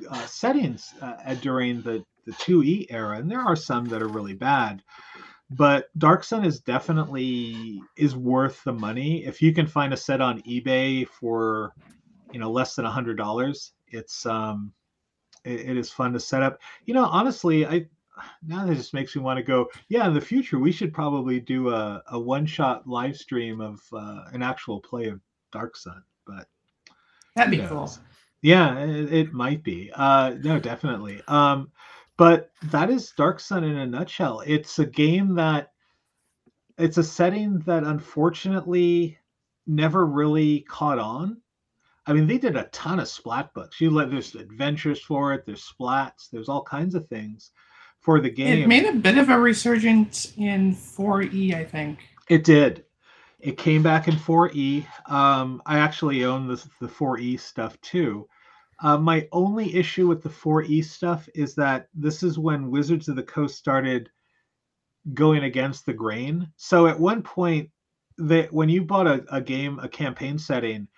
uh, 0.10 0.26
settings 0.26 0.94
uh, 1.02 1.34
during 1.36 1.82
the, 1.82 2.04
the 2.26 2.32
2E 2.34 2.88
era, 2.90 3.18
and 3.18 3.30
there 3.30 3.42
are 3.42 3.56
some 3.56 3.86
that 3.86 4.02
are 4.02 4.08
really 4.08 4.34
bad. 4.34 4.82
But 5.50 5.90
Dark 5.98 6.24
Sun 6.24 6.46
is 6.46 6.62
definitely 6.62 7.82
is 7.98 8.16
worth 8.16 8.64
the 8.64 8.72
money. 8.72 9.26
If 9.26 9.42
you 9.42 9.54
can 9.54 9.68
find 9.68 9.94
a 9.94 9.98
set 9.98 10.22
on 10.22 10.42
eBay 10.44 11.06
for, 11.06 11.74
you 12.32 12.40
know, 12.40 12.50
less 12.50 12.76
than 12.76 12.86
a 12.86 12.92
hundred 12.92 13.18
dollars, 13.18 13.74
it's 13.92 14.26
um, 14.26 14.74
it, 15.44 15.62
it 15.62 15.78
is 15.78 15.92
fun 15.92 16.14
to 16.14 16.20
set 16.20 16.44
up. 16.44 16.60
You 16.86 16.94
know, 16.94 17.06
honestly, 17.06 17.66
I 17.66 17.88
now 18.46 18.66
that 18.66 18.76
just 18.76 18.94
makes 18.94 19.16
me 19.16 19.22
want 19.22 19.38
to 19.38 19.44
go. 19.44 19.70
Yeah, 19.90 20.08
in 20.08 20.14
the 20.14 20.22
future, 20.22 20.60
we 20.60 20.72
should 20.72 20.94
probably 20.94 21.40
do 21.40 21.70
a, 21.70 22.04
a 22.08 22.20
one 22.20 22.46
shot 22.46 22.88
live 22.88 23.18
stream 23.18 23.62
of 23.62 23.82
uh, 23.94 24.26
an 24.34 24.44
actual 24.44 24.80
play 24.80 25.08
of 25.08 25.20
Dark 25.52 25.76
Sun. 25.76 26.04
But 26.26 26.48
that'd 27.36 27.52
be 27.52 27.66
cool. 27.66 27.92
Yeah, 28.42 28.80
it, 28.80 29.14
it 29.14 29.34
might 29.34 29.64
be. 29.64 29.92
Uh, 29.94 30.36
no, 30.42 30.60
definitely. 30.60 31.22
Um, 31.28 31.72
but 32.18 32.52
that 32.64 32.90
is 32.90 33.12
Dark 33.12 33.40
Sun 33.40 33.64
in 33.64 33.78
a 33.78 33.86
nutshell. 33.86 34.44
It's 34.46 34.80
a 34.80 34.86
game 34.86 35.36
that 35.36 35.72
it's 36.78 36.98
a 36.98 37.04
setting 37.04 37.60
that 37.60 37.84
unfortunately 37.84 39.18
never 39.68 40.06
really 40.06 40.62
caught 40.62 41.00
on. 41.00 41.41
I 42.12 42.14
mean, 42.14 42.28
they 42.28 42.38
did 42.38 42.58
a 42.58 42.66
ton 42.74 43.00
of 43.00 43.08
splat 43.08 43.54
books. 43.54 43.80
You 43.80 43.90
let 43.90 44.12
there's 44.12 44.36
adventures 44.36 45.00
for 45.00 45.34
it, 45.34 45.46
there's 45.46 45.66
splats, 45.66 46.30
there's 46.30 46.50
all 46.50 46.62
kinds 46.62 46.94
of 46.94 47.08
things 47.08 47.52
for 48.02 48.20
the 48.20 48.30
game. 48.30 48.64
It 48.64 48.68
made 48.68 48.86
a 48.86 48.92
bit 48.92 49.18
of 49.18 49.30
a 49.30 49.40
resurgence 49.40 50.34
in 50.36 50.76
4E, 50.76 51.54
I 51.54 51.64
think. 51.64 52.00
It 52.28 52.44
did. 52.44 52.84
It 53.40 53.58
came 53.58 53.82
back 53.82 54.10
in 54.10 54.16
4E. 54.16 54.86
Um, 55.10 55.62
I 55.66 55.80
actually 55.80 56.26
own 56.26 56.50
the, 56.50 56.62
the 56.82 56.88
4E 56.90 57.40
stuff 57.40 57.80
too. 57.80 58.28
Uh, 58.84 58.98
my 58.98 59.26
only 59.32 59.74
issue 59.74 60.06
with 60.06 60.22
the 60.22 60.28
4E 60.28 60.84
stuff 60.84 61.30
is 61.34 61.56
that 61.56 61.88
this 61.94 62.24
is 62.24 62.38
when 62.38 62.70
Wizards 62.70 63.08
of 63.08 63.16
the 63.16 63.24
Coast 63.24 63.58
started 63.58 64.10
going 65.14 65.46
against 65.46 65.86
the 65.86 65.94
grain. 65.94 66.52
So 66.58 66.88
at 66.88 67.00
one 67.00 67.24
point, 67.24 67.70
that 68.18 68.52
when 68.52 68.68
you 68.68 68.84
bought 68.84 69.08
a, 69.08 69.24
a 69.32 69.40
game, 69.40 69.80
a 69.80 69.88
campaign 69.88 70.38
setting, 70.38 70.90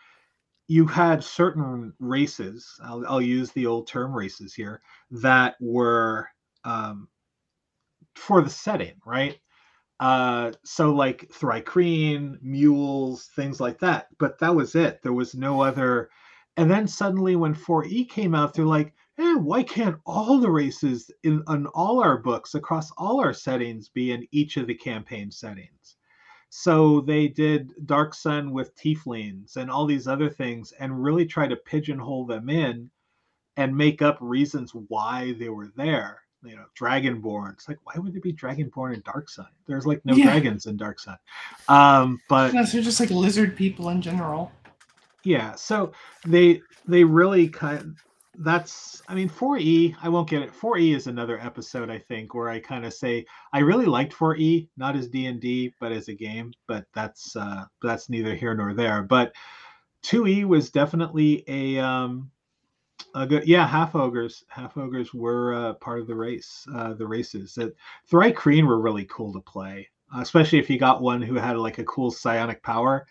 you 0.67 0.85
had 0.87 1.23
certain 1.23 1.93
races. 1.99 2.67
I'll, 2.83 3.05
I'll 3.07 3.21
use 3.21 3.51
the 3.51 3.65
old 3.67 3.87
term 3.87 4.13
races 4.13 4.53
here 4.53 4.81
that 5.11 5.55
were 5.59 6.27
um, 6.63 7.07
for 8.15 8.41
the 8.41 8.49
setting, 8.49 8.95
right? 9.05 9.39
Uh, 9.99 10.51
so 10.65 10.93
like 10.93 11.29
Thri-kreen, 11.33 12.39
mules, 12.41 13.27
things 13.35 13.61
like 13.61 13.79
that. 13.79 14.07
But 14.19 14.39
that 14.39 14.55
was 14.55 14.75
it. 14.75 15.01
There 15.03 15.13
was 15.13 15.35
no 15.35 15.61
other. 15.61 16.09
And 16.57 16.69
then 16.71 16.87
suddenly, 16.87 17.35
when 17.35 17.55
4E 17.55 18.09
came 18.09 18.35
out, 18.35 18.53
they're 18.53 18.65
like, 18.65 18.93
"Hey, 19.17 19.35
why 19.35 19.63
can't 19.63 19.97
all 20.05 20.39
the 20.39 20.51
races 20.51 21.11
in, 21.23 21.43
in 21.49 21.67
all 21.67 22.01
our 22.01 22.17
books 22.19 22.55
across 22.55 22.91
all 22.91 23.21
our 23.21 23.33
settings 23.33 23.89
be 23.89 24.11
in 24.11 24.27
each 24.31 24.57
of 24.57 24.67
the 24.67 24.75
campaign 24.75 25.31
settings?" 25.31 25.97
So 26.55 27.01
they 27.01 27.27
did 27.27 27.73
Dark 27.87 28.13
Sun 28.13 28.51
with 28.51 28.75
Tieflings 28.75 29.57
and 29.57 29.71
all 29.71 29.87
these 29.87 30.07
other 30.07 30.29
things, 30.29 30.71
and 30.79 31.03
really 31.03 31.25
try 31.25 31.47
to 31.47 31.55
pigeonhole 31.55 32.25
them 32.25 32.47
in 32.49 32.91
and 33.57 33.75
make 33.75 34.03
up 34.03 34.17
reasons 34.21 34.71
why 34.71 35.33
they 35.39 35.49
were 35.49 35.71
there 35.75 36.23
you 36.45 36.55
know, 36.55 36.65
Dragonborn. 36.77 37.53
It's 37.53 37.67
like, 37.67 37.79
why 37.83 37.93
would 37.97 38.13
there 38.13 38.21
be 38.21 38.33
Dragonborn 38.33 38.93
in 38.93 39.01
Dark 39.01 39.29
Sun? 39.29 39.47
There's 39.65 39.85
like 39.85 40.03
no 40.05 40.13
yeah. 40.13 40.25
dragons 40.25 40.65
in 40.65 40.77
Dark 40.77 40.99
Sun. 40.99 41.17
Um, 41.69 42.19
but 42.29 42.53
no, 42.53 42.63
they're 42.65 42.81
just 42.81 42.99
like 42.99 43.09
lizard 43.09 43.55
people 43.55 43.89
in 43.89 44.01
general. 44.01 44.51
Yeah, 45.23 45.55
so 45.55 45.93
they 46.27 46.61
they 46.85 47.03
really 47.03 47.47
kind 47.47 47.79
of, 47.79 48.03
that's 48.35 49.01
I 49.07 49.15
mean 49.15 49.29
4E, 49.29 49.95
I 50.01 50.09
won't 50.09 50.29
get 50.29 50.41
it. 50.41 50.53
4E 50.53 50.95
is 50.95 51.07
another 51.07 51.39
episode 51.39 51.89
I 51.89 51.99
think 51.99 52.33
where 52.33 52.49
I 52.49 52.59
kind 52.59 52.85
of 52.85 52.93
say 52.93 53.25
I 53.51 53.59
really 53.59 53.85
liked 53.85 54.13
4E, 54.13 54.69
not 54.77 54.95
as 54.95 55.07
D&D, 55.07 55.73
but 55.79 55.91
as 55.91 56.07
a 56.07 56.13
game, 56.13 56.53
but 56.67 56.85
that's 56.93 57.35
uh 57.35 57.65
that's 57.81 58.09
neither 58.09 58.35
here 58.35 58.55
nor 58.55 58.73
there. 58.73 59.03
But 59.03 59.33
2E 60.03 60.45
was 60.45 60.71
definitely 60.71 61.43
a 61.47 61.79
um 61.79 62.31
uh, 63.15 63.25
good. 63.25 63.47
Yeah, 63.47 63.67
half 63.67 63.95
ogres. 63.95 64.43
Half 64.47 64.77
ogres 64.77 65.13
were 65.13 65.53
uh, 65.53 65.73
part 65.73 65.99
of 65.99 66.07
the 66.07 66.15
race. 66.15 66.65
Uh, 66.73 66.93
the 66.93 67.05
races. 67.05 67.53
That 67.55 67.75
Thri-kreen 68.09 68.65
were 68.65 68.79
really 68.79 69.05
cool 69.05 69.31
to 69.33 69.39
play, 69.39 69.89
especially 70.17 70.59
if 70.59 70.69
you 70.69 70.79
got 70.79 71.01
one 71.01 71.21
who 71.21 71.35
had 71.35 71.57
like 71.57 71.77
a 71.77 71.83
cool 71.83 72.11
psionic 72.11 72.63
power. 72.63 73.05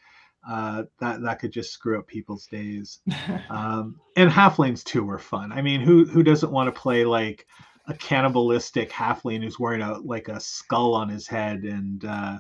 Uh, 0.49 0.85
that 0.99 1.23
that 1.23 1.39
could 1.39 1.53
just 1.53 1.73
screw 1.73 1.99
up 1.99 2.07
people's 2.07 2.47
days. 2.47 2.99
um, 3.51 4.01
and 4.17 4.31
halflings 4.31 4.83
too 4.83 5.05
were 5.05 5.19
fun. 5.19 5.53
I 5.53 5.63
mean, 5.63 5.81
who 5.81 6.05
who 6.05 6.23
doesn't 6.23 6.51
want 6.51 6.73
to 6.73 6.81
play 6.81 7.05
like 7.05 7.47
a 7.87 7.95
cannibalistic 7.95 8.91
halfling 8.91 9.43
who's 9.43 9.59
wearing 9.59 9.83
a 9.83 9.99
like 9.99 10.29
a 10.29 10.41
skull 10.41 10.95
on 10.95 11.09
his 11.09 11.27
head 11.27 11.63
and 11.65 12.05
uh, 12.05 12.39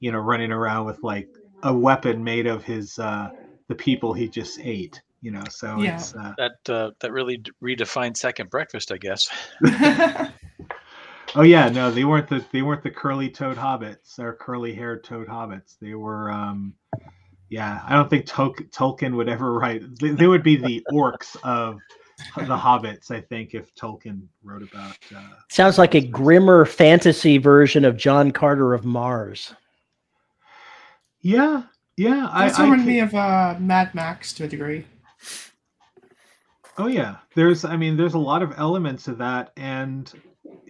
you 0.00 0.12
know 0.12 0.18
running 0.18 0.52
around 0.52 0.86
with 0.86 1.02
like 1.02 1.28
a 1.62 1.74
weapon 1.74 2.22
made 2.22 2.46
of 2.46 2.64
his 2.64 2.98
uh, 2.98 3.30
the 3.68 3.74
people 3.74 4.12
he 4.12 4.28
just 4.28 4.60
ate 4.60 5.00
you 5.22 5.30
know 5.30 5.42
so 5.50 5.80
yeah. 5.80 5.96
it's 5.96 6.14
uh, 6.14 6.32
that 6.38 6.72
uh, 6.72 6.90
that 7.00 7.12
really 7.12 7.42
redefined 7.62 8.16
second 8.16 8.50
breakfast 8.50 8.92
i 8.92 8.96
guess 8.96 9.28
oh 11.34 11.42
yeah 11.42 11.68
no 11.68 11.90
they 11.90 12.04
weren't 12.04 12.28
the 12.28 12.44
they 12.52 12.62
weren't 12.62 12.82
the 12.82 12.90
curly 12.90 13.28
toed 13.28 13.56
hobbits 13.56 14.18
or 14.18 14.34
curly 14.34 14.74
haired 14.74 15.02
toad 15.02 15.26
hobbits 15.26 15.76
they 15.80 15.94
were 15.94 16.30
um 16.30 16.74
yeah 17.48 17.80
i 17.86 17.94
don't 17.94 18.10
think 18.10 18.26
Tol- 18.26 18.54
tolkien 18.54 19.14
would 19.14 19.28
ever 19.28 19.52
write 19.52 19.82
they, 19.98 20.10
they, 20.10 20.26
would 20.26 20.42
be 20.42 20.56
the 20.56 20.84
orcs 20.92 21.36
of 21.42 21.78
the 22.36 22.56
hobbits 22.56 23.10
i 23.10 23.20
think 23.20 23.54
if 23.54 23.74
tolkien 23.74 24.22
wrote 24.42 24.62
about 24.62 24.96
uh, 25.14 25.28
sounds 25.50 25.78
like 25.78 25.94
a 25.94 26.00
grimmer 26.00 26.64
fantasy 26.64 27.38
version 27.38 27.84
of 27.84 27.96
john 27.96 28.30
carter 28.30 28.74
of 28.74 28.84
mars. 28.84 29.54
Yeah 31.20 31.64
yeah 31.96 32.30
that's 32.36 32.58
reminded 32.58 32.86
me 32.86 33.00
of 33.00 33.14
uh, 33.14 33.56
mad 33.58 33.94
max 33.94 34.32
to 34.34 34.44
a 34.44 34.48
degree. 34.48 34.84
Oh 36.78 36.88
yeah, 36.88 37.16
there's 37.34 37.64
I 37.64 37.76
mean 37.76 37.96
there's 37.96 38.14
a 38.14 38.18
lot 38.18 38.42
of 38.42 38.52
elements 38.58 39.08
of 39.08 39.18
that 39.18 39.52
and 39.56 40.12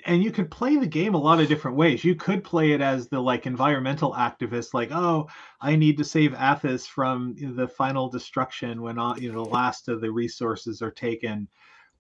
and 0.07 0.23
you 0.23 0.31
could 0.31 0.51
play 0.51 0.77
the 0.77 0.87
game 0.87 1.15
a 1.15 1.21
lot 1.21 1.41
of 1.41 1.49
different 1.49 1.77
ways. 1.77 2.05
You 2.05 2.15
could 2.15 2.45
play 2.45 2.73
it 2.73 2.81
as 2.81 3.09
the 3.09 3.21
like 3.21 3.47
environmental 3.47 4.13
activist, 4.13 4.73
like, 4.73 4.91
oh, 4.93 5.29
I 5.61 5.77
need 5.77 5.99
to 5.99 6.05
save 6.05 6.33
Athas 6.33 6.87
from 6.87 7.35
the 7.57 7.67
final 7.67 8.09
destruction 8.09 8.83
when 8.83 8.99
all, 8.99 9.19
you 9.19 9.33
know 9.33 9.45
the 9.45 9.51
last 9.51 9.89
of 9.89 10.01
the 10.01 10.11
resources 10.11 10.81
are 10.81 10.93
taken, 10.93 11.49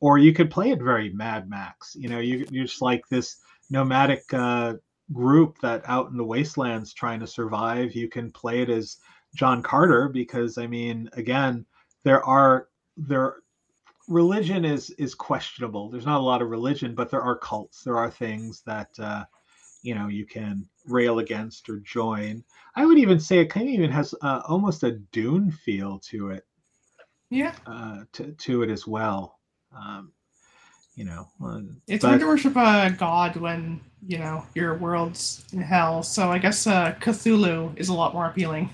or 0.00 0.18
you 0.18 0.32
could 0.32 0.50
play 0.50 0.70
it 0.70 0.80
very 0.80 1.12
Mad 1.12 1.50
Max. 1.50 1.96
You 1.98 2.08
know, 2.08 2.20
you, 2.20 2.46
you're 2.50 2.66
just 2.66 2.82
like 2.82 3.06
this 3.08 3.36
nomadic 3.70 4.22
uh, 4.32 4.74
group 5.12 5.58
that 5.62 5.82
out 5.86 6.10
in 6.10 6.16
the 6.16 6.24
wastelands 6.24 6.94
trying 6.94 7.20
to 7.20 7.26
survive. 7.26 7.94
You 7.94 8.08
can 8.08 8.30
play 8.30 8.62
it 8.62 8.70
as 8.70 8.98
John 9.34 9.62
Carter 9.62 10.08
because 10.08 10.58
I 10.58 10.66
mean, 10.66 11.10
again, 11.14 11.66
there 12.04 12.24
are 12.24 12.68
there 12.96 13.36
religion 14.08 14.64
is 14.64 14.90
is 14.90 15.14
questionable. 15.14 15.90
There's 15.90 16.06
not 16.06 16.20
a 16.20 16.24
lot 16.24 16.42
of 16.42 16.50
religion, 16.50 16.94
but 16.94 17.10
there 17.10 17.22
are 17.22 17.36
cults. 17.38 17.82
There 17.82 17.96
are 17.96 18.10
things 18.10 18.62
that 18.66 18.90
uh, 18.98 19.24
you 19.82 19.94
know 19.94 20.08
you 20.08 20.26
can 20.26 20.68
rail 20.86 21.18
against 21.18 21.68
or 21.68 21.78
join. 21.80 22.44
I 22.74 22.86
would 22.86 22.98
even 22.98 23.18
say 23.18 23.38
it 23.38 23.46
kind 23.46 23.68
of 23.68 23.74
even 23.74 23.90
has 23.90 24.14
uh, 24.22 24.42
almost 24.48 24.82
a 24.82 24.92
Dune 24.92 25.50
feel 25.50 25.98
to 26.10 26.30
it. 26.30 26.44
Yeah, 27.30 27.54
uh, 27.66 28.04
to 28.12 28.32
to 28.32 28.62
it 28.62 28.70
as 28.70 28.86
well. 28.86 29.38
Um, 29.76 30.12
you 30.94 31.04
know, 31.04 31.28
uh, 31.44 31.60
it's 31.86 32.02
but- 32.02 32.08
hard 32.08 32.20
to 32.20 32.26
worship 32.26 32.56
a 32.56 32.94
god 32.96 33.36
when 33.36 33.80
you 34.06 34.18
know 34.18 34.44
your 34.54 34.74
world's 34.74 35.44
in 35.52 35.60
hell. 35.60 36.02
So 36.02 36.30
I 36.30 36.38
guess 36.38 36.66
uh, 36.66 36.94
Cthulhu 37.00 37.76
is 37.76 37.88
a 37.88 37.94
lot 37.94 38.14
more 38.14 38.26
appealing. 38.26 38.70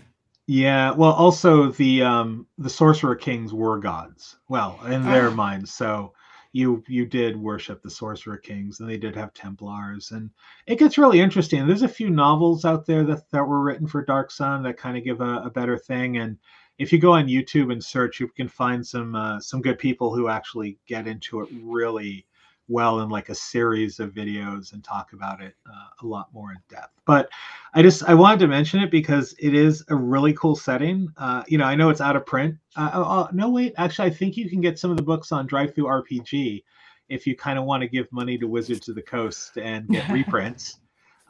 Yeah, 0.47 0.91
well, 0.93 1.13
also 1.13 1.71
the 1.71 2.03
um 2.03 2.47
the 2.59 2.71
sorcerer 2.71 3.15
kings 3.17 3.53
were 3.55 3.79
gods. 3.79 4.37
Well, 4.49 4.85
in 4.87 5.03
their 5.05 5.31
Oh. 5.31 5.35
minds. 5.35 5.73
So 5.73 6.15
you 6.53 6.83
you 6.89 7.07
did 7.07 7.37
worship 7.37 7.83
the 7.83 7.91
sorcerer 7.91 8.37
kings, 8.39 8.81
and 8.81 8.89
they 8.89 8.99
did 8.99 9.15
have 9.17 9.33
Templars, 9.35 10.11
and 10.11 10.31
it 10.67 10.79
gets 10.79 10.99
really 10.99 11.21
interesting. 11.21 11.67
There's 11.67 11.83
a 11.83 11.89
few 11.89 12.11
novels 12.11 12.65
out 12.65 12.87
there 12.87 13.05
that 13.05 13.31
that 13.31 13.45
were 13.47 13.63
written 13.63 13.87
for 13.87 14.05
Dark 14.05 14.31
Sun 14.31 14.63
that 14.65 14.77
kind 14.77 14.97
of 14.97 15.05
give 15.05 15.21
a, 15.21 15.43
a 15.45 15.51
better 15.51 15.79
thing. 15.79 16.19
And 16.19 16.39
if 16.79 16.93
you 16.93 16.99
go 16.99 17.13
on 17.13 17.29
YouTube 17.29 17.73
and 17.73 17.83
search, 17.83 18.19
you 18.21 18.29
can 18.29 18.49
find 18.49 18.85
some 18.87 19.15
uh, 19.15 19.41
some 19.41 19.63
good 19.63 19.79
people 19.79 20.15
who 20.15 20.29
actually 20.29 20.79
get 20.89 21.07
into 21.07 21.41
it 21.41 21.49
really 21.53 22.27
well 22.69 23.01
in 23.01 23.09
like 23.09 23.29
a 23.29 23.35
series 23.35 24.01
of 24.01 24.13
videos 24.13 24.73
and 24.73 24.83
talk 24.83 25.13
about 25.13 25.43
it 25.43 25.55
uh, 25.67 25.89
a 26.03 26.07
lot 26.07 26.33
more 26.33 26.53
in 26.53 26.59
depth. 26.69 27.01
But 27.07 27.29
I 27.75 27.83
just 27.83 28.03
I 28.05 28.15
wanted 28.15 28.41
to 28.41 28.49
mention 28.49 28.81
it 28.81 28.91
because 28.91 29.35
it 29.39 29.55
is 29.55 29.85
a 29.89 29.97
really 29.97 30.33
cool 30.35 30.57
setting. 30.57 31.09
Uh, 31.17 31.43
you 31.49 31.59
know, 31.59 31.65
I 31.65 31.75
know 31.75 31.91
it's 31.91 32.01
out 32.01 32.17
of 32.17 32.25
print. 32.25 32.57
Uh, 32.77 32.91
oh, 32.95 33.05
oh, 33.05 33.29
no, 33.33 33.51
wait, 33.51 33.75
actually, 33.77 34.09
I 34.09 34.13
think 34.13 34.37
you 34.37 34.49
can 34.49 34.61
get 34.61 34.79
some 34.79 34.91
of 34.91 34.97
the 34.97 35.03
books 35.03 35.33
on 35.33 35.47
DriveThruRPG 35.49 36.63
if 37.09 37.27
you 37.27 37.37
kind 37.37 37.59
of 37.59 37.65
want 37.65 37.83
to 37.83 37.89
give 37.89 38.11
money 38.13 38.39
to 38.39 38.47
Wizards 38.47 38.89
of 38.89 38.95
the 38.95 39.03
Coast 39.03 39.59
and 39.59 39.87
get 39.89 40.09
reprints. 40.11 40.79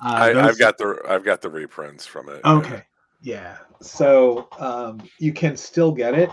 Uh, 0.05 0.15
I, 0.15 0.33
those- 0.33 0.47
I've 0.47 0.59
got 0.59 0.79
the 0.79 1.03
I've 1.09 1.25
got 1.25 1.41
the 1.41 1.51
reprints 1.51 2.07
from 2.07 2.29
it. 2.29 2.41
Okay. 2.45 2.83
Yeah. 3.21 3.59
So 3.81 4.49
um, 4.59 5.01
you 5.19 5.33
can 5.33 5.57
still 5.57 5.93
get 5.93 6.15
it, 6.15 6.31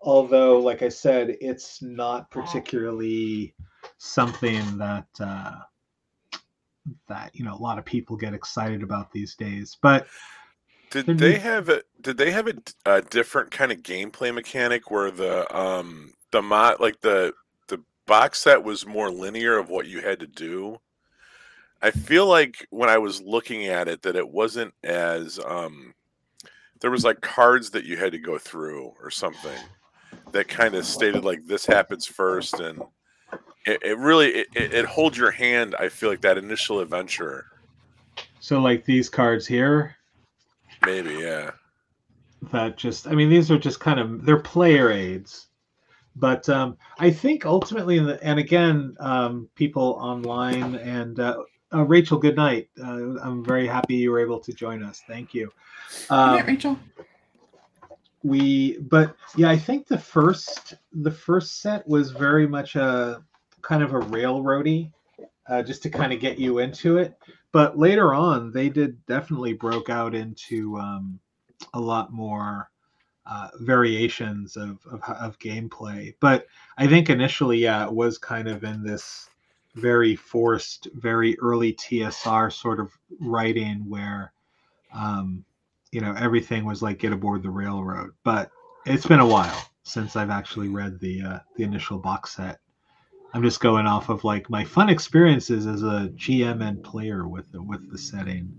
although, 0.00 0.58
like 0.58 0.82
I 0.82 0.88
said, 0.88 1.36
it's 1.40 1.82
not 1.82 2.30
particularly 2.30 3.54
something 4.02 4.78
that 4.78 5.06
uh, 5.20 5.56
that 7.06 7.30
you 7.34 7.44
know 7.44 7.54
a 7.54 7.62
lot 7.62 7.78
of 7.78 7.84
people 7.84 8.16
get 8.16 8.34
excited 8.34 8.82
about 8.82 9.12
these 9.12 9.34
days. 9.36 9.76
But 9.80 10.06
Did 10.90 11.06
they 11.18 11.38
have 11.38 11.68
a 11.68 11.82
did 12.00 12.16
they 12.16 12.30
have 12.30 12.48
a 12.86 13.02
different 13.02 13.50
kind 13.50 13.70
of 13.70 13.82
gameplay 13.82 14.34
mechanic 14.34 14.90
where 14.90 15.10
the 15.10 15.54
um 15.56 16.14
the 16.32 16.40
mod 16.40 16.80
like 16.80 17.00
the 17.02 17.34
the 17.68 17.82
box 18.06 18.40
set 18.40 18.64
was 18.64 18.86
more 18.86 19.10
linear 19.10 19.58
of 19.58 19.68
what 19.68 19.86
you 19.86 20.00
had 20.00 20.18
to 20.20 20.26
do? 20.26 20.80
I 21.82 21.90
feel 21.90 22.26
like 22.26 22.66
when 22.70 22.88
I 22.90 22.98
was 22.98 23.22
looking 23.22 23.66
at 23.66 23.86
it 23.86 24.02
that 24.02 24.16
it 24.16 24.28
wasn't 24.28 24.72
as 24.82 25.38
um 25.46 25.94
there 26.80 26.90
was 26.90 27.04
like 27.04 27.20
cards 27.20 27.70
that 27.70 27.84
you 27.84 27.98
had 27.98 28.12
to 28.12 28.18
go 28.18 28.38
through 28.38 28.94
or 29.02 29.10
something 29.10 29.58
that 30.32 30.48
kind 30.48 30.74
of 30.74 30.86
stated 30.86 31.22
like 31.22 31.44
this 31.44 31.66
happens 31.66 32.06
first 32.06 32.60
and 32.60 32.80
it, 33.66 33.82
it 33.82 33.98
really 33.98 34.28
it, 34.28 34.46
it, 34.54 34.74
it 34.74 34.84
holds 34.86 35.16
your 35.16 35.30
hand 35.30 35.74
i 35.78 35.88
feel 35.88 36.08
like 36.10 36.20
that 36.20 36.38
initial 36.38 36.80
adventure 36.80 37.46
so, 38.42 38.58
like 38.58 38.86
these 38.86 39.10
cards 39.10 39.46
here, 39.46 39.96
maybe 40.86 41.12
yeah 41.12 41.50
that 42.50 42.78
just 42.78 43.06
I 43.06 43.12
mean, 43.12 43.28
these 43.28 43.50
are 43.50 43.58
just 43.58 43.80
kind 43.80 44.00
of 44.00 44.24
they're 44.24 44.40
player 44.40 44.90
aids. 44.90 45.48
But 46.16 46.48
um, 46.48 46.78
I 46.98 47.10
think 47.10 47.44
ultimately, 47.44 47.98
in 47.98 48.06
the, 48.06 48.22
and 48.24 48.38
again, 48.38 48.96
um, 48.98 49.48
people 49.54 49.98
online 50.00 50.76
and 50.76 51.20
uh, 51.20 51.36
uh, 51.72 51.82
Rachel, 51.84 52.18
good 52.18 52.34
night. 52.36 52.68
Uh, 52.82 53.18
I'm 53.20 53.44
very 53.44 53.66
happy 53.66 53.94
you 53.96 54.10
were 54.10 54.20
able 54.20 54.40
to 54.40 54.52
join 54.54 54.82
us. 54.82 55.02
Thank 55.06 55.34
you. 55.34 55.52
Good 56.08 56.14
Um, 56.14 56.36
night, 56.36 56.46
Rachel. 56.46 56.78
we 58.22 58.78
but 58.78 59.16
yeah 59.36 59.48
i 59.50 59.56
think 59.56 59.86
the 59.86 59.98
first 59.98 60.74
the 60.92 61.10
first 61.10 61.60
set 61.62 61.86
was 61.88 62.10
very 62.10 62.46
much 62.46 62.76
a 62.76 63.22
kind 63.62 63.82
of 63.82 63.92
a 63.92 64.00
railroady 64.00 64.90
uh, 65.48 65.62
just 65.62 65.82
to 65.82 65.90
kind 65.90 66.12
of 66.12 66.20
get 66.20 66.38
you 66.38 66.58
into 66.58 66.98
it. 66.98 67.16
But 67.52 67.78
later 67.78 68.14
on 68.14 68.52
they 68.52 68.68
did 68.68 69.04
definitely 69.06 69.52
broke 69.52 69.90
out 69.90 70.14
into 70.14 70.76
um, 70.78 71.18
a 71.74 71.80
lot 71.80 72.12
more 72.12 72.70
uh, 73.26 73.48
variations 73.60 74.56
of, 74.56 74.78
of 74.90 75.02
of 75.02 75.38
gameplay. 75.38 76.14
But 76.20 76.46
i 76.78 76.86
think 76.86 77.10
initially 77.10 77.58
yeah 77.58 77.84
it 77.84 77.92
was 77.92 78.18
kind 78.18 78.48
of 78.48 78.64
in 78.64 78.82
this 78.82 79.28
very 79.74 80.16
forced 80.16 80.88
very 80.94 81.38
early 81.38 81.72
tsr 81.74 82.52
sort 82.52 82.80
of 82.80 82.90
writing 83.20 83.88
where 83.88 84.32
um, 84.92 85.44
you 85.92 86.00
know 86.00 86.14
everything 86.18 86.64
was 86.64 86.82
like 86.82 86.98
get 86.98 87.12
aboard 87.12 87.42
the 87.42 87.50
railroad. 87.50 88.10
But 88.24 88.50
it's 88.86 89.06
been 89.06 89.20
a 89.20 89.26
while 89.26 89.62
since 89.82 90.16
i've 90.16 90.30
actually 90.30 90.68
read 90.68 90.98
the 91.00 91.22
uh, 91.22 91.38
the 91.56 91.64
initial 91.64 91.98
box 91.98 92.36
set 92.36 92.58
i'm 93.32 93.42
just 93.42 93.60
going 93.60 93.86
off 93.86 94.08
of 94.08 94.24
like 94.24 94.50
my 94.50 94.64
fun 94.64 94.88
experiences 94.88 95.66
as 95.66 95.82
a 95.82 96.10
gm 96.14 96.66
and 96.66 96.82
player 96.82 97.28
with 97.28 97.50
the 97.52 97.62
with 97.62 97.90
the 97.90 97.98
setting. 97.98 98.52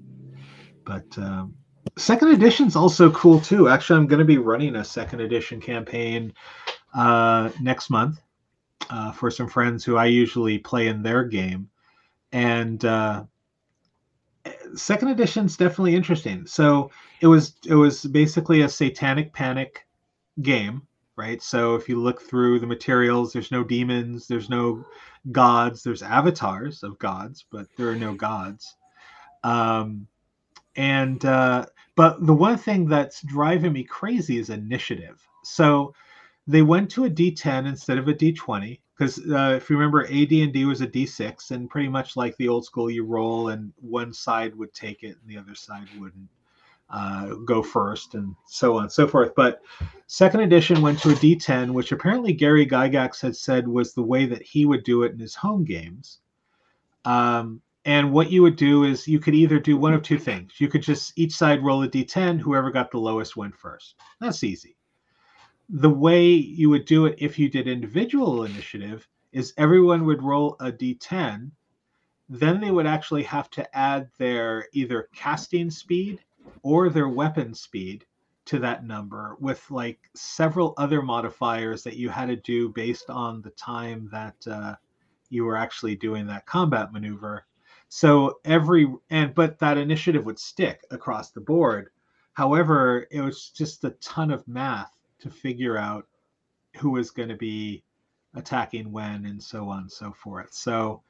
But 0.84 1.06
um, 1.18 1.54
second 1.98 2.30
edition's 2.30 2.76
also 2.76 3.12
cool 3.12 3.40
too. 3.40 3.70
Actually 3.70 4.00
i'm 4.00 4.08
going 4.08 4.20
to 4.20 4.26
be 4.26 4.38
running 4.38 4.76
a 4.78 4.84
second 4.84 5.22
edition 5.22 5.62
campaign 5.62 6.34
uh, 6.94 7.50
next 7.62 7.90
month 7.90 8.20
uh, 8.90 9.12
for 9.12 9.32
some 9.32 9.48
friends 9.48 9.84
who 9.84 9.98
i 9.98 10.06
usually 10.06 10.58
play 10.58 10.88
in 10.88 11.04
their 11.04 11.24
game. 11.24 11.70
And 12.34 12.84
uh, 12.86 13.26
second 14.76 15.10
edition's 15.10 15.58
definitely 15.58 15.96
interesting. 15.96 16.46
So 16.48 16.92
it 17.20 17.28
was 17.28 17.56
it 17.66 17.76
was 17.76 18.06
basically 18.06 18.62
a 18.62 18.70
satanic 18.70 19.34
panic 19.34 19.86
game 20.42 20.88
right? 21.22 21.42
So 21.42 21.76
if 21.76 21.88
you 21.88 22.02
look 22.02 22.20
through 22.20 22.60
the 22.60 22.74
materials 22.76 23.32
there's 23.32 23.52
no 23.52 23.64
demons 23.64 24.28
there's 24.28 24.50
no 24.50 24.84
gods 25.32 25.84
there's 25.84 26.02
avatars 26.02 26.82
of 26.82 26.98
gods 26.98 27.46
but 27.52 27.68
there 27.78 27.90
are 27.90 27.96
no 27.96 28.14
gods. 28.16 28.76
Um 29.44 30.08
and 30.76 31.24
uh 31.24 31.68
but 31.96 32.26
the 32.26 32.34
one 32.34 32.58
thing 32.58 32.88
that's 32.88 33.22
driving 33.22 33.74
me 33.74 33.84
crazy 33.84 34.40
is 34.40 34.50
initiative. 34.50 35.22
So 35.44 35.94
they 36.48 36.64
went 36.64 36.90
to 36.92 37.06
a 37.06 37.10
d10 37.10 37.68
instead 37.68 38.00
of 38.00 38.08
a 38.08 38.14
d20 38.14 38.80
because 38.98 39.20
uh, 39.32 39.54
if 39.58 39.70
you 39.70 39.78
remember 39.78 40.06
ad&d 40.06 40.66
was 40.66 40.82
a 40.82 40.88
d6 40.88 41.52
and 41.52 41.70
pretty 41.70 41.90
much 41.90 42.18
like 42.18 42.36
the 42.38 42.48
old 42.48 42.66
school 42.66 42.90
you 42.90 43.04
roll 43.04 43.50
and 43.50 43.74
one 43.80 44.12
side 44.12 44.56
would 44.56 44.74
take 44.74 45.04
it 45.04 45.18
and 45.22 45.28
the 45.28 45.38
other 45.38 45.56
side 45.56 45.88
wouldn't 46.00 46.30
uh, 46.92 47.36
go 47.46 47.64
first 47.64 48.16
and 48.16 48.36
so 48.48 48.76
on 48.76 48.84
and 48.84 48.92
so 48.92 49.08
forth. 49.08 49.34
But 49.36 49.62
second 50.08 50.42
edition 50.42 50.82
went 50.82 51.00
to 51.00 51.12
a 51.12 51.14
d10 51.14 51.72
which 51.72 51.92
apparently 51.92 52.34
gary 52.34 52.66
gygax 52.66 53.22
had 53.22 53.36
said 53.36 53.68
was 53.68 53.94
the 53.94 54.04
way 54.04 54.26
that 54.26 54.42
he 54.42 54.66
would 54.66 54.84
do 54.84 55.04
it 55.04 55.14
in 55.14 55.20
his 55.20 55.36
home 55.36 55.64
games. 55.64 56.20
Um, 57.06 57.62
and 57.86 58.12
what 58.12 58.32
you 58.32 58.44
would 58.44 58.58
do 58.58 58.84
is 58.84 59.08
you 59.08 59.20
could 59.20 59.34
either 59.34 59.60
do 59.60 59.76
one 59.76 59.94
of 59.94 60.04
two 60.04 60.20
things. 60.20 60.54
You 60.60 60.68
could 60.68 60.84
just 60.84 61.18
each 61.18 61.34
side 61.34 61.64
roll 61.64 61.84
a 61.84 61.88
d10 61.88 62.40
whoever 62.40 62.70
got 62.72 62.92
the 62.92 63.00
lowest 63.00 63.38
went 63.38 63.56
first. 63.56 63.96
That's 64.20 64.44
easy. 64.44 64.76
The 65.70 65.90
way 65.90 66.28
you 66.28 66.70
would 66.70 66.86
do 66.86 67.06
it 67.06 67.16
if 67.18 67.40
you 67.40 67.50
did 67.50 67.68
individual 67.68 68.44
initiative 68.44 69.08
is 69.32 69.54
everyone 69.58 70.06
would 70.06 70.22
roll 70.22 70.58
a 70.60 70.72
d10 70.72 71.52
then 72.34 72.62
they 72.62 72.72
would 72.72 72.86
actually 72.86 73.24
have 73.24 73.50
to 73.50 73.78
add 73.78 74.10
their 74.18 74.66
either 74.72 75.10
casting 75.14 75.70
speed 75.70 76.24
or 76.64 76.90
their 76.90 77.10
weapon 77.10 77.54
speed 77.54 78.06
to 78.46 78.60
that 78.60 78.86
number 78.86 79.38
with 79.40 79.70
like 79.70 80.00
several 80.16 80.74
other 80.78 81.02
modifiers 81.02 81.84
that 81.84 81.98
you 81.98 82.10
had 82.10 82.28
to 82.28 82.36
do 82.36 82.70
based 82.70 83.10
on 83.10 83.42
the 83.42 83.52
time 83.52 84.10
that 84.12 84.36
uh, 84.48 84.76
you 85.30 85.46
were 85.46 85.58
actually 85.58 85.96
doing 85.96 86.28
that 86.28 86.46
combat 86.46 86.92
maneuver. 86.92 87.46
So 87.90 88.40
every 88.46 88.92
and 89.10 89.36
but 89.36 89.60
that 89.60 89.78
initiative 89.78 90.26
would 90.26 90.40
stick 90.40 90.82
across 90.92 91.32
the 91.32 91.42
board. 91.42 91.90
However 92.34 93.08
it 93.12 93.22
was 93.22 93.50
just 93.50 93.84
a 93.84 93.92
ton 94.02 94.32
of 94.32 94.48
math 94.48 94.92
to 95.20 95.30
figure 95.30 95.78
out 95.78 96.08
who 96.78 96.92
was 96.92 97.12
going 97.12 97.30
to 97.30 97.36
be 97.36 97.84
attacking 98.34 98.92
when 98.92 99.26
and 99.26 99.42
so 99.42 99.70
on 99.70 99.82
and 99.82 99.92
so 99.92 100.14
forth. 100.14 100.54
So 100.54 101.04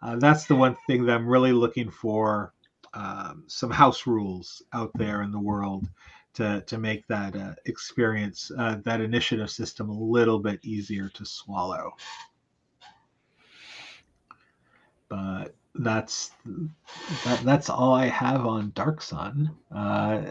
uh, 0.00 0.16
that's 0.16 0.46
the 0.46 0.54
one 0.54 0.76
thing 0.86 1.04
that 1.06 1.14
I'm 1.14 1.28
really 1.28 1.52
looking 1.52 1.90
for 1.90 2.54
um, 2.98 3.44
some 3.46 3.70
house 3.70 4.06
rules 4.06 4.60
out 4.72 4.90
there 4.96 5.22
in 5.22 5.30
the 5.30 5.38
world 5.38 5.88
to 6.34 6.62
to 6.62 6.78
make 6.78 7.06
that 7.06 7.36
uh, 7.36 7.54
experience 7.66 8.50
uh, 8.58 8.76
that 8.84 9.00
initiative 9.00 9.50
system 9.50 9.88
a 9.88 9.98
little 9.98 10.40
bit 10.40 10.58
easier 10.64 11.08
to 11.10 11.24
swallow. 11.24 11.92
But 15.08 15.54
that's 15.76 16.32
that, 17.24 17.40
that's 17.44 17.70
all 17.70 17.94
I 17.94 18.06
have 18.06 18.44
on 18.44 18.72
Dark 18.74 19.00
Sun. 19.00 19.54
Uh, 19.72 20.22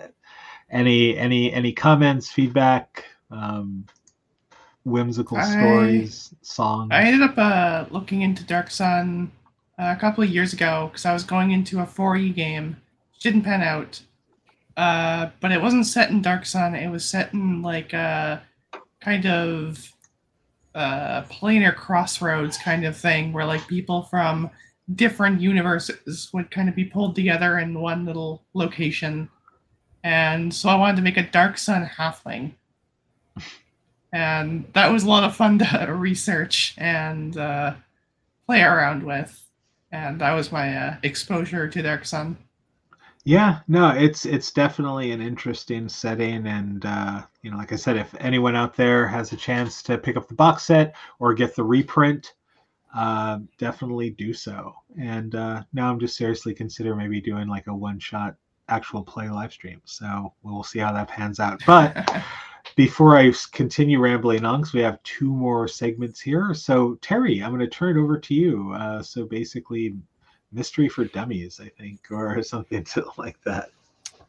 any 0.70 1.18
any 1.18 1.54
any 1.54 1.72
comments, 1.72 2.30
feedback, 2.30 3.06
um, 3.32 3.86
whimsical 4.84 5.38
I- 5.38 5.44
stories, 5.44 6.36
songs? 6.42 6.90
I 6.92 7.04
ended 7.04 7.30
up 7.30 7.38
uh, 7.38 7.86
looking 7.92 8.24
into 8.24 8.44
Dark 8.44 8.70
Sun 8.72 9.32
uh, 9.78 9.94
a 9.96 10.00
couple 10.00 10.24
of 10.24 10.30
years 10.30 10.54
ago 10.54 10.90
because 10.92 11.06
I 11.06 11.14
was 11.14 11.24
going 11.24 11.52
into 11.52 11.80
a 11.80 11.86
4E 11.86 12.34
game. 12.36 12.78
which 13.14 13.22
Didn't 13.22 13.44
pan 13.44 13.62
out. 13.62 14.02
Uh, 14.76 15.32
but 15.40 15.52
it 15.52 15.62
wasn't 15.62 15.88
set 15.88 16.10
in 16.10 16.22
Dark 16.22 16.46
Sun. 16.46 16.76
It 16.76 16.90
was 16.90 17.04
set 17.04 17.34
in 17.34 17.62
like 17.62 17.94
a 17.94 18.44
kind 19.02 19.26
of 19.26 19.92
uh, 20.76 21.24
planar 21.24 21.76
crossroads 21.76 22.58
kind 22.58 22.86
of 22.86 22.96
thing 22.96 23.34
where 23.34 23.46
like 23.46 23.68
people 23.68 24.04
from 24.04 24.50
different 24.96 25.42
universes 25.42 26.30
would 26.34 26.52
kind 26.52 26.70
of 26.70 26.76
be 26.76 26.86
pulled 26.86 27.16
together 27.16 27.58
in 27.58 27.80
one 27.80 28.06
little 28.06 28.44
location. 28.54 29.30
And 30.04 30.54
so 30.54 30.70
I 30.70 30.76
wanted 30.76 30.98
to 30.98 31.02
make 31.02 31.18
a 31.18 31.24
Dark 31.24 31.58
Sun 31.58 31.90
halfling 31.98 32.54
and 34.14 34.66
that 34.74 34.92
was 34.92 35.04
a 35.04 35.10
lot 35.10 35.24
of 35.24 35.36
fun 35.36 35.60
to 35.60 35.88
research 35.94 36.74
and 36.78 37.38
uh, 37.38 37.74
play 38.46 38.62
around 38.62 39.04
with. 39.04 39.44
And 39.92 40.20
that 40.22 40.34
was 40.34 40.52
my 40.52 40.76
uh, 40.76 40.98
exposure 41.04 41.68
to 41.68 41.82
Dark 41.82 42.06
Sun. 42.06 42.38
Yeah, 43.24 43.60
no, 43.68 43.90
it's 43.90 44.26
it's 44.26 44.52
definitely 44.52 45.12
an 45.12 45.22
interesting 45.22 45.90
setting, 45.90 46.48
and 46.48 46.86
uh, 46.86 47.24
you 47.42 47.52
know, 47.52 47.58
like 47.58 47.74
I 47.74 47.76
said, 47.76 47.98
if 47.98 48.16
anyone 48.22 48.56
out 48.56 48.76
there 48.78 49.06
has 49.06 49.34
a 49.34 49.38
chance 49.38 49.84
to 49.84 49.98
pick 49.98 50.16
up 50.16 50.30
the 50.30 50.34
box 50.34 50.64
set 50.64 50.96
or 51.20 51.34
get 51.34 51.54
the 51.54 51.64
reprint, 51.64 52.36
uh, 52.96 53.40
definitely 53.58 54.12
do 54.12 54.34
so. 54.34 54.74
And 54.98 55.36
uh, 55.36 55.64
now 55.74 55.92
I'm 55.92 56.00
just 56.00 56.16
seriously 56.16 56.54
considering 56.54 56.98
maybe 56.98 57.20
doing 57.20 57.50
like 57.50 57.68
a 57.68 57.76
one-shot 57.76 58.36
actual 58.70 59.04
play 59.04 59.30
live 59.30 59.52
stream. 59.52 59.82
So 59.84 60.34
we'll 60.44 60.64
see 60.64 60.80
how 60.80 60.94
that 60.94 61.10
pans 61.10 61.42
out. 61.42 61.62
But 61.66 62.10
before 62.78 63.18
I 63.18 63.34
continue 63.52 64.00
rambling 64.00 64.46
on, 64.46 64.62
because 64.62 64.74
we 64.74 64.82
have 64.82 65.02
two 65.02 65.34
more 65.34 65.68
segments 65.68 66.22
here. 66.22 66.54
So 66.54 66.94
Terry, 67.02 67.44
I'm 67.44 67.50
going 67.50 67.60
to 67.60 67.68
turn 67.68 67.98
it 67.98 68.02
over 68.02 68.20
to 68.20 68.34
you. 68.36 68.72
Uh, 68.74 69.02
so 69.02 69.26
basically, 69.26 69.96
mystery 70.54 70.88
for 70.88 71.06
dummies, 71.06 71.60
I 71.60 71.70
think, 71.70 72.00
or 72.12 72.42
something 72.44 72.86
like 73.18 73.42
that. 73.44 73.72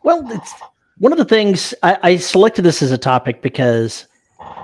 Well, 0.03 0.25
it's 0.33 0.55
one 0.97 1.13
of 1.13 1.19
the 1.19 1.27
things 1.27 1.75
I, 1.83 1.99
I 2.03 2.17
selected 2.17 2.63
this 2.63 2.83
as 2.83 2.91
a 2.91 2.99
topic 2.99 3.43
because 3.43 4.07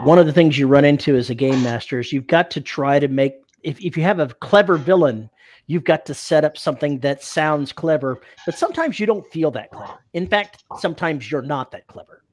one 0.03 0.19
of 0.19 0.25
the 0.25 0.33
things 0.33 0.59
you 0.59 0.67
run 0.67 0.87
into 0.87 1.15
as 1.17 1.29
a 1.29 1.35
game 1.35 1.63
master 1.63 2.01
is 2.01 2.11
you've 2.11 2.27
got 2.27 2.51
to 2.53 2.63
try 2.63 2.99
to 2.99 3.09
make 3.09 3.35
if, 3.63 3.79
if 3.81 3.97
you 3.97 4.03
have 4.03 4.19
a 4.19 4.29
clever 4.29 4.77
villain, 4.77 5.29
you've 5.67 5.85
got 5.85 6.07
to 6.07 6.15
set 6.15 6.45
up 6.45 6.57
something 6.57 7.01
that 7.01 7.23
sounds 7.23 7.73
clever, 7.73 8.21
but 8.47 8.57
sometimes 8.57 8.99
you 8.99 9.07
don't 9.07 9.31
feel 9.31 9.51
that 9.51 9.71
clever. 9.71 9.99
In 10.15 10.27
fact, 10.27 10.65
sometimes 10.79 11.31
you're 11.31 11.43
not 11.43 11.71
that 11.73 11.87
clever. 11.87 12.24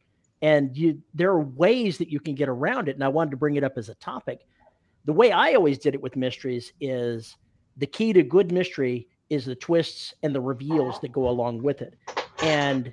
And 0.42 0.76
you 0.76 1.02
there 1.14 1.30
are 1.32 1.42
ways 1.42 1.98
that 2.00 2.10
you 2.10 2.20
can 2.20 2.36
get 2.36 2.50
around 2.50 2.90
it. 2.90 2.96
And 2.96 3.04
I 3.04 3.10
wanted 3.10 3.32
to 3.32 3.38
bring 3.38 3.56
it 3.56 3.64
up 3.64 3.74
as 3.78 3.90
a 3.90 3.96
topic. 3.96 4.42
The 5.06 5.14
way 5.14 5.32
I 5.32 5.54
always 5.54 5.78
did 5.78 5.96
it 5.96 6.02
with 6.02 6.16
mysteries 6.16 6.74
is 6.80 7.36
the 7.78 7.88
key 7.88 8.14
to 8.14 8.24
good 8.24 8.52
mystery 8.52 9.08
is 9.30 9.46
the 9.46 9.56
twists 9.56 10.14
and 10.24 10.36
the 10.36 10.42
reveals 10.42 11.00
that 11.00 11.12
go 11.12 11.30
along 11.30 11.64
with 11.64 11.82
it. 11.82 11.96
And 12.44 12.92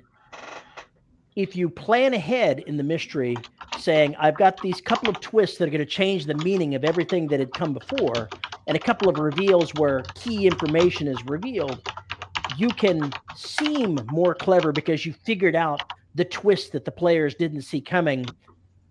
if 1.35 1.55
you 1.55 1.69
plan 1.69 2.13
ahead 2.13 2.59
in 2.59 2.77
the 2.77 2.83
mystery, 2.83 3.37
saying, 3.77 4.15
I've 4.19 4.37
got 4.37 4.61
these 4.61 4.81
couple 4.81 5.09
of 5.09 5.19
twists 5.19 5.57
that 5.57 5.67
are 5.67 5.71
going 5.71 5.79
to 5.79 5.85
change 5.85 6.25
the 6.25 6.35
meaning 6.35 6.75
of 6.75 6.83
everything 6.83 7.27
that 7.27 7.39
had 7.39 7.53
come 7.53 7.73
before, 7.73 8.29
and 8.67 8.75
a 8.75 8.79
couple 8.79 9.09
of 9.09 9.17
reveals 9.17 9.73
where 9.75 10.03
key 10.15 10.47
information 10.47 11.07
is 11.07 11.17
revealed, 11.25 11.81
you 12.57 12.69
can 12.69 13.11
seem 13.35 13.99
more 14.11 14.35
clever 14.35 14.71
because 14.71 15.05
you 15.05 15.13
figured 15.13 15.55
out 15.55 15.81
the 16.19 16.25
twist 16.25 16.73
that 16.73 16.83
the 16.83 16.91
players 16.91 17.33
didn't 17.33 17.61
see 17.61 17.79
coming 17.79 18.25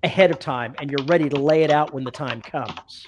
ahead 0.03 0.31
of 0.31 0.39
time 0.39 0.75
and 0.81 0.91
you're 0.91 1.05
ready 1.05 1.29
to 1.29 1.37
lay 1.37 1.63
it 1.63 1.71
out 1.71 1.93
when 1.93 2.03
the 2.03 2.11
time 2.11 2.41
comes. 2.41 3.07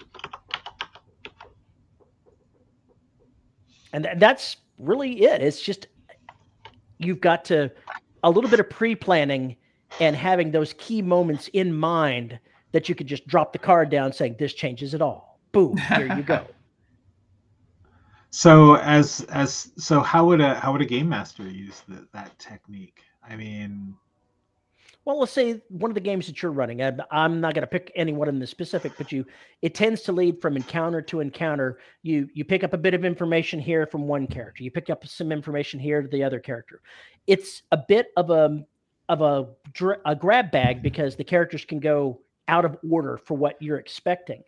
And 3.94 4.04
th- 4.04 4.18
that's 4.18 4.58
really 4.76 5.22
it. 5.22 5.40
It's 5.40 5.62
just 5.62 5.86
you've 6.98 7.22
got 7.22 7.46
to 7.46 7.72
a 8.22 8.30
little 8.30 8.50
bit 8.50 8.60
of 8.60 8.68
pre-planning 8.68 9.56
and 10.00 10.14
having 10.14 10.50
those 10.50 10.74
key 10.74 11.00
moments 11.00 11.48
in 11.54 11.72
mind 11.74 12.38
that 12.72 12.90
you 12.90 12.94
could 12.94 13.06
just 13.06 13.26
drop 13.26 13.54
the 13.54 13.58
card 13.58 13.88
down 13.88 14.12
saying 14.12 14.36
this 14.38 14.52
changes 14.52 14.92
it 14.92 15.00
all. 15.00 15.40
Boom, 15.52 15.78
here 15.78 16.14
you 16.14 16.22
go. 16.22 16.44
So 18.32 18.76
as 18.76 19.22
as 19.22 19.72
so 19.76 19.98
how 19.98 20.24
would 20.26 20.40
a 20.40 20.54
how 20.54 20.70
would 20.70 20.80
a 20.80 20.86
game 20.86 21.08
master 21.08 21.42
use 21.42 21.82
the, 21.88 22.06
that 22.12 22.38
technique? 22.38 23.02
I 23.28 23.34
mean, 23.34 23.96
Well, 25.04 25.20
let's 25.20 25.32
say 25.32 25.62
one 25.68 25.90
of 25.90 25.94
the 25.94 26.00
games 26.00 26.26
that 26.26 26.42
you're 26.42 26.52
running. 26.52 26.82
I'm, 26.82 27.00
I'm 27.10 27.40
not 27.40 27.54
going 27.54 27.62
to 27.62 27.66
pick 27.66 27.90
anyone 27.96 28.28
in 28.28 28.38
the 28.38 28.46
specific, 28.46 28.92
but 28.98 29.10
you 29.10 29.24
it 29.62 29.74
tends 29.74 30.02
to 30.02 30.12
lead 30.12 30.42
from 30.42 30.56
encounter 30.56 31.00
to 31.02 31.20
encounter. 31.20 31.78
You 32.02 32.28
you 32.34 32.44
pick 32.44 32.64
up 32.64 32.74
a 32.74 32.78
bit 32.78 32.94
of 32.94 33.04
information 33.04 33.60
here 33.60 33.86
from 33.86 34.06
one 34.06 34.26
character. 34.26 34.62
You 34.62 34.70
pick 34.70 34.90
up 34.90 35.06
some 35.06 35.32
information 35.32 35.80
here 35.80 36.02
to 36.02 36.08
the 36.08 36.22
other 36.22 36.38
character. 36.38 36.82
It's 37.26 37.62
a 37.72 37.78
bit 37.78 38.08
of 38.16 38.30
a 38.30 38.64
of 39.08 39.22
a 39.22 39.48
a 40.04 40.14
grab 40.14 40.50
bag 40.50 40.82
because 40.82 41.16
the 41.16 41.24
characters 41.24 41.64
can 41.64 41.80
go 41.80 42.20
out 42.46 42.64
of 42.64 42.76
order 42.88 43.16
for 43.16 43.36
what 43.36 43.60
you're 43.60 43.78
expecting. 43.78 44.42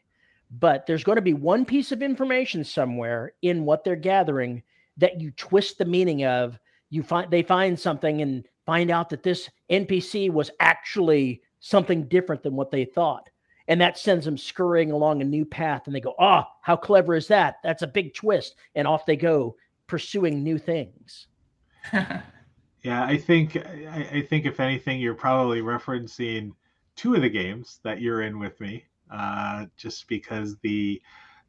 But 0.50 0.86
there's 0.86 1.04
going 1.04 1.16
to 1.16 1.22
be 1.22 1.32
one 1.32 1.64
piece 1.64 1.92
of 1.92 2.02
information 2.02 2.62
somewhere 2.62 3.32
in 3.40 3.64
what 3.64 3.84
they're 3.84 3.96
gathering 3.96 4.62
that 4.98 5.18
you 5.18 5.30
twist 5.30 5.78
the 5.78 5.86
meaning 5.86 6.24
of. 6.26 6.58
You 6.90 7.02
find 7.02 7.30
they 7.30 7.42
find 7.42 7.80
something 7.80 8.20
and 8.20 8.46
find 8.66 8.90
out 8.90 9.10
that 9.10 9.22
this 9.22 9.48
NPC 9.70 10.30
was 10.30 10.50
actually 10.60 11.42
something 11.60 12.08
different 12.08 12.42
than 12.42 12.56
what 12.56 12.70
they 12.70 12.84
thought. 12.84 13.28
And 13.68 13.80
that 13.80 13.96
sends 13.96 14.24
them 14.24 14.36
scurrying 14.36 14.90
along 14.90 15.22
a 15.22 15.24
new 15.24 15.44
path. 15.44 15.82
And 15.86 15.94
they 15.94 16.00
go, 16.00 16.14
Oh, 16.18 16.42
how 16.62 16.76
clever 16.76 17.14
is 17.14 17.28
that? 17.28 17.56
That's 17.62 17.82
a 17.82 17.86
big 17.86 18.14
twist. 18.14 18.56
And 18.74 18.88
off 18.88 19.06
they 19.06 19.16
go, 19.16 19.56
pursuing 19.86 20.42
new 20.42 20.56
things. 20.58 21.26
yeah, 21.92 23.04
I 23.04 23.18
think 23.18 23.56
I, 23.56 24.08
I 24.10 24.22
think 24.22 24.46
if 24.46 24.58
anything, 24.58 25.00
you're 25.00 25.14
probably 25.14 25.60
referencing 25.60 26.52
two 26.96 27.14
of 27.14 27.22
the 27.22 27.28
games 27.28 27.78
that 27.82 28.00
you're 28.00 28.22
in 28.22 28.38
with 28.38 28.58
me, 28.60 28.84
uh, 29.10 29.66
just 29.76 30.08
because 30.08 30.56
the 30.62 31.02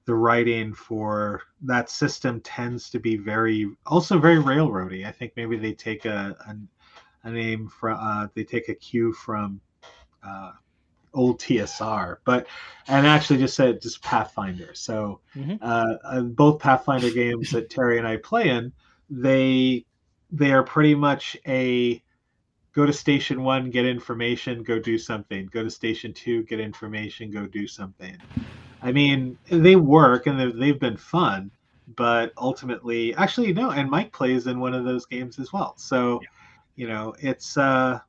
the 0.05 0.14
writing 0.14 0.74
for 0.74 1.43
that 1.61 1.89
system 1.89 2.41
tends 2.41 2.89
to 2.89 2.99
be 2.99 3.16
very 3.16 3.70
also 3.86 4.20
very 4.20 4.38
railroady. 4.43 5.05
I 5.05 5.11
think 5.11 5.34
maybe 5.38 5.55
they 5.55 5.72
take 5.72 6.03
a 6.03 6.36
a, 6.45 6.55
a 7.24 7.32
name 7.32 7.67
from 7.67 7.97
uh, 7.99 8.28
they 8.36 8.43
take 8.43 8.69
a 8.69 8.76
cue 8.76 9.13
from 9.13 9.61
uh, 10.24 10.51
old 11.13 11.39
TSR, 11.39 12.19
but 12.26 12.47
and 12.88 13.05
actually 13.07 13.39
just 13.39 13.55
said 13.55 13.82
just 13.82 14.01
Pathfinder. 14.03 14.74
So 14.74 15.21
Mhm. 15.36 15.59
uh, 15.61 15.93
uh, 16.03 16.21
both 16.21 16.59
Pathfinder 16.59 17.09
games 17.11 17.51
that 17.51 17.69
Terry 17.69 17.97
and 17.97 18.07
I 18.07 18.17
play 18.17 18.49
in, 18.49 18.71
they 19.09 19.86
they 20.32 20.51
are 20.51 20.63
pretty 20.63 20.95
much 20.95 21.38
a 21.47 22.01
go 22.74 22.86
to 22.86 22.93
station 22.93 23.43
one, 23.43 23.69
get 23.69 23.86
information, 23.86 24.63
go 24.63 24.80
do 24.80 24.97
something. 24.97 25.47
Go 25.51 25.63
to 25.63 25.69
station 25.69 26.13
two, 26.13 26.43
get 26.43 26.59
information, 26.59 27.30
go 27.32 27.45
do 27.45 27.67
something. 27.67 28.17
I 28.82 28.91
mean, 28.91 29.38
they 29.49 29.76
work 29.76 30.28
and 30.28 30.39
they've, 30.39 30.55
they've 30.55 30.80
been 30.80 30.97
fun, 30.97 31.51
but 31.95 32.34
ultimately, 32.38 33.13
actually, 33.15 33.53
no. 33.53 33.71
And 33.71 33.89
Mike 33.89 34.11
plays 34.11 34.47
in 34.47 34.59
one 34.59 34.74
of 34.74 34.84
those 34.86 35.05
games 35.05 35.39
as 35.39 35.53
well. 35.53 35.76
So, 35.78 36.21
you 36.76 36.88
know, 36.88 37.13
it's. 37.19 37.57
uh 37.57 37.99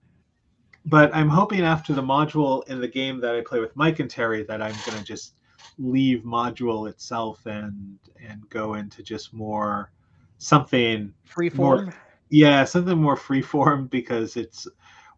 But 0.86 1.14
I'm 1.14 1.28
hoping 1.28 1.62
after 1.62 1.92
the 1.94 2.02
module 2.02 2.66
in 2.68 2.80
the 2.80 2.88
game 2.88 3.20
that 3.20 3.34
I 3.34 3.40
play 3.40 3.60
with 3.60 3.74
Mike 3.76 4.00
and 4.00 4.10
Terry 4.10 4.42
that 4.44 4.60
I'm 4.62 4.74
going 4.86 4.98
to 4.98 5.04
just 5.04 5.34
leave 5.78 6.22
module 6.22 6.88
itself 6.88 7.44
and 7.46 7.98
and 8.28 8.48
go 8.50 8.74
into 8.74 9.02
just 9.02 9.32
more 9.32 9.90
something 10.38 11.12
Free 11.24 11.50
More- 11.50 11.78
form. 11.78 11.94
yeah 12.30 12.64
something 12.64 12.96
more 12.98 13.16
freeform 13.16 13.88
because 13.98 14.36
it's 14.36 14.68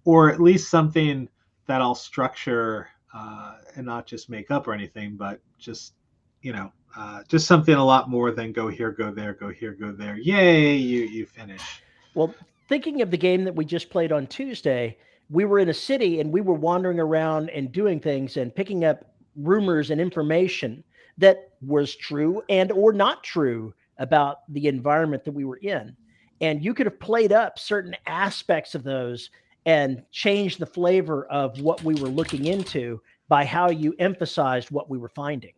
or 0.05 0.31
at 0.31 0.41
least 0.41 0.71
something 0.71 1.29
that 1.67 1.83
i'll 1.83 1.95
structure 1.95 2.89
uh, 3.13 3.57
and 3.77 3.85
not 3.85 4.07
just 4.07 4.31
make 4.31 4.51
up 4.51 4.67
or 4.69 4.73
anything 4.73 5.17
but 5.17 5.41
just 5.59 5.95
you 6.43 6.53
know 6.53 6.73
uh, 6.97 7.23
just 7.29 7.47
something 7.47 7.75
a 7.75 7.85
lot 7.85 8.09
more 8.09 8.31
than 8.31 8.51
go 8.53 8.69
here 8.69 8.93
go 8.93 9.11
there 9.11 9.35
go 9.35 9.49
here 9.51 9.73
go 9.75 9.93
there 9.93 10.17
yay 10.17 10.75
you 10.77 11.01
you 11.03 11.27
finish 11.27 11.83
Well, 12.15 12.35
thinking 12.69 13.03
of 13.03 13.11
the 13.11 13.17
game 13.17 13.45
that 13.45 13.55
we 13.55 13.65
just 13.65 13.91
played 13.91 14.13
on 14.13 14.27
Tuesday, 14.27 14.97
we 15.31 15.45
were 15.45 15.59
in 15.59 15.69
a 15.69 15.75
city 15.75 16.21
and 16.21 16.33
we 16.33 16.41
were 16.41 16.55
wandering 16.55 17.01
around 17.01 17.51
and 17.51 17.73
doing 17.73 18.01
things 18.01 18.37
and 18.37 18.55
picking 18.55 18.85
up 18.85 19.05
rumors 19.37 19.91
and 19.91 20.01
information 20.01 20.83
that 21.19 21.51
was 21.63 21.97
true 21.97 22.43
and 22.49 22.71
or 22.73 22.93
not 22.93 23.25
true 23.25 23.73
about 23.99 24.41
the 24.53 24.69
environment 24.69 25.25
that 25.25 25.33
we 25.33 25.45
were 25.45 25.59
in. 25.59 25.97
And 26.41 26.63
you 26.63 26.75
could 26.75 26.87
have 26.87 27.01
played 27.01 27.33
up 27.33 27.59
certain 27.59 27.97
aspects 28.07 28.75
of 28.75 28.83
those 28.83 29.31
and 29.65 30.03
changed 30.13 30.59
the 30.59 30.67
flavor 30.67 31.27
of 31.27 31.61
what 31.61 31.83
we 31.83 31.95
were 31.95 32.09
looking 32.09 32.47
into 32.47 33.01
by 33.29 33.45
how 33.45 33.71
you 33.71 33.95
emphasized 33.99 34.71
what 34.71 34.89
we 34.89 34.99
were 34.99 35.09
finding. 35.09 35.53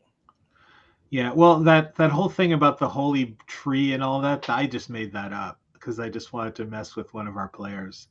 Yeah, 1.11 1.33
well, 1.33 1.59
that 1.61 1.95
that 1.97 2.11
whole 2.11 2.29
thing 2.29 2.53
about 2.53 2.79
the 2.79 2.89
holy 2.89 3.37
tree 3.47 3.95
and 3.95 4.03
all 4.03 4.21
that, 4.21 4.49
I 4.49 4.67
just 4.67 4.91
made 4.91 5.13
that 5.13 5.33
up 5.33 5.59
because 5.79 6.01
I 6.01 6.09
just 6.09 6.33
wanted 6.33 6.55
to 6.57 6.65
mess 6.65 6.97
with 6.97 7.13
one 7.15 7.29
of 7.29 7.37
our 7.37 7.49
players 7.49 8.09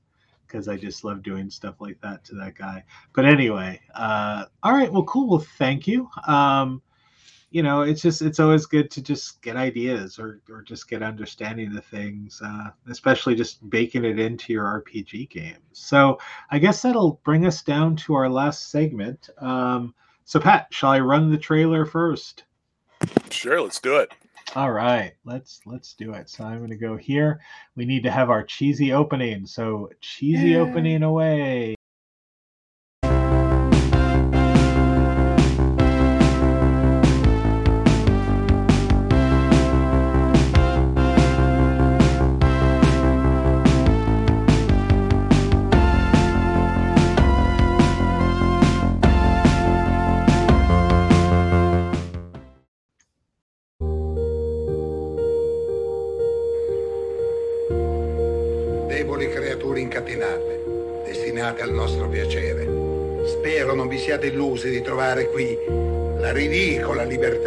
because 0.47 0.67
I 0.67 0.77
just 0.77 1.03
love 1.03 1.23
doing 1.23 1.49
stuff 1.49 1.75
like 1.79 1.99
that 2.01 2.23
to 2.25 2.35
that 2.35 2.55
guy. 2.55 2.83
But 3.13 3.25
anyway, 3.25 3.81
uh, 3.95 4.45
all 4.63 4.73
right, 4.73 4.91
well, 4.91 5.03
cool. 5.03 5.29
Well, 5.29 5.45
thank 5.57 5.87
you. 5.87 6.09
Um, 6.25 6.81
you 7.49 7.63
know, 7.63 7.81
it's 7.81 8.01
just 8.01 8.21
it's 8.21 8.39
always 8.39 8.65
good 8.65 8.91
to 8.91 9.01
just 9.01 9.41
get 9.41 9.55
ideas 9.55 10.19
or 10.19 10.41
or 10.49 10.61
just 10.61 10.89
get 10.89 11.01
understanding 11.01 11.75
of 11.77 11.85
things, 11.85 12.41
uh, 12.43 12.69
especially 12.89 13.35
just 13.35 13.67
baking 13.69 14.03
it 14.03 14.19
into 14.19 14.51
your 14.51 14.65
RPG 14.65 15.29
game. 15.29 15.57
So 15.71 16.19
I 16.51 16.59
guess 16.59 16.81
that'll 16.81 17.21
bring 17.23 17.45
us 17.45 17.63
down 17.63 17.95
to 17.97 18.15
our 18.15 18.29
last 18.29 18.69
segment. 18.69 19.29
Um, 19.37 19.95
so 20.25 20.41
Pat, 20.41 20.67
shall 20.71 20.91
I 20.91 20.99
run 20.99 21.31
the 21.31 21.37
trailer 21.37 21.85
first? 21.85 22.43
Sure, 23.29 23.61
let's 23.61 23.79
do 23.79 23.95
it. 23.97 24.11
All 24.55 24.71
right, 24.71 25.13
let's 25.25 25.61
let's 25.65 25.93
do 25.93 26.13
it. 26.13 26.29
So 26.29 26.43
I'm 26.43 26.57
going 26.59 26.69
to 26.69 26.77
go 26.77 26.95
here. 26.95 27.41
We 27.75 27.85
need 27.85 28.03
to 28.03 28.11
have 28.11 28.29
our 28.29 28.43
cheesy 28.43 28.93
opening. 28.93 29.45
So 29.45 29.89
cheesy 30.01 30.49
Yeah. 30.51 30.59
opening 30.59 31.03
away. 31.03 31.76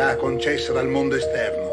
Libertà 0.00 0.16
concessa 0.16 0.72
dal 0.72 0.88
mondo 0.88 1.14
esterno. 1.14 1.68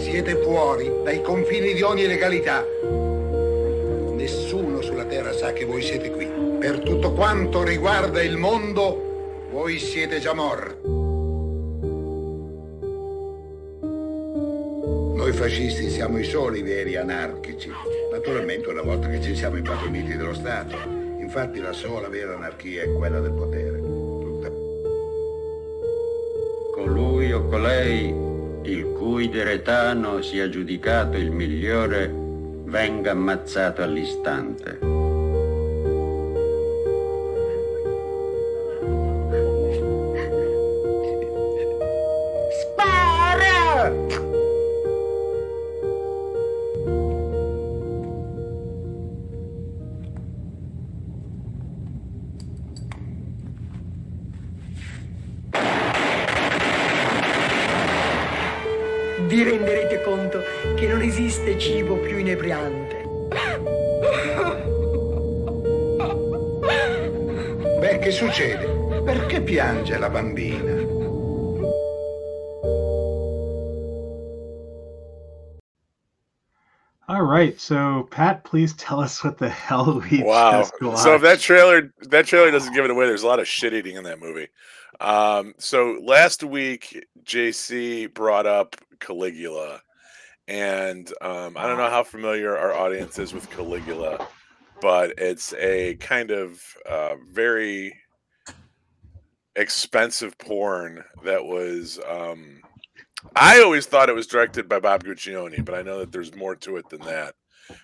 Siete 0.00 0.36
fuori 0.36 0.90
dai 1.04 1.20
confini 1.20 1.74
di 1.74 1.82
ogni 1.82 2.06
legalità. 2.06 2.64
Nessuno 4.14 4.80
sulla 4.80 5.04
terra 5.04 5.32
sa 5.32 5.52
che 5.52 5.66
voi 5.66 5.82
siete 5.82 6.10
qui. 6.10 6.26
Per 6.58 6.78
tutto 6.80 7.12
quanto 7.12 7.62
riguarda 7.62 8.22
il 8.22 8.38
mondo, 8.38 9.48
voi 9.50 9.78
siete 9.78 10.20
già 10.20 10.32
morti. 10.32 10.88
Noi 15.16 15.32
fascisti 15.32 15.90
siamo 15.90 16.18
i 16.18 16.24
soli 16.24 16.62
veri 16.62 16.96
anarchici. 16.96 17.70
Naturalmente 18.10 18.70
una 18.70 18.82
volta 18.82 19.08
che 19.08 19.20
ci 19.20 19.36
siamo 19.36 19.56
impadroniti 19.56 20.16
dello 20.16 20.34
Stato. 20.34 20.76
Infatti 21.18 21.60
la 21.60 21.72
sola 21.72 22.08
vera 22.08 22.34
anarchia 22.34 22.84
è 22.84 22.92
quella 22.92 23.20
del 23.20 23.32
potere. 23.32 23.83
Colei 27.48 28.08
il 28.62 28.84
cui 28.96 29.28
deretano 29.28 30.22
sia 30.22 30.48
giudicato 30.48 31.16
il 31.16 31.30
migliore 31.30 32.10
venga 32.64 33.12
ammazzato 33.12 33.82
all'istante. 33.82 35.03
Please 78.54 78.72
tell 78.74 79.00
us 79.00 79.24
what 79.24 79.36
the 79.36 79.48
hell 79.48 80.00
we 80.12 80.22
Wow. 80.22 80.60
just 80.60 80.80
watched. 80.80 81.00
So 81.00 81.16
if 81.16 81.22
that 81.22 81.40
trailer 81.40 81.92
that 82.02 82.24
trailer 82.24 82.52
doesn't 82.52 82.72
give 82.72 82.84
it 82.84 82.90
away, 82.92 83.04
there's 83.04 83.24
a 83.24 83.26
lot 83.26 83.40
of 83.40 83.48
shit 83.48 83.74
eating 83.74 83.96
in 83.96 84.04
that 84.04 84.20
movie. 84.20 84.46
Um, 85.00 85.54
so 85.58 85.98
last 86.00 86.44
week 86.44 87.04
JC 87.24 88.14
brought 88.14 88.46
up 88.46 88.76
Caligula. 89.00 89.80
And 90.46 91.12
um, 91.20 91.56
I 91.56 91.66
don't 91.66 91.78
know 91.78 91.90
how 91.90 92.04
familiar 92.04 92.56
our 92.56 92.72
audience 92.72 93.18
is 93.18 93.34
with 93.34 93.50
Caligula, 93.50 94.24
but 94.80 95.14
it's 95.18 95.52
a 95.54 95.96
kind 95.96 96.30
of 96.30 96.62
uh, 96.88 97.16
very 97.32 97.98
expensive 99.56 100.38
porn 100.38 101.02
that 101.24 101.44
was 101.44 101.98
um, 102.08 102.60
I 103.34 103.62
always 103.62 103.86
thought 103.86 104.08
it 104.08 104.14
was 104.14 104.28
directed 104.28 104.68
by 104.68 104.78
Bob 104.78 105.02
Guccione, 105.02 105.64
but 105.64 105.74
I 105.74 105.82
know 105.82 105.98
that 105.98 106.12
there's 106.12 106.36
more 106.36 106.54
to 106.54 106.76
it 106.76 106.88
than 106.88 107.00
that. 107.00 107.34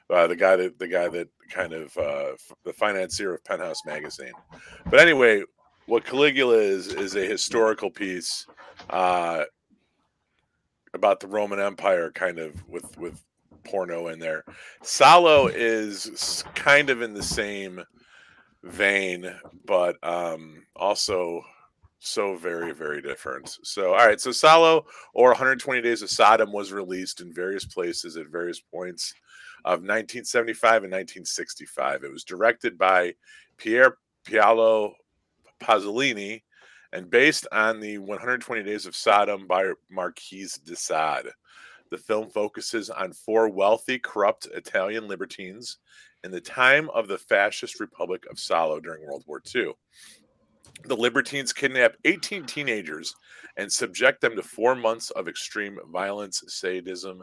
Uh, 0.08 0.26
the 0.26 0.36
guy 0.36 0.56
that 0.56 0.78
the 0.78 0.88
guy 0.88 1.08
that 1.08 1.28
kind 1.50 1.72
of 1.72 1.96
uh, 1.96 2.32
the 2.64 2.72
financier 2.72 3.34
of 3.34 3.44
Penthouse 3.44 3.84
magazine. 3.84 4.32
But 4.86 5.00
anyway, 5.00 5.42
what 5.86 6.04
Caligula 6.04 6.56
is 6.56 6.88
is 6.88 7.16
a 7.16 7.24
historical 7.24 7.90
piece 7.90 8.46
uh, 8.88 9.44
about 10.94 11.20
the 11.20 11.26
Roman 11.26 11.60
Empire, 11.60 12.10
kind 12.12 12.38
of 12.38 12.66
with 12.68 12.96
with 12.98 13.22
porno 13.64 14.08
in 14.08 14.18
there. 14.18 14.44
Salo 14.82 15.48
is 15.48 16.44
kind 16.54 16.90
of 16.90 17.02
in 17.02 17.12
the 17.12 17.22
same 17.22 17.82
vein, 18.62 19.32
but 19.66 19.96
um, 20.02 20.64
also 20.76 21.42
so 21.98 22.36
very 22.36 22.72
very 22.72 23.02
different. 23.02 23.58
So 23.62 23.90
all 23.94 24.06
right, 24.06 24.20
so 24.20 24.32
Salo 24.32 24.86
or 25.12 25.30
120 25.30 25.82
Days 25.82 26.02
of 26.02 26.10
Sodom 26.10 26.52
was 26.52 26.72
released 26.72 27.20
in 27.20 27.32
various 27.32 27.64
places 27.64 28.16
at 28.16 28.28
various 28.28 28.60
points 28.60 29.14
of 29.64 29.80
1975 29.80 30.84
and 30.84 30.92
1965. 30.92 32.04
It 32.04 32.12
was 32.12 32.24
directed 32.24 32.78
by 32.78 33.14
Pier 33.56 33.96
Paolo 34.24 34.94
Pasolini 35.60 36.42
and 36.92 37.10
based 37.10 37.46
on 37.52 37.80
the 37.80 37.98
120 37.98 38.62
Days 38.62 38.86
of 38.86 38.96
Sodom 38.96 39.46
by 39.46 39.72
Marquise 39.90 40.54
de 40.54 40.74
Sade. 40.74 41.30
The 41.90 41.98
film 41.98 42.30
focuses 42.30 42.90
on 42.90 43.12
four 43.12 43.48
wealthy, 43.48 43.98
corrupt 43.98 44.46
Italian 44.54 45.08
libertines 45.08 45.78
in 46.24 46.30
the 46.30 46.40
time 46.40 46.88
of 46.90 47.08
the 47.08 47.18
fascist 47.18 47.80
Republic 47.80 48.26
of 48.30 48.38
Salo 48.38 48.80
during 48.80 49.04
World 49.06 49.24
War 49.26 49.42
II. 49.54 49.72
The 50.84 50.96
libertines 50.96 51.52
kidnap 51.52 51.96
18 52.04 52.46
teenagers 52.46 53.14
and 53.56 53.70
subject 53.70 54.20
them 54.20 54.36
to 54.36 54.42
four 54.42 54.74
months 54.74 55.10
of 55.10 55.28
extreme 55.28 55.78
violence, 55.90 56.42
sadism, 56.46 57.22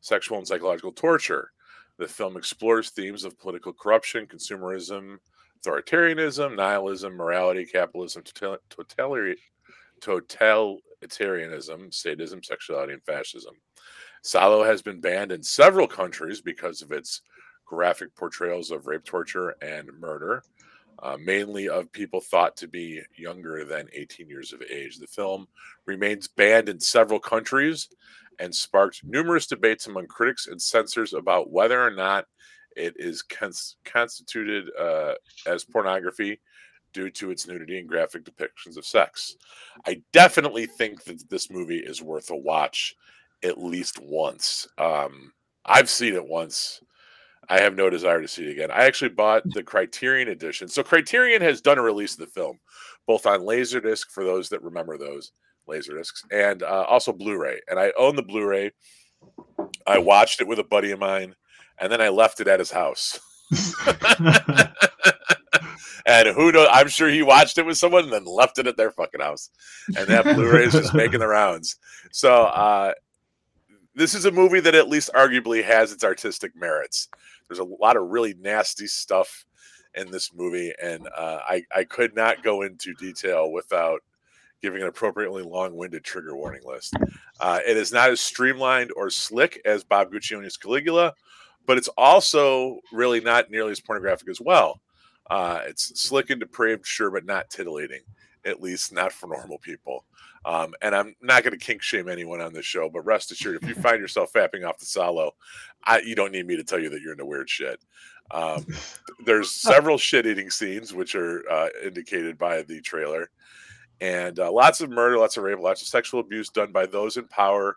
sexual 0.00 0.38
and 0.38 0.46
psychological 0.46 0.92
torture. 0.92 1.50
The 1.98 2.08
film 2.08 2.36
explores 2.36 2.90
themes 2.90 3.24
of 3.24 3.38
political 3.38 3.72
corruption, 3.72 4.26
consumerism, 4.26 5.18
authoritarianism, 5.64 6.56
nihilism, 6.56 7.14
morality, 7.14 7.64
capitalism, 7.64 8.22
totalitarian, 8.34 9.36
totalitarianism, 10.00 11.94
sadism, 11.94 12.42
sexuality, 12.42 12.94
and 12.94 13.04
fascism. 13.04 13.54
Salo 14.22 14.64
has 14.64 14.82
been 14.82 15.00
banned 15.00 15.32
in 15.32 15.42
several 15.42 15.86
countries 15.86 16.40
because 16.40 16.82
of 16.82 16.90
its 16.92 17.22
graphic 17.64 18.14
portrayals 18.16 18.70
of 18.70 18.86
rape, 18.86 19.04
torture, 19.04 19.54
and 19.62 19.88
murder, 20.00 20.42
uh, 21.02 21.16
mainly 21.20 21.68
of 21.68 21.92
people 21.92 22.20
thought 22.20 22.56
to 22.56 22.68
be 22.68 23.02
younger 23.16 23.64
than 23.64 23.88
18 23.92 24.28
years 24.28 24.52
of 24.52 24.62
age. 24.62 24.98
The 24.98 25.06
film 25.06 25.46
remains 25.86 26.28
banned 26.28 26.68
in 26.68 26.80
several 26.80 27.20
countries 27.20 27.88
and 28.40 28.54
sparked 28.54 29.04
numerous 29.04 29.46
debates 29.46 29.86
among 29.86 30.06
critics 30.06 30.46
and 30.46 30.60
censors 30.60 31.12
about 31.12 31.50
whether 31.50 31.80
or 31.80 31.90
not 31.90 32.26
it 32.76 32.94
is 32.96 33.22
cons- 33.22 33.76
constituted 33.84 34.68
uh, 34.78 35.14
as 35.46 35.64
pornography 35.64 36.40
due 36.92 37.10
to 37.10 37.30
its 37.30 37.46
nudity 37.46 37.78
and 37.78 37.88
graphic 37.88 38.24
depictions 38.24 38.76
of 38.76 38.86
sex. 38.86 39.36
I 39.86 40.02
definitely 40.12 40.66
think 40.66 41.04
that 41.04 41.28
this 41.28 41.50
movie 41.50 41.78
is 41.78 42.02
worth 42.02 42.30
a 42.30 42.36
watch 42.36 42.94
at 43.42 43.62
least 43.62 43.98
once. 44.00 44.66
Um, 44.78 45.32
I've 45.64 45.90
seen 45.90 46.14
it 46.14 46.26
once. 46.26 46.80
I 47.48 47.60
have 47.60 47.76
no 47.76 47.90
desire 47.90 48.20
to 48.20 48.28
see 48.28 48.46
it 48.46 48.52
again. 48.52 48.70
I 48.70 48.84
actually 48.84 49.10
bought 49.10 49.42
the 49.44 49.62
Criterion 49.62 50.28
edition. 50.28 50.68
So 50.68 50.82
Criterion 50.82 51.42
has 51.42 51.60
done 51.60 51.78
a 51.78 51.82
release 51.82 52.14
of 52.14 52.20
the 52.20 52.26
film, 52.26 52.58
both 53.06 53.26
on 53.26 53.40
Laserdisc 53.40 54.06
for 54.10 54.24
those 54.24 54.48
that 54.50 54.62
remember 54.62 54.96
those 54.96 55.32
Laserdiscs, 55.68 56.24
and 56.30 56.62
uh, 56.62 56.84
also 56.88 57.12
Blu-ray. 57.12 57.60
And 57.68 57.78
I 57.78 57.92
own 57.98 58.16
the 58.16 58.22
Blu-ray. 58.22 58.72
I 59.86 59.98
watched 59.98 60.40
it 60.40 60.48
with 60.48 60.58
a 60.58 60.64
buddy 60.64 60.90
of 60.90 60.98
mine, 60.98 61.34
and 61.78 61.90
then 61.90 62.00
I 62.00 62.08
left 62.08 62.40
it 62.40 62.48
at 62.48 62.58
his 62.60 62.70
house. 62.70 63.18
and 66.06 66.28
who 66.28 66.52
knows? 66.52 66.68
I'm 66.70 66.88
sure 66.88 67.08
he 67.08 67.22
watched 67.22 67.58
it 67.58 67.66
with 67.66 67.78
someone 67.78 68.04
and 68.04 68.12
then 68.12 68.24
left 68.24 68.58
it 68.58 68.66
at 68.66 68.76
their 68.76 68.90
fucking 68.90 69.20
house. 69.20 69.50
And 69.96 70.06
that 70.08 70.24
Blu-ray 70.24 70.64
is 70.64 70.72
just 70.72 70.94
making 70.94 71.20
the 71.20 71.28
rounds. 71.28 71.76
So 72.12 72.44
uh, 72.44 72.92
this 73.94 74.14
is 74.14 74.24
a 74.24 74.30
movie 74.30 74.60
that 74.60 74.74
at 74.74 74.88
least 74.88 75.10
arguably 75.14 75.62
has 75.64 75.92
its 75.92 76.04
artistic 76.04 76.52
merits. 76.56 77.08
There's 77.54 77.68
a 77.68 77.82
lot 77.82 77.96
of 77.96 78.08
really 78.08 78.34
nasty 78.34 78.88
stuff 78.88 79.44
in 79.94 80.10
this 80.10 80.34
movie, 80.34 80.72
and 80.82 81.06
uh, 81.16 81.38
I 81.46 81.62
I 81.74 81.84
could 81.84 82.16
not 82.16 82.42
go 82.42 82.62
into 82.62 82.94
detail 82.94 83.52
without 83.52 84.00
giving 84.60 84.82
an 84.82 84.88
appropriately 84.88 85.42
long-winded 85.42 86.02
trigger 86.02 86.34
warning 86.36 86.62
list. 86.64 86.94
Uh, 87.38 87.60
it 87.66 87.76
is 87.76 87.92
not 87.92 88.10
as 88.10 88.20
streamlined 88.20 88.90
or 88.96 89.08
slick 89.08 89.60
as 89.64 89.84
Bob 89.84 90.10
Guccione's 90.10 90.56
Caligula, 90.56 91.12
but 91.66 91.78
it's 91.78 91.88
also 91.96 92.80
really 92.92 93.20
not 93.20 93.50
nearly 93.50 93.70
as 93.70 93.80
pornographic 93.80 94.28
as 94.28 94.40
well. 94.40 94.80
Uh, 95.30 95.60
it's 95.66 96.00
slick 96.00 96.30
and 96.30 96.40
depraved, 96.40 96.86
sure, 96.86 97.10
but 97.10 97.24
not 97.24 97.50
titillating. 97.50 98.00
At 98.44 98.60
least 98.60 98.92
not 98.92 99.12
for 99.12 99.26
normal 99.26 99.58
people. 99.58 100.04
Um, 100.44 100.74
and 100.82 100.94
I'm 100.94 101.14
not 101.22 101.42
going 101.42 101.58
to 101.58 101.64
kink 101.64 101.80
shame 101.82 102.08
anyone 102.08 102.40
on 102.40 102.52
this 102.52 102.66
show, 102.66 102.90
but 102.90 103.06
rest 103.06 103.32
assured, 103.32 103.62
if 103.62 103.68
you 103.68 103.74
find 103.82 104.00
yourself 104.00 104.32
fapping 104.32 104.68
off 104.68 104.78
the 104.78 104.86
salo, 104.86 105.32
I, 105.84 106.00
you 106.00 106.14
don't 106.14 106.32
need 106.32 106.46
me 106.46 106.56
to 106.56 106.64
tell 106.64 106.78
you 106.78 106.90
that 106.90 107.00
you're 107.00 107.12
into 107.12 107.24
weird 107.24 107.48
shit. 107.48 107.80
Um, 108.30 108.66
there's 109.24 109.50
several 109.50 109.98
shit 109.98 110.26
eating 110.26 110.50
scenes, 110.50 110.92
which 110.92 111.14
are 111.14 111.42
uh, 111.50 111.68
indicated 111.82 112.38
by 112.38 112.62
the 112.62 112.80
trailer, 112.80 113.30
and 114.00 114.38
uh, 114.38 114.50
lots 114.52 114.80
of 114.80 114.90
murder, 114.90 115.18
lots 115.18 115.36
of 115.36 115.44
rape, 115.44 115.58
lots 115.60 115.82
of 115.82 115.88
sexual 115.88 116.20
abuse 116.20 116.50
done 116.50 116.72
by 116.72 116.86
those 116.86 117.16
in 117.16 117.26
power 117.28 117.76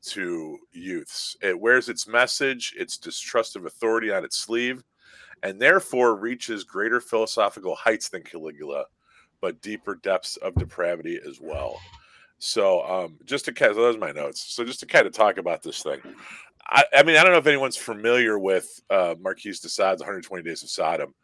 to 0.00 0.58
youths. 0.72 1.36
It 1.42 1.58
wears 1.58 1.88
its 1.88 2.06
message, 2.06 2.74
its 2.76 2.96
distrust 2.96 3.56
of 3.56 3.66
authority 3.66 4.12
on 4.12 4.24
its 4.24 4.38
sleeve, 4.38 4.82
and 5.42 5.60
therefore 5.60 6.16
reaches 6.16 6.64
greater 6.64 7.00
philosophical 7.00 7.74
heights 7.74 8.08
than 8.08 8.22
Caligula, 8.22 8.84
but 9.40 9.60
deeper 9.62 9.94
depths 9.96 10.36
of 10.38 10.54
depravity 10.54 11.20
as 11.26 11.40
well. 11.40 11.78
So, 12.38 12.82
um, 12.84 13.18
just 13.24 13.44
to 13.46 13.52
kind 13.52 13.70
of, 13.70 13.76
those 13.76 13.96
are 13.96 14.00
my 14.00 14.12
notes. 14.12 14.54
So, 14.54 14.64
just 14.64 14.80
to 14.80 14.86
kind 14.86 15.06
of 15.06 15.12
talk 15.12 15.38
about 15.38 15.62
this 15.62 15.82
thing, 15.82 16.00
I, 16.68 16.84
I 16.94 17.02
mean, 17.02 17.16
I 17.16 17.22
don't 17.22 17.32
know 17.32 17.38
if 17.38 17.46
anyone's 17.46 17.76
familiar 17.76 18.38
with 18.38 18.80
uh, 18.90 19.14
Marquis 19.20 19.54
de 19.60 19.68
Sade's 19.68 20.00
120 20.00 20.42
Days 20.44 20.62
of 20.62 20.70
Sodom, 20.70 21.14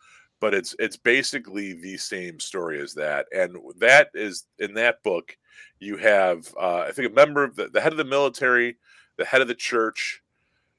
but 0.41 0.55
it's 0.55 0.75
it's 0.79 0.97
basically 0.97 1.73
the 1.75 1.97
same 1.97 2.41
story 2.41 2.81
as 2.81 2.95
that, 2.95 3.27
and 3.33 3.57
that 3.79 4.09
is 4.15 4.47
in 4.59 4.75
that 4.75 5.03
book. 5.03 5.37
You 5.79 5.97
have, 5.99 6.53
uh, 6.61 6.81
I 6.81 6.93
think, 6.93 7.11
a 7.11 7.15
member 7.15 7.45
of 7.45 7.55
the, 7.55 7.69
the 7.69 7.81
head 7.81 7.93
of 7.93 7.99
the 7.99 8.05
military, 8.05 8.77
the 9.17 9.25
head 9.25 9.41
of 9.41 9.49
the 9.49 9.55
church, 9.55 10.21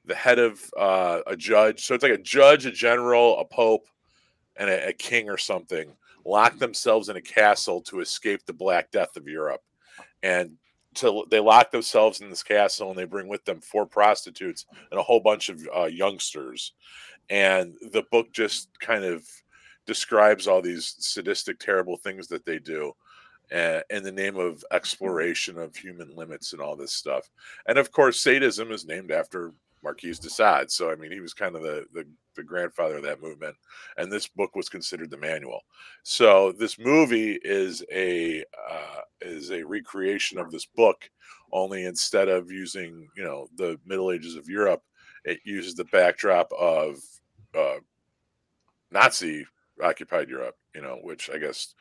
the 0.04 0.14
head 0.14 0.38
of 0.38 0.60
uh, 0.78 1.20
a 1.26 1.36
judge. 1.36 1.84
So 1.84 1.94
it's 1.94 2.02
like 2.02 2.12
a 2.12 2.18
judge, 2.18 2.66
a 2.66 2.70
general, 2.70 3.38
a 3.38 3.44
pope, 3.44 3.86
and 4.56 4.68
a, 4.68 4.88
a 4.88 4.92
king 4.92 5.30
or 5.30 5.38
something 5.38 5.94
lock 6.26 6.58
themselves 6.58 7.08
in 7.08 7.16
a 7.16 7.22
castle 7.22 7.80
to 7.82 8.00
escape 8.00 8.44
the 8.44 8.52
Black 8.52 8.90
Death 8.90 9.16
of 9.16 9.28
Europe. 9.28 9.62
And 10.22 10.56
to, 10.96 11.24
they 11.30 11.40
lock 11.40 11.70
themselves 11.70 12.20
in 12.20 12.30
this 12.30 12.42
castle 12.42 12.90
and 12.90 12.98
they 12.98 13.04
bring 13.04 13.28
with 13.28 13.44
them 13.44 13.60
four 13.60 13.86
prostitutes 13.86 14.66
and 14.90 14.98
a 14.98 15.02
whole 15.02 15.20
bunch 15.20 15.48
of 15.48 15.66
uh, 15.76 15.84
youngsters. 15.84 16.72
And 17.30 17.74
the 17.92 18.04
book 18.10 18.32
just 18.32 18.68
kind 18.80 19.04
of 19.04 19.26
describes 19.86 20.48
all 20.48 20.62
these 20.62 20.96
sadistic, 20.98 21.58
terrible 21.58 21.96
things 21.96 22.28
that 22.28 22.44
they 22.44 22.58
do. 22.58 22.92
Uh, 23.54 23.80
in 23.90 24.02
the 24.02 24.10
name 24.10 24.36
of 24.36 24.64
exploration 24.72 25.56
of 25.56 25.76
human 25.76 26.12
limits 26.16 26.52
and 26.52 26.60
all 26.60 26.74
this 26.74 26.92
stuff. 26.92 27.30
And 27.68 27.78
of 27.78 27.92
course, 27.92 28.20
sadism 28.20 28.72
is 28.72 28.86
named 28.86 29.12
after 29.12 29.52
Marquis 29.82 30.14
de 30.14 30.30
Sade. 30.30 30.70
So 30.70 30.90
I 30.90 30.96
mean, 30.96 31.12
he 31.12 31.20
was 31.20 31.34
kind 31.34 31.56
of 31.56 31.62
the, 31.62 31.84
the 31.92 32.06
the 32.34 32.42
grandfather 32.42 32.96
of 32.96 33.02
that 33.04 33.22
movement, 33.22 33.56
and 33.96 34.10
this 34.10 34.28
book 34.28 34.54
was 34.54 34.68
considered 34.68 35.10
the 35.10 35.16
manual. 35.16 35.60
So 36.02 36.52
this 36.52 36.78
movie 36.78 37.38
is 37.42 37.82
a 37.92 38.44
uh, 38.70 39.00
is 39.20 39.50
a 39.50 39.62
recreation 39.62 40.38
of 40.38 40.50
this 40.50 40.66
book, 40.66 41.08
only 41.52 41.84
instead 41.84 42.28
of 42.28 42.50
using 42.50 43.08
you 43.16 43.24
know 43.24 43.48
the 43.56 43.78
Middle 43.86 44.12
Ages 44.12 44.36
of 44.36 44.48
Europe, 44.48 44.82
it 45.24 45.40
uses 45.44 45.74
the 45.74 45.84
backdrop 45.84 46.50
of 46.52 46.96
uh, 47.56 47.76
Nazi 48.90 49.46
occupied 49.82 50.28
Europe. 50.28 50.56
You 50.74 50.82
know, 50.82 50.98
which 51.02 51.30
I 51.32 51.38
guess 51.38 51.74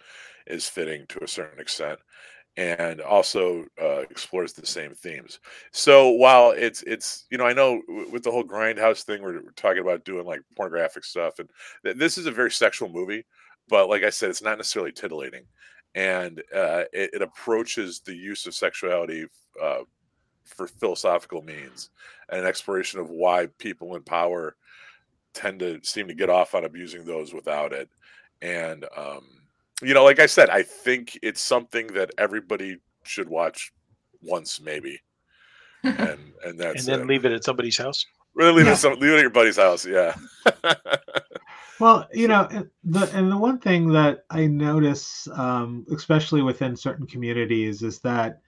is 0.47 0.67
fitting 0.67 1.05
to 1.09 1.23
a 1.23 1.27
certain 1.27 1.59
extent 1.59 1.99
and 2.57 3.01
also 3.01 3.65
uh, 3.81 3.99
explores 4.09 4.53
the 4.53 4.65
same 4.65 4.93
themes. 4.93 5.39
So 5.71 6.09
while 6.09 6.51
it's 6.51 6.83
it's 6.83 7.25
you 7.29 7.37
know 7.37 7.45
I 7.45 7.53
know 7.53 7.81
with 8.11 8.23
the 8.23 8.31
whole 8.31 8.43
grindhouse 8.43 9.03
thing 9.03 9.21
we're, 9.21 9.41
we're 9.41 9.51
talking 9.55 9.81
about 9.81 10.05
doing 10.05 10.25
like 10.25 10.41
pornographic 10.55 11.03
stuff 11.03 11.39
and 11.39 11.49
th- 11.83 11.97
this 11.97 12.17
is 12.17 12.27
a 12.27 12.31
very 12.31 12.51
sexual 12.51 12.89
movie, 12.89 13.25
but 13.67 13.89
like 13.89 14.03
I 14.03 14.09
said, 14.09 14.29
it's 14.29 14.41
not 14.41 14.57
necessarily 14.57 14.91
titillating, 14.91 15.43
and 15.95 16.39
uh, 16.53 16.83
it, 16.93 17.11
it, 17.13 17.21
approaches 17.21 17.99
the 17.99 18.15
use 18.15 18.45
of 18.45 18.53
sexuality 18.53 19.25
uh, 19.61 19.81
for 20.45 20.67
philosophical 20.67 21.41
means 21.41 21.89
and 22.29 22.41
an 22.41 22.47
exploration 22.47 22.99
of 22.99 23.09
why 23.09 23.47
people 23.57 23.95
in 23.95 24.03
power 24.03 24.55
tend 25.33 25.59
to 25.59 25.79
seem 25.83 26.07
to 26.07 26.13
get 26.13 26.29
off 26.29 26.55
on 26.55 26.63
abusing 26.63 27.03
those 27.03 27.33
without 27.33 27.73
it, 27.73 27.89
and 28.41 28.85
um, 28.95 29.25
you 29.81 29.93
know, 29.93 30.03
like 30.03 30.19
I 30.19 30.25
said, 30.25 30.49
I 30.49 30.63
think 30.63 31.19
it's 31.21 31.41
something 31.41 31.87
that 31.87 32.11
everybody 32.17 32.77
should 33.03 33.29
watch 33.29 33.71
once, 34.21 34.61
maybe, 34.61 34.99
and 35.83 36.33
and 36.45 36.59
that's 36.59 36.87
and 36.87 36.93
then 36.93 37.01
it. 37.01 37.07
leave 37.07 37.25
it 37.25 37.31
at 37.31 37.43
somebody's 37.43 37.77
house. 37.77 38.05
Really 38.33 38.53
leave 38.53 38.65
yeah. 38.65 38.73
it 38.73 38.77
some, 38.77 38.99
leave 38.99 39.11
it 39.11 39.17
at 39.17 39.21
your 39.21 39.29
buddy's 39.29 39.57
house. 39.57 39.85
Yeah. 39.85 40.15
well, 41.79 42.07
you 42.13 42.27
know, 42.27 42.47
the 42.83 43.09
and 43.13 43.31
the 43.31 43.37
one 43.37 43.59
thing 43.59 43.89
that 43.89 44.25
I 44.29 44.47
notice, 44.47 45.27
um, 45.33 45.85
especially 45.93 46.41
within 46.41 46.75
certain 46.75 47.07
communities, 47.07 47.81
is 47.81 47.99
that 47.99 48.41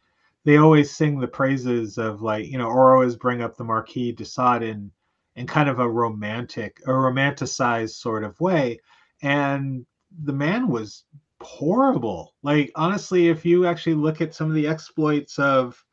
they 0.45 0.57
always 0.57 0.91
sing 0.91 1.19
the 1.19 1.27
praises 1.27 1.97
of 1.97 2.21
like 2.21 2.47
you 2.47 2.57
know, 2.57 2.67
or 2.67 2.95
always 2.95 3.15
bring 3.15 3.41
up 3.41 3.57
the 3.57 3.63
Marquis 3.63 4.13
de 4.13 4.25
Sade 4.25 4.63
in 4.63 4.91
in 5.35 5.45
kind 5.45 5.69
of 5.69 5.79
a 5.79 5.89
romantic, 5.89 6.81
a 6.87 6.89
romanticized 6.89 7.91
sort 7.91 8.23
of 8.23 8.39
way, 8.39 8.79
and 9.21 9.85
the 10.23 10.33
man 10.33 10.67
was 10.67 11.05
horrible. 11.41 12.33
Like 12.43 12.71
honestly, 12.75 13.29
if 13.29 13.45
you 13.45 13.65
actually 13.65 13.95
look 13.95 14.21
at 14.21 14.33
some 14.33 14.49
of 14.49 14.55
the 14.55 14.67
exploits 14.67 15.39
of 15.39 15.83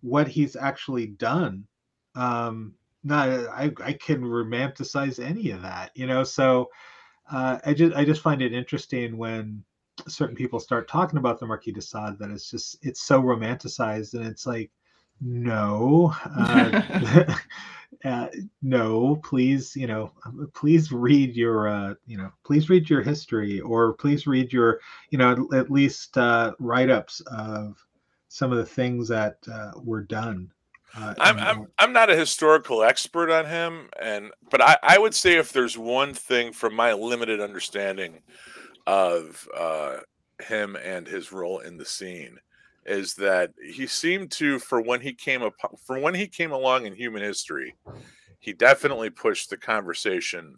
what 0.00 0.28
he's 0.28 0.56
actually 0.56 1.08
done, 1.08 1.66
um, 2.14 2.74
not 3.04 3.28
I, 3.28 3.72
I 3.82 3.92
can 3.92 4.22
romanticize 4.22 5.24
any 5.24 5.50
of 5.50 5.62
that, 5.62 5.90
you 5.94 6.06
know. 6.06 6.24
So 6.24 6.70
uh, 7.30 7.58
I 7.64 7.74
just 7.74 7.96
I 7.96 8.04
just 8.04 8.22
find 8.22 8.42
it 8.42 8.52
interesting 8.52 9.16
when 9.16 9.64
certain 10.08 10.36
people 10.36 10.60
start 10.60 10.88
talking 10.88 11.18
about 11.18 11.40
the 11.40 11.46
Marquis 11.46 11.72
de 11.72 11.80
Sade 11.80 12.18
that 12.18 12.30
it's 12.30 12.50
just 12.50 12.78
it's 12.82 13.02
so 13.02 13.22
romanticized 13.22 14.14
and 14.14 14.26
it's 14.26 14.46
like 14.46 14.70
no 15.20 16.14
uh, 16.36 17.34
uh, 18.04 18.28
no, 18.62 19.20
please, 19.24 19.74
you 19.74 19.86
know, 19.86 20.12
please 20.54 20.92
read 20.92 21.34
your, 21.34 21.68
uh, 21.68 21.94
you 22.06 22.16
know, 22.16 22.30
please 22.44 22.68
read 22.68 22.88
your 22.88 23.02
history 23.02 23.60
or 23.60 23.94
please 23.94 24.26
read 24.26 24.52
your, 24.52 24.80
you 25.10 25.18
know, 25.18 25.48
at 25.54 25.70
least 25.70 26.16
uh, 26.16 26.52
write 26.58 26.90
ups 26.90 27.20
of 27.26 27.76
some 28.28 28.52
of 28.52 28.58
the 28.58 28.66
things 28.66 29.08
that 29.08 29.38
uh, 29.52 29.72
were 29.82 30.02
done. 30.02 30.50
Uh, 30.96 31.14
I'm, 31.18 31.38
I'm 31.38 31.66
I'm 31.78 31.92
not 31.92 32.08
a 32.08 32.16
historical 32.16 32.82
expert 32.82 33.30
on 33.30 33.44
him, 33.44 33.90
and 34.00 34.30
but 34.50 34.62
I, 34.62 34.78
I 34.82 34.98
would 34.98 35.14
say 35.14 35.36
if 35.36 35.52
there's 35.52 35.76
one 35.76 36.14
thing 36.14 36.52
from 36.52 36.74
my 36.74 36.94
limited 36.94 37.40
understanding 37.40 38.22
of 38.86 39.46
uh, 39.54 39.96
him 40.40 40.76
and 40.76 41.06
his 41.06 41.32
role 41.32 41.58
in 41.58 41.76
the 41.76 41.84
scene 41.84 42.38
is 42.86 43.14
that 43.14 43.52
he 43.62 43.86
seemed 43.86 44.30
to 44.30 44.58
for 44.58 44.80
when 44.80 45.00
he 45.00 45.12
came 45.12 45.42
up 45.42 45.54
for 45.84 45.98
when 45.98 46.14
he 46.14 46.26
came 46.26 46.52
along 46.52 46.86
in 46.86 46.94
human 46.94 47.22
history 47.22 47.74
he 48.40 48.52
definitely 48.52 49.10
pushed 49.10 49.50
the 49.50 49.56
conversation 49.56 50.56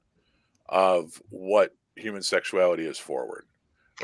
of 0.69 1.21
what 1.31 1.75
human 1.97 2.23
sexuality 2.23 2.87
is 2.87 2.99
forward 2.99 3.47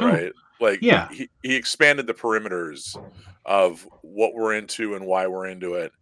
oh, 0.01 0.07
right? 0.07 0.33
Like 0.61 0.81
yeah. 0.81 1.09
he, 1.11 1.29
he 1.43 1.55
expanded 1.55 2.07
the 2.07 2.14
perimeters 2.14 2.97
of 3.45 3.87
what 4.03 4.35
we're 4.35 4.55
into 4.55 4.95
and 4.95 5.05
why 5.05 5.27
we're 5.27 5.47
into 5.47 5.75
it 5.75 5.93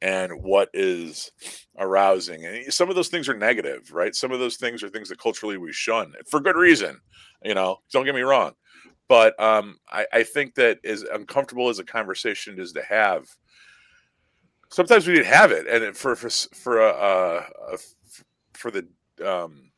and 0.00 0.32
what 0.42 0.70
is 0.72 1.30
arousing. 1.78 2.44
And 2.44 2.72
some 2.72 2.88
of 2.88 2.96
those 2.96 3.08
things 3.08 3.28
are 3.28 3.36
negative 3.36 3.92
right? 3.92 4.14
Some 4.14 4.32
of 4.32 4.40
those 4.40 4.56
things 4.56 4.82
are 4.82 4.88
things 4.88 5.08
that 5.10 5.20
culturally 5.20 5.58
we 5.58 5.72
shun 5.72 6.12
for 6.28 6.40
good 6.40 6.56
reason 6.56 7.00
you 7.44 7.54
know? 7.54 7.78
Don't 7.92 8.04
get 8.04 8.14
me 8.14 8.22
wrong 8.22 8.52
but 9.08 9.38
um, 9.40 9.78
I, 9.90 10.06
I 10.12 10.22
think 10.22 10.54
that 10.56 10.84
as 10.84 11.02
uncomfortable 11.02 11.68
as 11.68 11.78
a 11.78 11.84
conversation 11.84 12.60
is 12.60 12.72
to 12.72 12.82
have, 12.82 13.26
sometimes 14.68 15.06
we 15.06 15.14
didn't 15.14 15.32
have 15.32 15.50
it, 15.50 15.66
and 15.66 15.82
it, 15.82 15.96
for 15.96 16.14
for 16.14 16.30
for 16.30 16.80
a, 16.80 17.44
a 17.70 17.74
f- 17.74 18.24
for 18.52 18.70
the 18.70 18.86
um, 19.24 19.70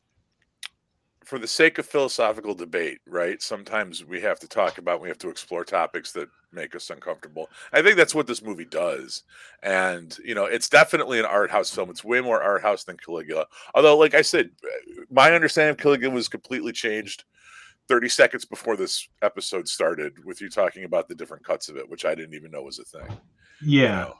for 1.23 1.39
the 1.39 1.47
sake 1.47 1.77
of 1.77 1.85
philosophical 1.85 2.53
debate, 2.53 2.99
right? 3.07 3.41
Sometimes 3.41 4.03
we 4.03 4.19
have 4.19 4.37
to 4.39 4.49
talk 4.49 4.79
about, 4.79 4.99
we 4.99 5.07
have 5.07 5.17
to 5.19 5.29
explore 5.29 5.63
topics 5.63 6.11
that 6.11 6.27
make 6.51 6.75
us 6.75 6.89
uncomfortable. 6.89 7.47
I 7.71 7.81
think 7.81 7.95
that's 7.95 8.13
what 8.13 8.27
this 8.27 8.41
movie 8.41 8.65
does, 8.65 9.23
and 9.63 10.17
you 10.25 10.35
know, 10.35 10.43
it's 10.43 10.67
definitely 10.67 11.19
an 11.19 11.25
art 11.25 11.49
house 11.49 11.73
film. 11.73 11.89
It's 11.89 12.03
way 12.03 12.19
more 12.19 12.43
art 12.43 12.61
house 12.61 12.83
than 12.83 12.97
Caligula. 12.97 13.45
Although, 13.75 13.97
like 13.97 14.13
I 14.13 14.23
said, 14.23 14.49
my 15.09 15.31
understanding 15.31 15.71
of 15.71 15.77
Caligula 15.77 16.13
was 16.13 16.27
completely 16.27 16.73
changed. 16.73 17.23
30 17.87 18.09
seconds 18.09 18.45
before 18.45 18.77
this 18.77 19.07
episode 19.21 19.67
started 19.67 20.13
with 20.25 20.41
you 20.41 20.49
talking 20.49 20.83
about 20.85 21.07
the 21.07 21.15
different 21.15 21.43
cuts 21.43 21.69
of 21.69 21.77
it 21.77 21.89
which 21.89 22.05
i 22.05 22.15
didn't 22.15 22.33
even 22.35 22.51
know 22.51 22.61
was 22.63 22.79
a 22.79 22.83
thing 22.85 23.05
you 23.61 23.81
Yeah. 23.81 23.95
know? 24.01 24.13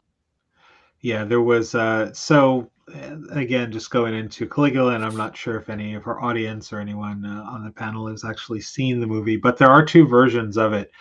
Yeah, 1.03 1.23
there 1.23 1.41
was 1.41 1.73
uh 1.73 2.13
so 2.13 2.69
uh, 2.93 3.15
again 3.31 3.71
just 3.71 3.89
going 3.89 4.13
into 4.13 4.47
Caligula 4.47 4.93
and 4.93 5.03
I'm 5.03 5.17
not 5.17 5.35
sure 5.35 5.55
if 5.57 5.67
any 5.69 5.95
of 5.95 6.05
our 6.05 6.21
audience 6.21 6.71
or 6.71 6.79
anyone 6.79 7.25
uh, 7.25 7.41
on 7.49 7.63
the 7.63 7.71
panel 7.71 8.07
has 8.07 8.23
actually 8.23 8.61
seen 8.61 8.99
the 8.99 9.07
movie, 9.07 9.35
but 9.37 9.57
there 9.57 9.69
are 9.71 9.83
two 9.83 10.05
versions 10.07 10.57
of 10.57 10.73
it. 10.73 10.91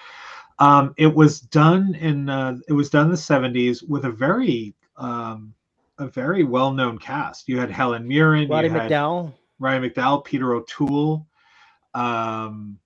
Um 0.58 0.94
it 0.96 1.14
was 1.14 1.40
done 1.40 1.94
in 1.96 2.30
uh 2.30 2.56
it 2.68 2.72
was 2.72 2.88
done 2.88 3.06
in 3.06 3.10
the 3.10 3.16
70s 3.18 3.86
with 3.86 4.06
a 4.06 4.10
very 4.10 4.74
um 4.96 5.52
a 5.98 6.06
very 6.08 6.44
well-known 6.44 6.96
cast. 6.96 7.46
You 7.46 7.58
had 7.58 7.70
Helen 7.70 8.08
Mirren, 8.08 8.48
Roddy 8.48 8.68
you 8.68 8.74
had 8.74 8.90
McDowell. 8.90 9.34
Ryan 9.58 9.82
McDowell, 9.82 10.24
Peter 10.24 10.54
O'Toole, 10.54 11.26
um 11.94 12.78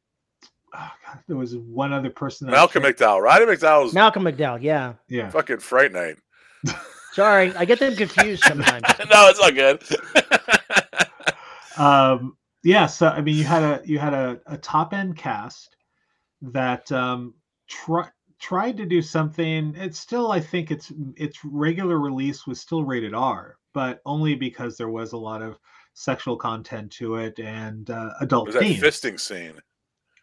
oh 0.75 0.91
God, 1.07 1.19
there 1.29 1.37
was 1.37 1.57
one 1.57 1.93
other 1.93 2.11
person 2.11 2.47
that 2.47 2.53
malcolm 2.53 2.83
can't- 2.83 2.97
mcdowell 2.97 3.21
roddy 3.23 3.45
mcdowell's 3.45 3.93
Malcolm 3.95 4.25
McDowell. 4.25 4.61
Yeah. 4.63 4.95
yeah 5.09 5.31
fucking 5.31 5.59
fright 5.59 5.93
night 5.93 6.17
Sorry, 7.13 7.55
I 7.55 7.65
get 7.65 7.79
them 7.79 7.95
confused 7.95 8.43
sometimes. 8.47 8.83
no 9.11 9.29
it's 9.29 9.41
not 9.41 9.55
good 9.55 9.83
um 11.77 12.37
yeah 12.63 12.87
so 12.87 13.09
i 13.09 13.21
mean 13.21 13.37
you 13.37 13.45
had 13.45 13.63
a 13.63 13.81
you 13.85 13.99
had 13.99 14.15
a, 14.15 14.41
a 14.47 14.57
top 14.59 14.93
end 14.95 15.17
cast 15.17 15.77
that 16.43 16.91
um 16.93 17.35
try, 17.69 18.09
tried 18.41 18.77
to 18.77 18.87
do 18.87 19.03
something 19.03 19.75
it's 19.77 19.99
still 19.99 20.31
i 20.31 20.39
think 20.41 20.71
its 20.71 20.93
its 21.17 21.39
regular 21.45 21.99
release 21.99 22.47
was 22.47 22.61
still 22.61 22.85
rated 22.85 23.15
r 23.15 23.57
but 23.73 24.01
only 24.07 24.35
because 24.35 24.77
there 24.77 24.89
was 24.89 25.13
a 25.13 25.17
lot 25.17 25.43
of 25.43 25.59
sexual 25.95 26.37
content 26.37 26.91
to 26.91 27.17
it 27.17 27.39
and 27.39 27.91
uh, 27.91 28.11
adult 28.21 28.47
was 28.47 28.55
that 28.55 28.63
themes 28.63 28.83
fisting 28.83 29.19
scene 29.19 29.55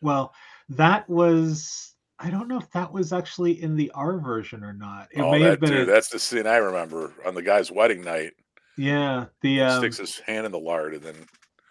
well 0.01 0.33
that 0.69 1.09
was 1.09 1.95
i 2.19 2.29
don't 2.29 2.47
know 2.47 2.57
if 2.57 2.69
that 2.71 2.91
was 2.91 3.11
actually 3.13 3.61
in 3.63 3.75
the 3.75 3.89
r 3.95 4.19
version 4.19 4.63
or 4.63 4.73
not 4.73 5.07
it 5.11 5.21
oh 5.21 5.31
may 5.31 5.39
that 5.39 5.49
have 5.51 5.59
been 5.59 5.73
a- 5.73 5.85
that's 5.85 6.09
the 6.09 6.19
scene 6.19 6.45
i 6.45 6.57
remember 6.57 7.13
on 7.25 7.33
the 7.33 7.41
guy's 7.41 7.71
wedding 7.71 8.03
night 8.03 8.33
yeah 8.77 9.25
the 9.41 9.55
He 9.55 9.61
um, 9.61 9.79
sticks 9.79 9.97
his 9.97 10.19
hand 10.19 10.45
in 10.45 10.51
the 10.51 10.59
lard 10.59 10.93
and 10.93 11.03
then 11.03 11.15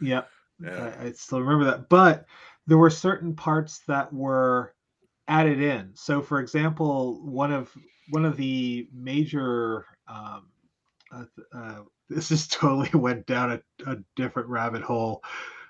Yep. 0.00 0.28
Yeah. 0.62 0.92
I, 1.00 1.06
I 1.06 1.12
still 1.12 1.40
remember 1.40 1.64
that. 1.64 1.88
But 1.88 2.26
there 2.66 2.78
were 2.78 2.90
certain 2.90 3.34
parts 3.34 3.80
that 3.86 4.12
were 4.12 4.74
added 5.28 5.60
in. 5.60 5.90
So, 5.94 6.20
for 6.22 6.40
example, 6.40 7.20
one 7.24 7.52
of 7.52 7.72
one 8.10 8.24
of 8.24 8.36
the 8.36 8.88
major 8.92 9.86
um, 10.08 10.48
uh, 11.12 11.24
uh, 11.54 11.80
this 12.08 12.28
just 12.28 12.52
totally 12.52 12.90
went 12.94 13.26
down 13.26 13.52
a, 13.52 13.90
a 13.90 13.96
different 14.16 14.48
rabbit 14.48 14.82
hole. 14.82 15.22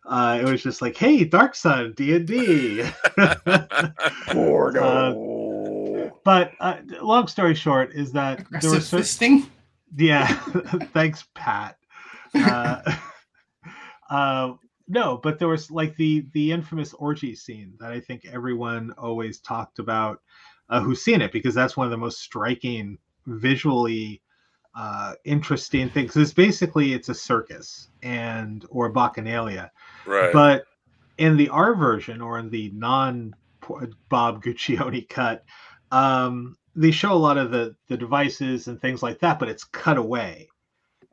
Uh, 0.07 0.39
it 0.41 0.51
was 0.51 0.63
just 0.63 0.81
like, 0.81 0.97
"Hey, 0.97 1.25
Dark 1.25 1.55
Sun, 1.55 1.93
D 1.97 2.17
and 2.17 2.27
D." 2.27 2.83
But 6.23 6.53
uh, 6.61 6.77
long 7.03 7.27
story 7.29 7.55
short 7.55 7.93
is 7.95 8.13
that 8.13 8.39
there 8.39 8.47
Aggressive 8.59 8.73
were 8.73 8.81
certain, 8.81 9.43
fisting. 9.43 9.47
yeah. 9.97 10.27
Thanks, 10.93 11.25
Pat. 11.35 11.77
Uh, 12.35 12.97
uh, 14.11 14.53
no, 14.89 15.19
but 15.23 15.39
there 15.39 15.49
was 15.49 15.71
like 15.71 15.97
the 15.97 16.27
the 16.33 16.53
infamous 16.53 16.95
orgy 16.95 17.35
scene 17.35 17.75
that 17.81 17.93
I 17.93 18.01
think 18.01 18.27
everyone 18.27 18.93
always 18.99 19.41
talked 19.41 19.79
about 19.79 20.21
uh, 20.69 20.81
who's 20.81 21.03
seen 21.03 21.21
it 21.21 21.33
because 21.33 21.55
that's 21.55 21.77
one 21.77 21.87
of 21.87 21.91
the 21.91 21.97
most 21.97 22.21
striking, 22.21 22.99
visually 23.27 24.23
uh, 24.75 25.15
interesting 25.25 25.91
things. 25.91 26.17
It's 26.17 26.33
basically 26.33 26.93
it's 26.93 27.09
a 27.09 27.15
circus 27.15 27.89
and 28.03 28.65
or 28.71 28.93
bacchanalia, 28.93 29.71
right 30.07 30.33
but 30.33 30.65
in 31.19 31.37
the 31.37 31.49
R 31.51 31.75
version 31.75 32.21
or 32.21 32.39
in 32.39 32.51
the 32.51 32.71
non 32.75 33.35
Bob 34.09 34.43
Guccione 34.43 35.09
cut, 35.09 35.45
um, 35.91 36.57
they 36.75 36.91
show 36.91 37.13
a 37.13 37.15
lot 37.15 37.37
of 37.37 37.51
the 37.51 37.77
the 37.89 37.97
devices 37.97 38.69
and 38.69 38.81
things 38.81 39.03
like 39.03 39.21
that, 39.21 39.39
but 39.39 39.49
it's 39.49 39.65
cut 39.65 39.99
away. 39.99 40.49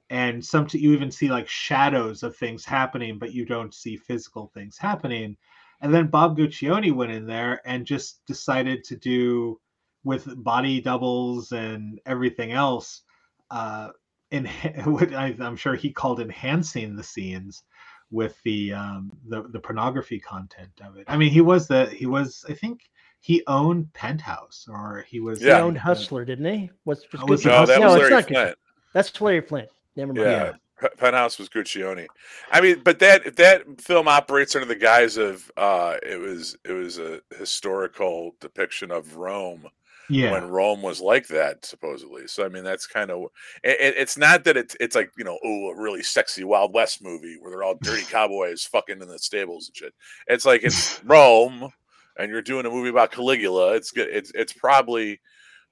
And 0.09 0.43
some 0.43 0.67
you 0.71 0.93
even 0.93 1.11
see 1.11 1.29
like 1.29 1.49
shadows 1.49 2.23
of 2.23 2.35
things 2.35 2.63
happening, 2.63 3.19
but 3.19 3.33
you 3.33 3.45
don't 3.45 3.73
see 3.73 3.97
physical 3.97 4.49
things 4.53 4.77
happening. 4.77 5.35
And 5.81 5.93
then 5.93 6.07
Bob 6.07 6.37
Guccione 6.37 6.93
went 6.93 7.11
in 7.11 7.27
there 7.27 7.61
and 7.65 7.85
just 7.85 8.25
decided 8.25 8.83
to 8.85 8.95
do 8.95 9.59
with 10.03 10.43
body 10.43 10.79
doubles 10.79 11.51
and 11.51 11.99
everything 12.05 12.53
else. 12.53 13.01
Uh, 13.49 13.89
in 14.31 14.45
what 14.85 15.13
I, 15.13 15.35
I'm 15.39 15.55
sure 15.55 15.75
he 15.75 15.91
called 15.91 16.19
enhancing 16.19 16.95
the 16.95 17.03
scenes 17.03 17.63
with 18.11 18.41
the 18.43 18.73
um 18.73 19.11
the, 19.27 19.43
the 19.49 19.59
pornography 19.59 20.19
content 20.19 20.71
of 20.83 20.97
it. 20.97 21.05
I 21.07 21.17
mean, 21.17 21.31
he 21.31 21.41
was 21.41 21.67
the 21.67 21.87
he 21.87 22.05
was 22.05 22.45
I 22.49 22.53
think 22.53 22.81
he 23.19 23.43
owned 23.47 23.91
Penthouse 23.93 24.67
or 24.69 25.05
he 25.07 25.19
was 25.19 25.39
He 25.39 25.51
owned 25.51 25.77
Hustler, 25.77 26.25
didn't 26.25 26.45
he? 26.45 26.69
What's, 26.83 27.03
what's 27.11 27.23
Oh, 27.23 27.25
was 27.27 27.45
no 27.45 27.65
that 27.65 27.79
no, 27.79 27.87
was 27.87 27.95
it's 27.95 28.01
larry 28.01 28.11
not 28.11 28.27
good. 28.27 28.35
flint 28.35 28.57
That's 28.93 29.21
Larry 29.21 29.41
Flynt. 29.41 29.69
Never 29.95 30.13
mind. 30.13 30.29
yeah 30.29 30.53
P- 30.80 30.88
Penthouse 30.97 31.39
was 31.39 31.49
Guccione. 31.49 32.07
I 32.51 32.61
mean, 32.61 32.81
but 32.84 32.99
that 32.99 33.35
that 33.38 33.81
film 33.81 34.07
operates 34.07 34.55
under 34.55 34.67
the 34.67 34.76
guise 34.76 35.17
of 35.17 35.51
uh, 35.57 35.97
it 36.03 36.19
was 36.19 36.55
it 36.63 36.73
was 36.73 36.99
a 36.99 37.22
historical 37.38 38.35
depiction 38.39 38.91
of 38.91 39.15
Rome 39.15 39.67
yeah 40.09 40.31
when 40.31 40.49
Rome 40.49 40.81
was 40.81 41.01
like 41.01 41.27
that, 41.27 41.65
supposedly. 41.65 42.27
So 42.27 42.45
I 42.45 42.49
mean, 42.49 42.63
that's 42.63 42.88
kind 42.88 43.11
of 43.11 43.23
it, 43.63 43.95
it's 43.97 44.17
not 44.17 44.43
that 44.45 44.57
it's 44.57 44.75
it's 44.79 44.95
like 44.95 45.11
you 45.17 45.23
know 45.23 45.38
oh 45.43 45.69
a 45.69 45.81
really 45.81 46.03
sexy 46.03 46.43
Wild 46.43 46.73
West 46.73 47.03
movie 47.03 47.38
where 47.39 47.51
they're 47.51 47.63
all 47.63 47.77
dirty 47.81 48.03
cowboys 48.09 48.63
fucking 48.63 49.01
in 49.01 49.07
the 49.07 49.19
stables 49.19 49.67
and 49.67 49.75
shit. 49.75 49.93
It's 50.27 50.45
like 50.45 50.63
it's 50.63 51.03
Rome, 51.03 51.69
and 52.17 52.31
you're 52.31 52.41
doing 52.41 52.65
a 52.65 52.69
movie 52.69 52.89
about 52.89 53.11
Caligula. 53.11 53.73
It's 53.75 53.91
good. 53.91 54.09
It's 54.09 54.31
it's 54.35 54.53
probably 54.53 55.19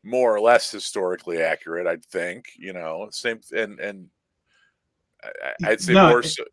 more 0.04 0.36
or 0.36 0.40
less 0.42 0.70
historically 0.70 1.42
accurate, 1.42 1.88
I'd 1.88 2.06
think. 2.06 2.46
You 2.58 2.74
know, 2.74 3.08
same 3.12 3.40
and 3.56 3.80
and 3.80 4.08
I- 5.24 5.72
I'd 5.72 5.82
say 5.82 5.94
No, 5.94 6.10
more. 6.10 6.20
it- 6.20 6.26
So, 6.26 6.44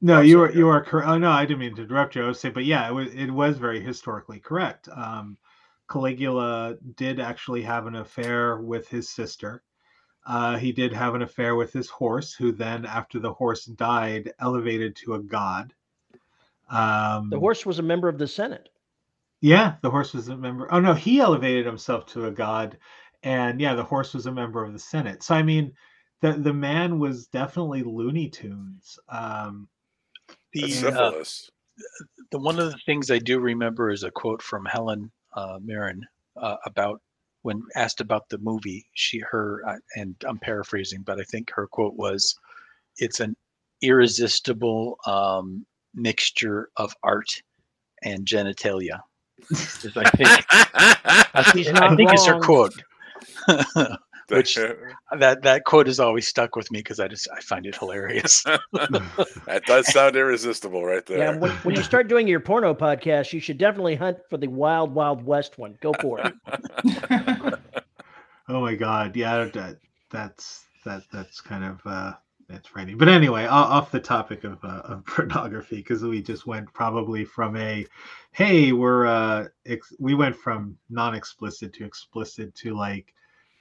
No, 0.00 0.20
you 0.20 0.42
are 0.42 0.50
you 0.50 0.68
are 0.68 0.84
correct. 0.84 1.08
Oh 1.08 1.16
no, 1.16 1.30
I 1.30 1.46
didn't 1.46 1.60
mean 1.60 1.74
to 1.76 1.82
interrupt 1.82 2.14
you. 2.16 2.24
I 2.24 2.28
was 2.28 2.40
saying, 2.40 2.52
but 2.54 2.64
yeah, 2.66 2.86
it 2.88 2.92
was 2.92 3.14
it 3.14 3.30
was 3.30 3.56
very 3.56 3.80
historically 3.80 4.38
correct. 4.40 4.88
Um, 4.94 5.38
Caligula 5.90 6.76
did 6.96 7.20
actually 7.20 7.62
have 7.62 7.86
an 7.86 7.96
affair 7.96 8.58
with 8.58 8.88
his 8.88 9.08
sister. 9.08 9.62
Uh, 10.26 10.56
he 10.56 10.72
did 10.72 10.92
have 10.92 11.14
an 11.14 11.22
affair 11.22 11.54
with 11.54 11.72
his 11.72 11.90
horse, 11.90 12.32
who 12.32 12.50
then, 12.50 12.86
after 12.86 13.18
the 13.18 13.32
horse 13.32 13.66
died, 13.66 14.32
elevated 14.40 14.96
to 14.96 15.14
a 15.14 15.22
god. 15.22 15.74
Um, 16.70 17.28
The 17.28 17.38
horse 17.38 17.66
was 17.66 17.78
a 17.78 17.82
member 17.82 18.08
of 18.08 18.18
the 18.18 18.26
Senate. 18.26 18.70
Yeah, 19.42 19.74
the 19.82 19.90
horse 19.90 20.14
was 20.14 20.28
a 20.28 20.36
member. 20.36 20.72
Oh 20.72 20.80
no, 20.80 20.94
he 20.94 21.20
elevated 21.20 21.66
himself 21.66 22.06
to 22.06 22.26
a 22.26 22.30
god, 22.30 22.78
and 23.22 23.60
yeah, 23.60 23.74
the 23.74 23.84
horse 23.84 24.14
was 24.14 24.24
a 24.24 24.32
member 24.32 24.64
of 24.64 24.72
the 24.72 24.78
Senate. 24.78 25.22
So 25.22 25.34
I 25.34 25.42
mean, 25.42 25.74
the 26.22 26.32
the 26.32 26.54
man 26.54 26.98
was 26.98 27.26
definitely 27.26 27.82
Looney 27.82 28.30
Tunes. 28.30 28.98
Um, 29.10 29.68
The, 30.54 30.64
uh, 30.88 31.24
the 32.30 32.38
one 32.38 32.58
of 32.58 32.72
the 32.72 32.78
things 32.86 33.10
I 33.10 33.18
do 33.18 33.38
remember 33.40 33.90
is 33.90 34.04
a 34.04 34.10
quote 34.10 34.40
from 34.40 34.64
Helen 34.64 35.10
uh, 35.34 35.58
Mirren 35.62 36.02
uh, 36.40 36.56
about 36.66 37.00
when 37.42 37.62
asked 37.76 38.00
about 38.00 38.28
the 38.28 38.38
movie. 38.38 38.86
She, 38.94 39.22
her, 39.30 39.62
uh, 39.66 39.76
and 39.96 40.14
I'm 40.26 40.38
paraphrasing, 40.38 41.02
but 41.02 41.20
I 41.20 41.24
think 41.24 41.50
her 41.50 41.66
quote 41.66 41.94
was, 41.94 42.34
"It's 42.98 43.20
an 43.20 43.36
irresistible 43.82 44.96
um, 45.06 45.66
mixture 45.94 46.70
of 46.76 46.94
art 47.02 47.30
and 48.02 48.26
genitalia." 48.26 49.00
I 49.52 50.10
think 50.10 50.46
I 50.50 51.42
think, 51.52 51.66
She's 51.66 51.68
I 51.68 51.94
think 51.96 52.12
it's 52.12 52.26
her 52.26 52.40
quote. 52.40 52.74
which- 54.28 54.58
that 55.18 55.42
that 55.42 55.64
quote 55.64 55.86
has 55.86 56.00
always 56.00 56.28
stuck 56.28 56.56
with 56.56 56.70
me 56.70 56.80
because 56.80 57.00
I 57.00 57.08
just 57.08 57.28
I 57.36 57.40
find 57.40 57.66
it 57.66 57.76
hilarious. 57.76 58.42
that 58.72 59.62
does 59.66 59.92
sound 59.92 60.16
irresistible, 60.16 60.84
right 60.84 61.04
there. 61.06 61.18
Yeah, 61.18 61.36
when, 61.36 61.50
when 61.50 61.74
you 61.76 61.82
start 61.92 62.08
doing 62.08 62.26
your 62.26 62.40
porno 62.40 62.74
podcast, 62.74 63.32
you 63.32 63.40
should 63.40 63.58
definitely 63.58 63.94
hunt 63.96 64.18
for 64.30 64.36
the 64.36 64.48
Wild 64.48 64.94
Wild 64.94 65.24
West 65.24 65.58
one. 65.58 65.76
Go 65.80 65.92
for 66.00 66.20
it. 66.20 67.54
oh 68.48 68.60
my 68.60 68.74
God, 68.74 69.16
yeah, 69.16 69.44
that, 69.44 69.78
that's 70.10 70.64
that 70.84 71.02
that's 71.12 71.40
kind 71.40 71.64
of 71.64 71.80
uh, 71.84 72.12
that's 72.48 72.68
frightening. 72.68 72.98
But 72.98 73.08
anyway, 73.08 73.46
off 73.46 73.90
the 73.90 74.00
topic 74.00 74.44
of 74.44 74.62
uh, 74.64 74.82
of 74.84 75.04
pornography, 75.06 75.76
because 75.76 76.02
we 76.02 76.22
just 76.22 76.46
went 76.46 76.72
probably 76.72 77.24
from 77.24 77.56
a, 77.56 77.86
hey, 78.32 78.72
we're 78.72 79.06
uh, 79.06 79.48
ex- 79.66 79.94
we 79.98 80.14
went 80.14 80.36
from 80.36 80.76
non-explicit 80.90 81.72
to 81.74 81.84
explicit 81.84 82.54
to 82.56 82.76
like 82.76 83.14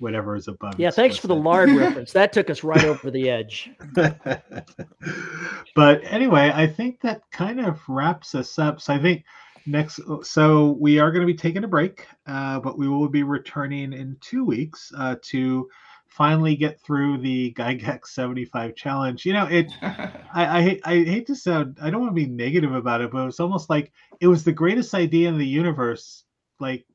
whatever 0.03 0.35
is 0.35 0.47
above. 0.47 0.79
Yeah, 0.79 0.91
thanks 0.91 1.17
for 1.17 1.27
the 1.27 1.35
explicit. 1.35 1.43
lard 1.43 1.69
reference. 1.87 2.11
That 2.11 2.33
took 2.33 2.49
us 2.49 2.63
right 2.63 2.83
over 2.83 3.09
the 3.09 3.29
edge. 3.29 3.71
but 5.75 6.03
anyway, 6.03 6.51
I 6.53 6.67
think 6.67 7.01
that 7.01 7.23
kind 7.31 7.59
of 7.59 7.79
wraps 7.87 8.35
us 8.35 8.59
up. 8.59 8.81
So 8.81 8.93
I 8.93 8.99
think 8.99 9.23
next, 9.65 9.99
so 10.21 10.77
we 10.79 10.99
are 10.99 11.11
going 11.11 11.25
to 11.25 11.33
be 11.33 11.37
taking 11.37 11.63
a 11.63 11.67
break, 11.67 12.05
uh, 12.27 12.59
but 12.59 12.77
we 12.77 12.87
will 12.87 13.09
be 13.09 13.23
returning 13.23 13.93
in 13.93 14.17
two 14.21 14.45
weeks 14.45 14.91
uh, 14.97 15.15
to 15.23 15.67
finally 16.13 16.55
get 16.55 16.79
through 16.81 17.17
the 17.17 17.51
Gygax 17.53 18.07
75 18.07 18.75
challenge. 18.75 19.25
You 19.25 19.33
know, 19.33 19.47
it. 19.47 19.71
I, 19.81 20.21
I 20.33 20.79
I 20.83 21.03
hate 21.03 21.25
to 21.27 21.35
sound 21.35 21.79
I 21.81 21.89
don't 21.89 22.01
want 22.01 22.11
to 22.11 22.21
be 22.21 22.27
negative 22.27 22.73
about 22.73 23.01
it, 23.01 23.11
but 23.11 23.27
it's 23.27 23.39
almost 23.39 23.69
like 23.69 23.91
it 24.19 24.27
was 24.27 24.43
the 24.43 24.51
greatest 24.51 24.93
idea 24.93 25.27
in 25.29 25.39
the 25.39 25.47
universe 25.47 26.23
like 26.59 26.85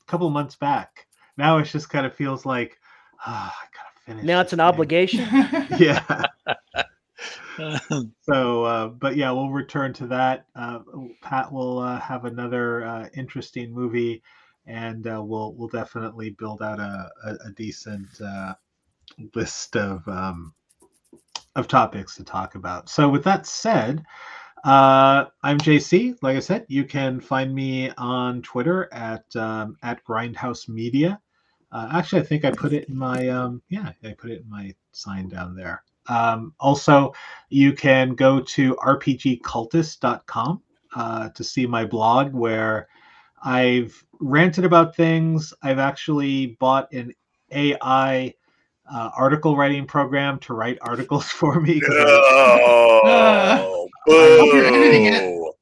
a 0.00 0.04
couple 0.10 0.28
months 0.30 0.56
back. 0.56 1.06
Now 1.36 1.58
it 1.58 1.64
just 1.64 1.88
kind 1.88 2.06
of 2.06 2.14
feels 2.14 2.44
like 2.44 2.78
ah, 3.24 3.54
I 3.62 3.66
gotta 3.66 4.00
finish. 4.06 4.24
Now 4.24 4.40
it's 4.40 4.52
an 4.52 4.58
thing." 4.58 4.66
obligation. 4.66 5.28
Yeah. 5.78 6.24
So, 8.22 8.64
uh, 8.64 8.88
but 8.88 9.16
yeah, 9.16 9.30
we'll 9.30 9.50
return 9.50 9.92
to 9.94 10.06
that. 10.08 10.46
Uh, 10.56 10.80
Pat 11.20 11.52
will 11.52 11.78
uh, 11.78 12.00
have 12.00 12.24
another 12.24 12.84
uh, 12.84 13.08
interesting 13.14 13.72
movie, 13.72 14.22
and 14.66 15.06
uh, 15.06 15.22
we'll 15.22 15.52
we'll 15.54 15.68
definitely 15.68 16.30
build 16.30 16.62
out 16.62 16.80
a 16.80 17.10
a, 17.24 17.30
a 17.48 17.52
decent 17.54 18.08
uh, 18.20 18.54
list 19.34 19.76
of 19.76 20.06
um, 20.08 20.54
of 21.54 21.68
topics 21.68 22.16
to 22.16 22.24
talk 22.24 22.54
about. 22.54 22.88
So, 22.88 23.08
with 23.08 23.24
that 23.24 23.46
said, 23.46 24.04
uh, 24.64 25.26
I'm 25.42 25.58
JC. 25.58 26.16
Like 26.22 26.36
I 26.36 26.40
said, 26.40 26.66
you 26.68 26.84
can 26.84 27.20
find 27.20 27.54
me 27.54 27.90
on 27.98 28.42
Twitter 28.42 28.88
at 28.92 29.24
um, 29.36 29.76
at 29.82 30.04
Grindhaus 30.04 30.68
Media. 30.68 31.20
Uh, 31.72 31.88
actually, 31.92 32.20
I 32.20 32.24
think 32.24 32.44
I 32.44 32.50
put 32.52 32.72
it 32.72 32.88
in 32.88 32.96
my 32.96 33.28
um, 33.28 33.62
yeah, 33.68 33.92
I 34.04 34.12
put 34.12 34.30
it 34.30 34.42
in 34.42 34.50
my 34.50 34.74
sign 34.92 35.28
down 35.28 35.56
there. 35.56 35.82
Um, 36.08 36.54
also, 36.60 37.12
you 37.48 37.72
can 37.72 38.14
go 38.14 38.40
to 38.40 38.74
rpgcultist.com 38.76 40.62
uh, 40.94 41.28
to 41.30 41.44
see 41.44 41.66
my 41.66 41.84
blog 41.84 42.32
where 42.34 42.88
I've 43.42 44.04
ranted 44.20 44.64
about 44.64 44.94
things. 44.94 45.52
I've 45.62 45.78
actually 45.78 46.48
bought 46.60 46.92
an 46.92 47.12
AI 47.52 48.34
uh, 48.92 49.10
article 49.16 49.56
writing 49.56 49.86
program 49.86 50.38
to 50.40 50.54
write 50.54 50.78
articles 50.82 51.24
for 51.28 51.60
me. 51.60 51.80
'cause 51.80 51.96
I- 54.08 54.12
No. 54.12 54.36
hope 54.38 54.52
you're 54.54 54.64
editing 54.66 55.04
it. 55.06 55.54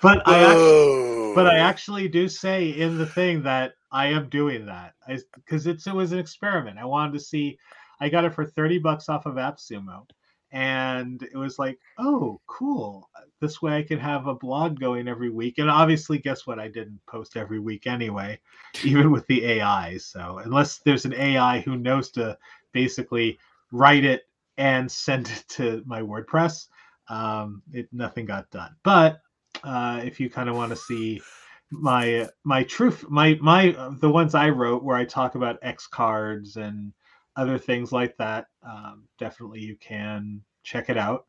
But 0.00 0.22
I 0.26 0.38
actually, 0.40 1.34
but 1.34 1.46
I 1.46 1.58
actually 1.58 2.08
do 2.08 2.28
say 2.28 2.70
in 2.70 2.98
the 2.98 3.06
thing 3.06 3.42
that 3.44 3.74
I 3.92 4.06
am 4.08 4.28
doing 4.28 4.66
that 4.66 4.94
because 5.36 5.66
it's 5.66 5.86
it 5.86 5.94
was 5.94 6.12
an 6.12 6.18
experiment. 6.18 6.78
I 6.78 6.84
wanted 6.84 7.12
to 7.14 7.20
see. 7.20 7.58
I 8.00 8.08
got 8.08 8.24
it 8.24 8.34
for 8.34 8.44
thirty 8.44 8.78
bucks 8.78 9.08
off 9.08 9.26
of 9.26 9.34
AppSumo, 9.34 10.08
and 10.50 11.22
it 11.22 11.36
was 11.36 11.58
like, 11.60 11.78
oh, 11.98 12.40
cool. 12.48 13.08
This 13.40 13.62
way 13.62 13.76
I 13.76 13.82
can 13.82 13.98
have 14.00 14.26
a 14.26 14.34
blog 14.34 14.80
going 14.80 15.06
every 15.06 15.30
week. 15.30 15.58
And 15.58 15.70
obviously, 15.70 16.18
guess 16.18 16.46
what? 16.46 16.58
I 16.58 16.66
didn't 16.68 17.00
post 17.06 17.36
every 17.36 17.60
week 17.60 17.86
anyway, 17.86 18.40
even 18.84 19.12
with 19.12 19.26
the 19.28 19.44
AI. 19.44 19.98
So 19.98 20.40
unless 20.44 20.78
there's 20.78 21.04
an 21.04 21.14
AI 21.14 21.60
who 21.60 21.76
knows 21.76 22.10
to 22.12 22.36
basically 22.72 23.38
write 23.70 24.04
it 24.04 24.22
and 24.58 24.90
send 24.90 25.28
it 25.28 25.44
to 25.50 25.82
my 25.86 26.02
WordPress, 26.02 26.66
um, 27.12 27.62
it 27.72 27.88
nothing 27.92 28.24
got 28.24 28.50
done. 28.50 28.74
But 28.82 29.20
uh, 29.62 30.00
if 30.02 30.18
you 30.18 30.30
kind 30.30 30.48
of 30.48 30.56
want 30.56 30.70
to 30.70 30.76
see 30.76 31.20
my 31.70 32.28
my 32.44 32.62
truth 32.64 33.04
my 33.08 33.38
my 33.40 33.72
uh, 33.72 33.90
the 33.98 34.10
ones 34.10 34.34
i 34.34 34.50
wrote 34.50 34.82
where 34.82 34.96
i 34.96 35.06
talk 35.06 35.36
about 35.36 35.58
x 35.62 35.86
cards 35.86 36.58
and 36.58 36.92
other 37.36 37.56
things 37.56 37.92
like 37.92 38.14
that 38.18 38.48
um, 38.62 39.04
definitely 39.18 39.60
you 39.60 39.74
can 39.76 40.42
check 40.64 40.90
it 40.90 40.98
out 40.98 41.24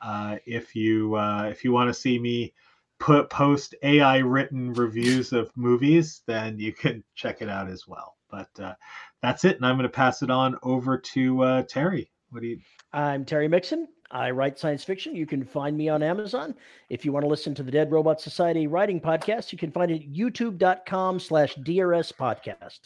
uh, 0.00 0.36
if 0.46 0.76
you 0.76 1.16
uh, 1.16 1.48
if 1.50 1.64
you 1.64 1.72
want 1.72 1.88
to 1.88 2.00
see 2.00 2.16
me 2.16 2.54
put 3.00 3.28
post 3.28 3.74
ai 3.82 4.18
written 4.18 4.72
reviews 4.72 5.32
of 5.32 5.50
movies 5.56 6.22
then 6.26 6.60
you 6.60 6.72
can 6.72 7.02
check 7.16 7.42
it 7.42 7.48
out 7.48 7.68
as 7.68 7.88
well 7.88 8.16
but 8.30 8.48
uh, 8.60 8.74
that's 9.20 9.44
it 9.44 9.56
and 9.56 9.66
i'm 9.66 9.74
going 9.76 9.82
to 9.82 9.88
pass 9.88 10.22
it 10.22 10.30
on 10.30 10.56
over 10.62 10.96
to 10.96 11.42
uh, 11.42 11.62
terry 11.64 12.08
what 12.30 12.40
do 12.40 12.46
you 12.46 12.60
I'm 12.92 13.26
Terry 13.26 13.48
Mixon. 13.48 13.86
I 14.10 14.30
write 14.30 14.58
science 14.58 14.84
fiction. 14.84 15.14
You 15.14 15.26
can 15.26 15.44
find 15.44 15.76
me 15.76 15.88
on 15.88 16.02
Amazon. 16.02 16.54
If 16.88 17.04
you 17.04 17.12
want 17.12 17.24
to 17.24 17.28
listen 17.28 17.54
to 17.56 17.62
the 17.62 17.70
Dead 17.70 17.92
Robot 17.92 18.20
Society 18.20 18.66
writing 18.66 19.00
podcast, 19.00 19.52
you 19.52 19.58
can 19.58 19.70
find 19.70 19.90
it 19.90 20.02
at 20.02 20.12
youtube.com 20.12 21.20
slash 21.20 21.54
DRS 21.56 22.12
podcast. 22.12 22.80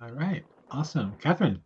all 0.00 0.10
right 0.12 0.44
awesome 0.70 1.12
catherine 1.20 1.60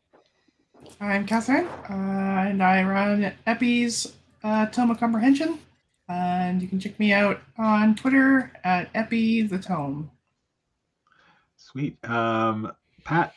I'm 1.00 1.26
Catherine, 1.26 1.66
uh, 1.66 2.48
and 2.48 2.60
I 2.60 2.82
run 2.82 3.32
Epi's 3.46 4.14
uh, 4.42 4.66
Tome 4.66 4.90
of 4.90 4.98
Comprehension. 4.98 5.60
And 6.08 6.60
you 6.60 6.66
can 6.66 6.80
check 6.80 6.98
me 6.98 7.12
out 7.12 7.40
on 7.56 7.94
Twitter 7.94 8.50
at 8.64 8.90
Epi 8.94 9.42
the 9.42 9.58
Tome. 9.58 10.10
sweet 11.56 11.96
um, 12.04 12.72
pat 13.04 13.32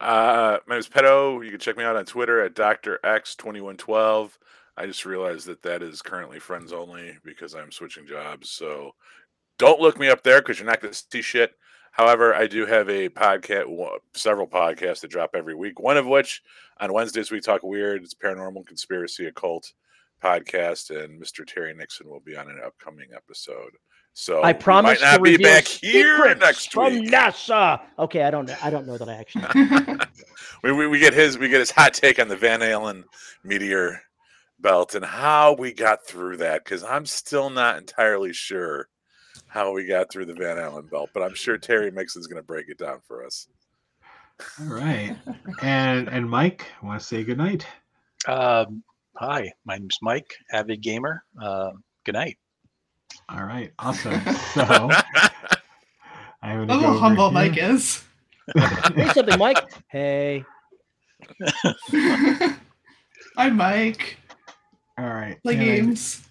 Uh, 0.00 0.58
my 0.66 0.76
name 0.76 0.80
is 0.80 0.88
Pedo. 0.88 1.44
You 1.44 1.50
can 1.50 1.58
check 1.58 1.76
me 1.76 1.84
out 1.84 1.96
on 1.96 2.04
Twitter 2.04 2.40
at 2.40 2.54
Dr. 2.54 3.00
X2112. 3.04 4.30
I 4.76 4.86
just 4.86 5.04
realized 5.04 5.46
that 5.46 5.62
that 5.62 5.82
is 5.82 6.02
currently 6.02 6.38
friends 6.38 6.72
only 6.72 7.16
because 7.24 7.54
I'm 7.54 7.72
switching 7.72 8.06
jobs. 8.06 8.50
So 8.50 8.92
don't 9.58 9.80
look 9.80 9.98
me 9.98 10.08
up 10.08 10.22
there 10.22 10.40
because 10.40 10.58
you're 10.58 10.68
not 10.68 10.80
going 10.80 10.94
to 10.94 11.04
see 11.10 11.22
shit. 11.22 11.52
However, 11.90 12.32
I 12.32 12.46
do 12.46 12.64
have 12.64 12.88
a 12.88 13.08
podcast, 13.08 13.66
several 14.14 14.46
podcasts 14.46 15.00
that 15.00 15.10
drop 15.10 15.30
every 15.34 15.56
week. 15.56 15.80
One 15.80 15.96
of 15.96 16.06
which 16.06 16.42
on 16.78 16.92
Wednesdays 16.92 17.32
we 17.32 17.40
talk 17.40 17.64
weird. 17.64 18.04
It's 18.04 18.14
paranormal 18.14 18.66
conspiracy 18.66 19.26
occult 19.26 19.72
podcast, 20.22 20.90
and 20.90 21.20
Mr. 21.20 21.44
Terry 21.44 21.74
Mixon 21.74 22.08
will 22.08 22.20
be 22.20 22.36
on 22.36 22.48
an 22.48 22.60
upcoming 22.64 23.08
episode. 23.12 23.72
So 24.20 24.42
I 24.42 24.52
we 24.52 24.58
promise 24.58 25.00
might 25.00 25.12
not 25.12 25.16
to 25.18 25.22
be 25.22 25.36
back 25.36 25.64
here 25.64 26.16
secrets 26.16 26.40
next 26.40 26.72
from 26.72 26.92
week. 26.94 27.08
NASA. 27.12 27.80
Okay, 28.00 28.24
I 28.24 28.32
don't 28.32 28.46
know. 28.46 28.56
I 28.60 28.68
don't 28.68 28.84
know 28.84 28.98
that 28.98 29.08
I 29.08 29.14
actually. 29.14 29.44
we, 30.64 30.72
we, 30.72 30.88
we 30.88 30.98
get 30.98 31.14
his 31.14 31.38
we 31.38 31.48
get 31.48 31.60
his 31.60 31.70
hot 31.70 31.94
take 31.94 32.18
on 32.18 32.26
the 32.26 32.34
Van 32.34 32.60
Allen 32.60 33.04
meteor 33.44 34.00
belt 34.58 34.96
and 34.96 35.04
how 35.04 35.54
we 35.54 35.72
got 35.72 36.04
through 36.04 36.38
that 36.38 36.64
because 36.64 36.82
I'm 36.82 37.06
still 37.06 37.48
not 37.48 37.78
entirely 37.78 38.32
sure 38.32 38.88
how 39.46 39.72
we 39.72 39.86
got 39.86 40.10
through 40.10 40.26
the 40.26 40.34
Van 40.34 40.58
Allen 40.58 40.88
belt, 40.90 41.10
but 41.14 41.22
I'm 41.22 41.34
sure 41.34 41.56
Terry 41.56 41.92
Mixon's 41.92 42.26
going 42.26 42.42
to 42.42 42.46
break 42.46 42.68
it 42.68 42.76
down 42.78 42.98
for 43.06 43.24
us. 43.24 43.46
all 44.60 44.66
right 44.66 45.16
and 45.62 46.08
and 46.08 46.28
mike 46.28 46.66
want 46.82 47.00
to 47.00 47.06
say 47.06 47.22
goodnight 47.22 47.64
Um, 48.26 48.82
hi, 49.14 49.52
my 49.64 49.78
name's 49.78 49.98
Mike, 50.02 50.34
avid 50.52 50.80
gamer. 50.80 51.22
Uh, 51.40 51.70
good 52.04 52.14
night. 52.14 52.36
All 53.28 53.44
right, 53.44 53.72
awesome. 53.78 54.20
So 54.54 54.90
I'm 56.40 56.66
gonna 56.66 56.66
That's 56.66 56.80
go 56.80 56.92
how 56.92 56.98
humble 56.98 57.30
here. 57.30 57.34
Mike 57.34 57.58
is. 57.58 58.04
Hey, 58.94 59.08
something, 59.12 59.38
Mike. 59.38 59.58
Hey. 59.88 60.44
I'm 63.36 63.56
Mike. 63.56 64.16
All 64.96 65.08
right. 65.10 65.40
Play 65.42 65.54
and 65.54 65.62
games. 65.62 66.22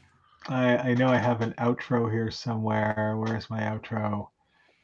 I, 0.48 0.78
I 0.78 0.94
know 0.96 1.08
I 1.10 1.18
have 1.18 1.42
an 1.42 1.54
outro 1.60 2.12
here 2.12 2.32
somewhere. 2.32 3.16
Where's 3.18 3.50
my 3.50 3.62
outro? 3.62 4.30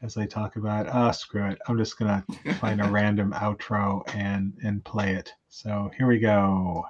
As 0.02 0.18
I 0.18 0.26
talk 0.26 0.58
about, 0.58 0.88
oh 0.94 1.12
screw 1.12 1.48
it. 1.48 1.58
I'm 1.68 1.78
just 1.78 1.98
gonna 1.98 2.24
find 2.60 2.82
a 2.82 2.90
random 2.90 3.32
outro 3.32 4.04
and 4.14 4.54
and 4.64 4.84
play 4.84 5.16
it. 5.16 5.34
So 5.50 5.90
here 5.98 6.08
we 6.08 6.20
go. 6.20 6.86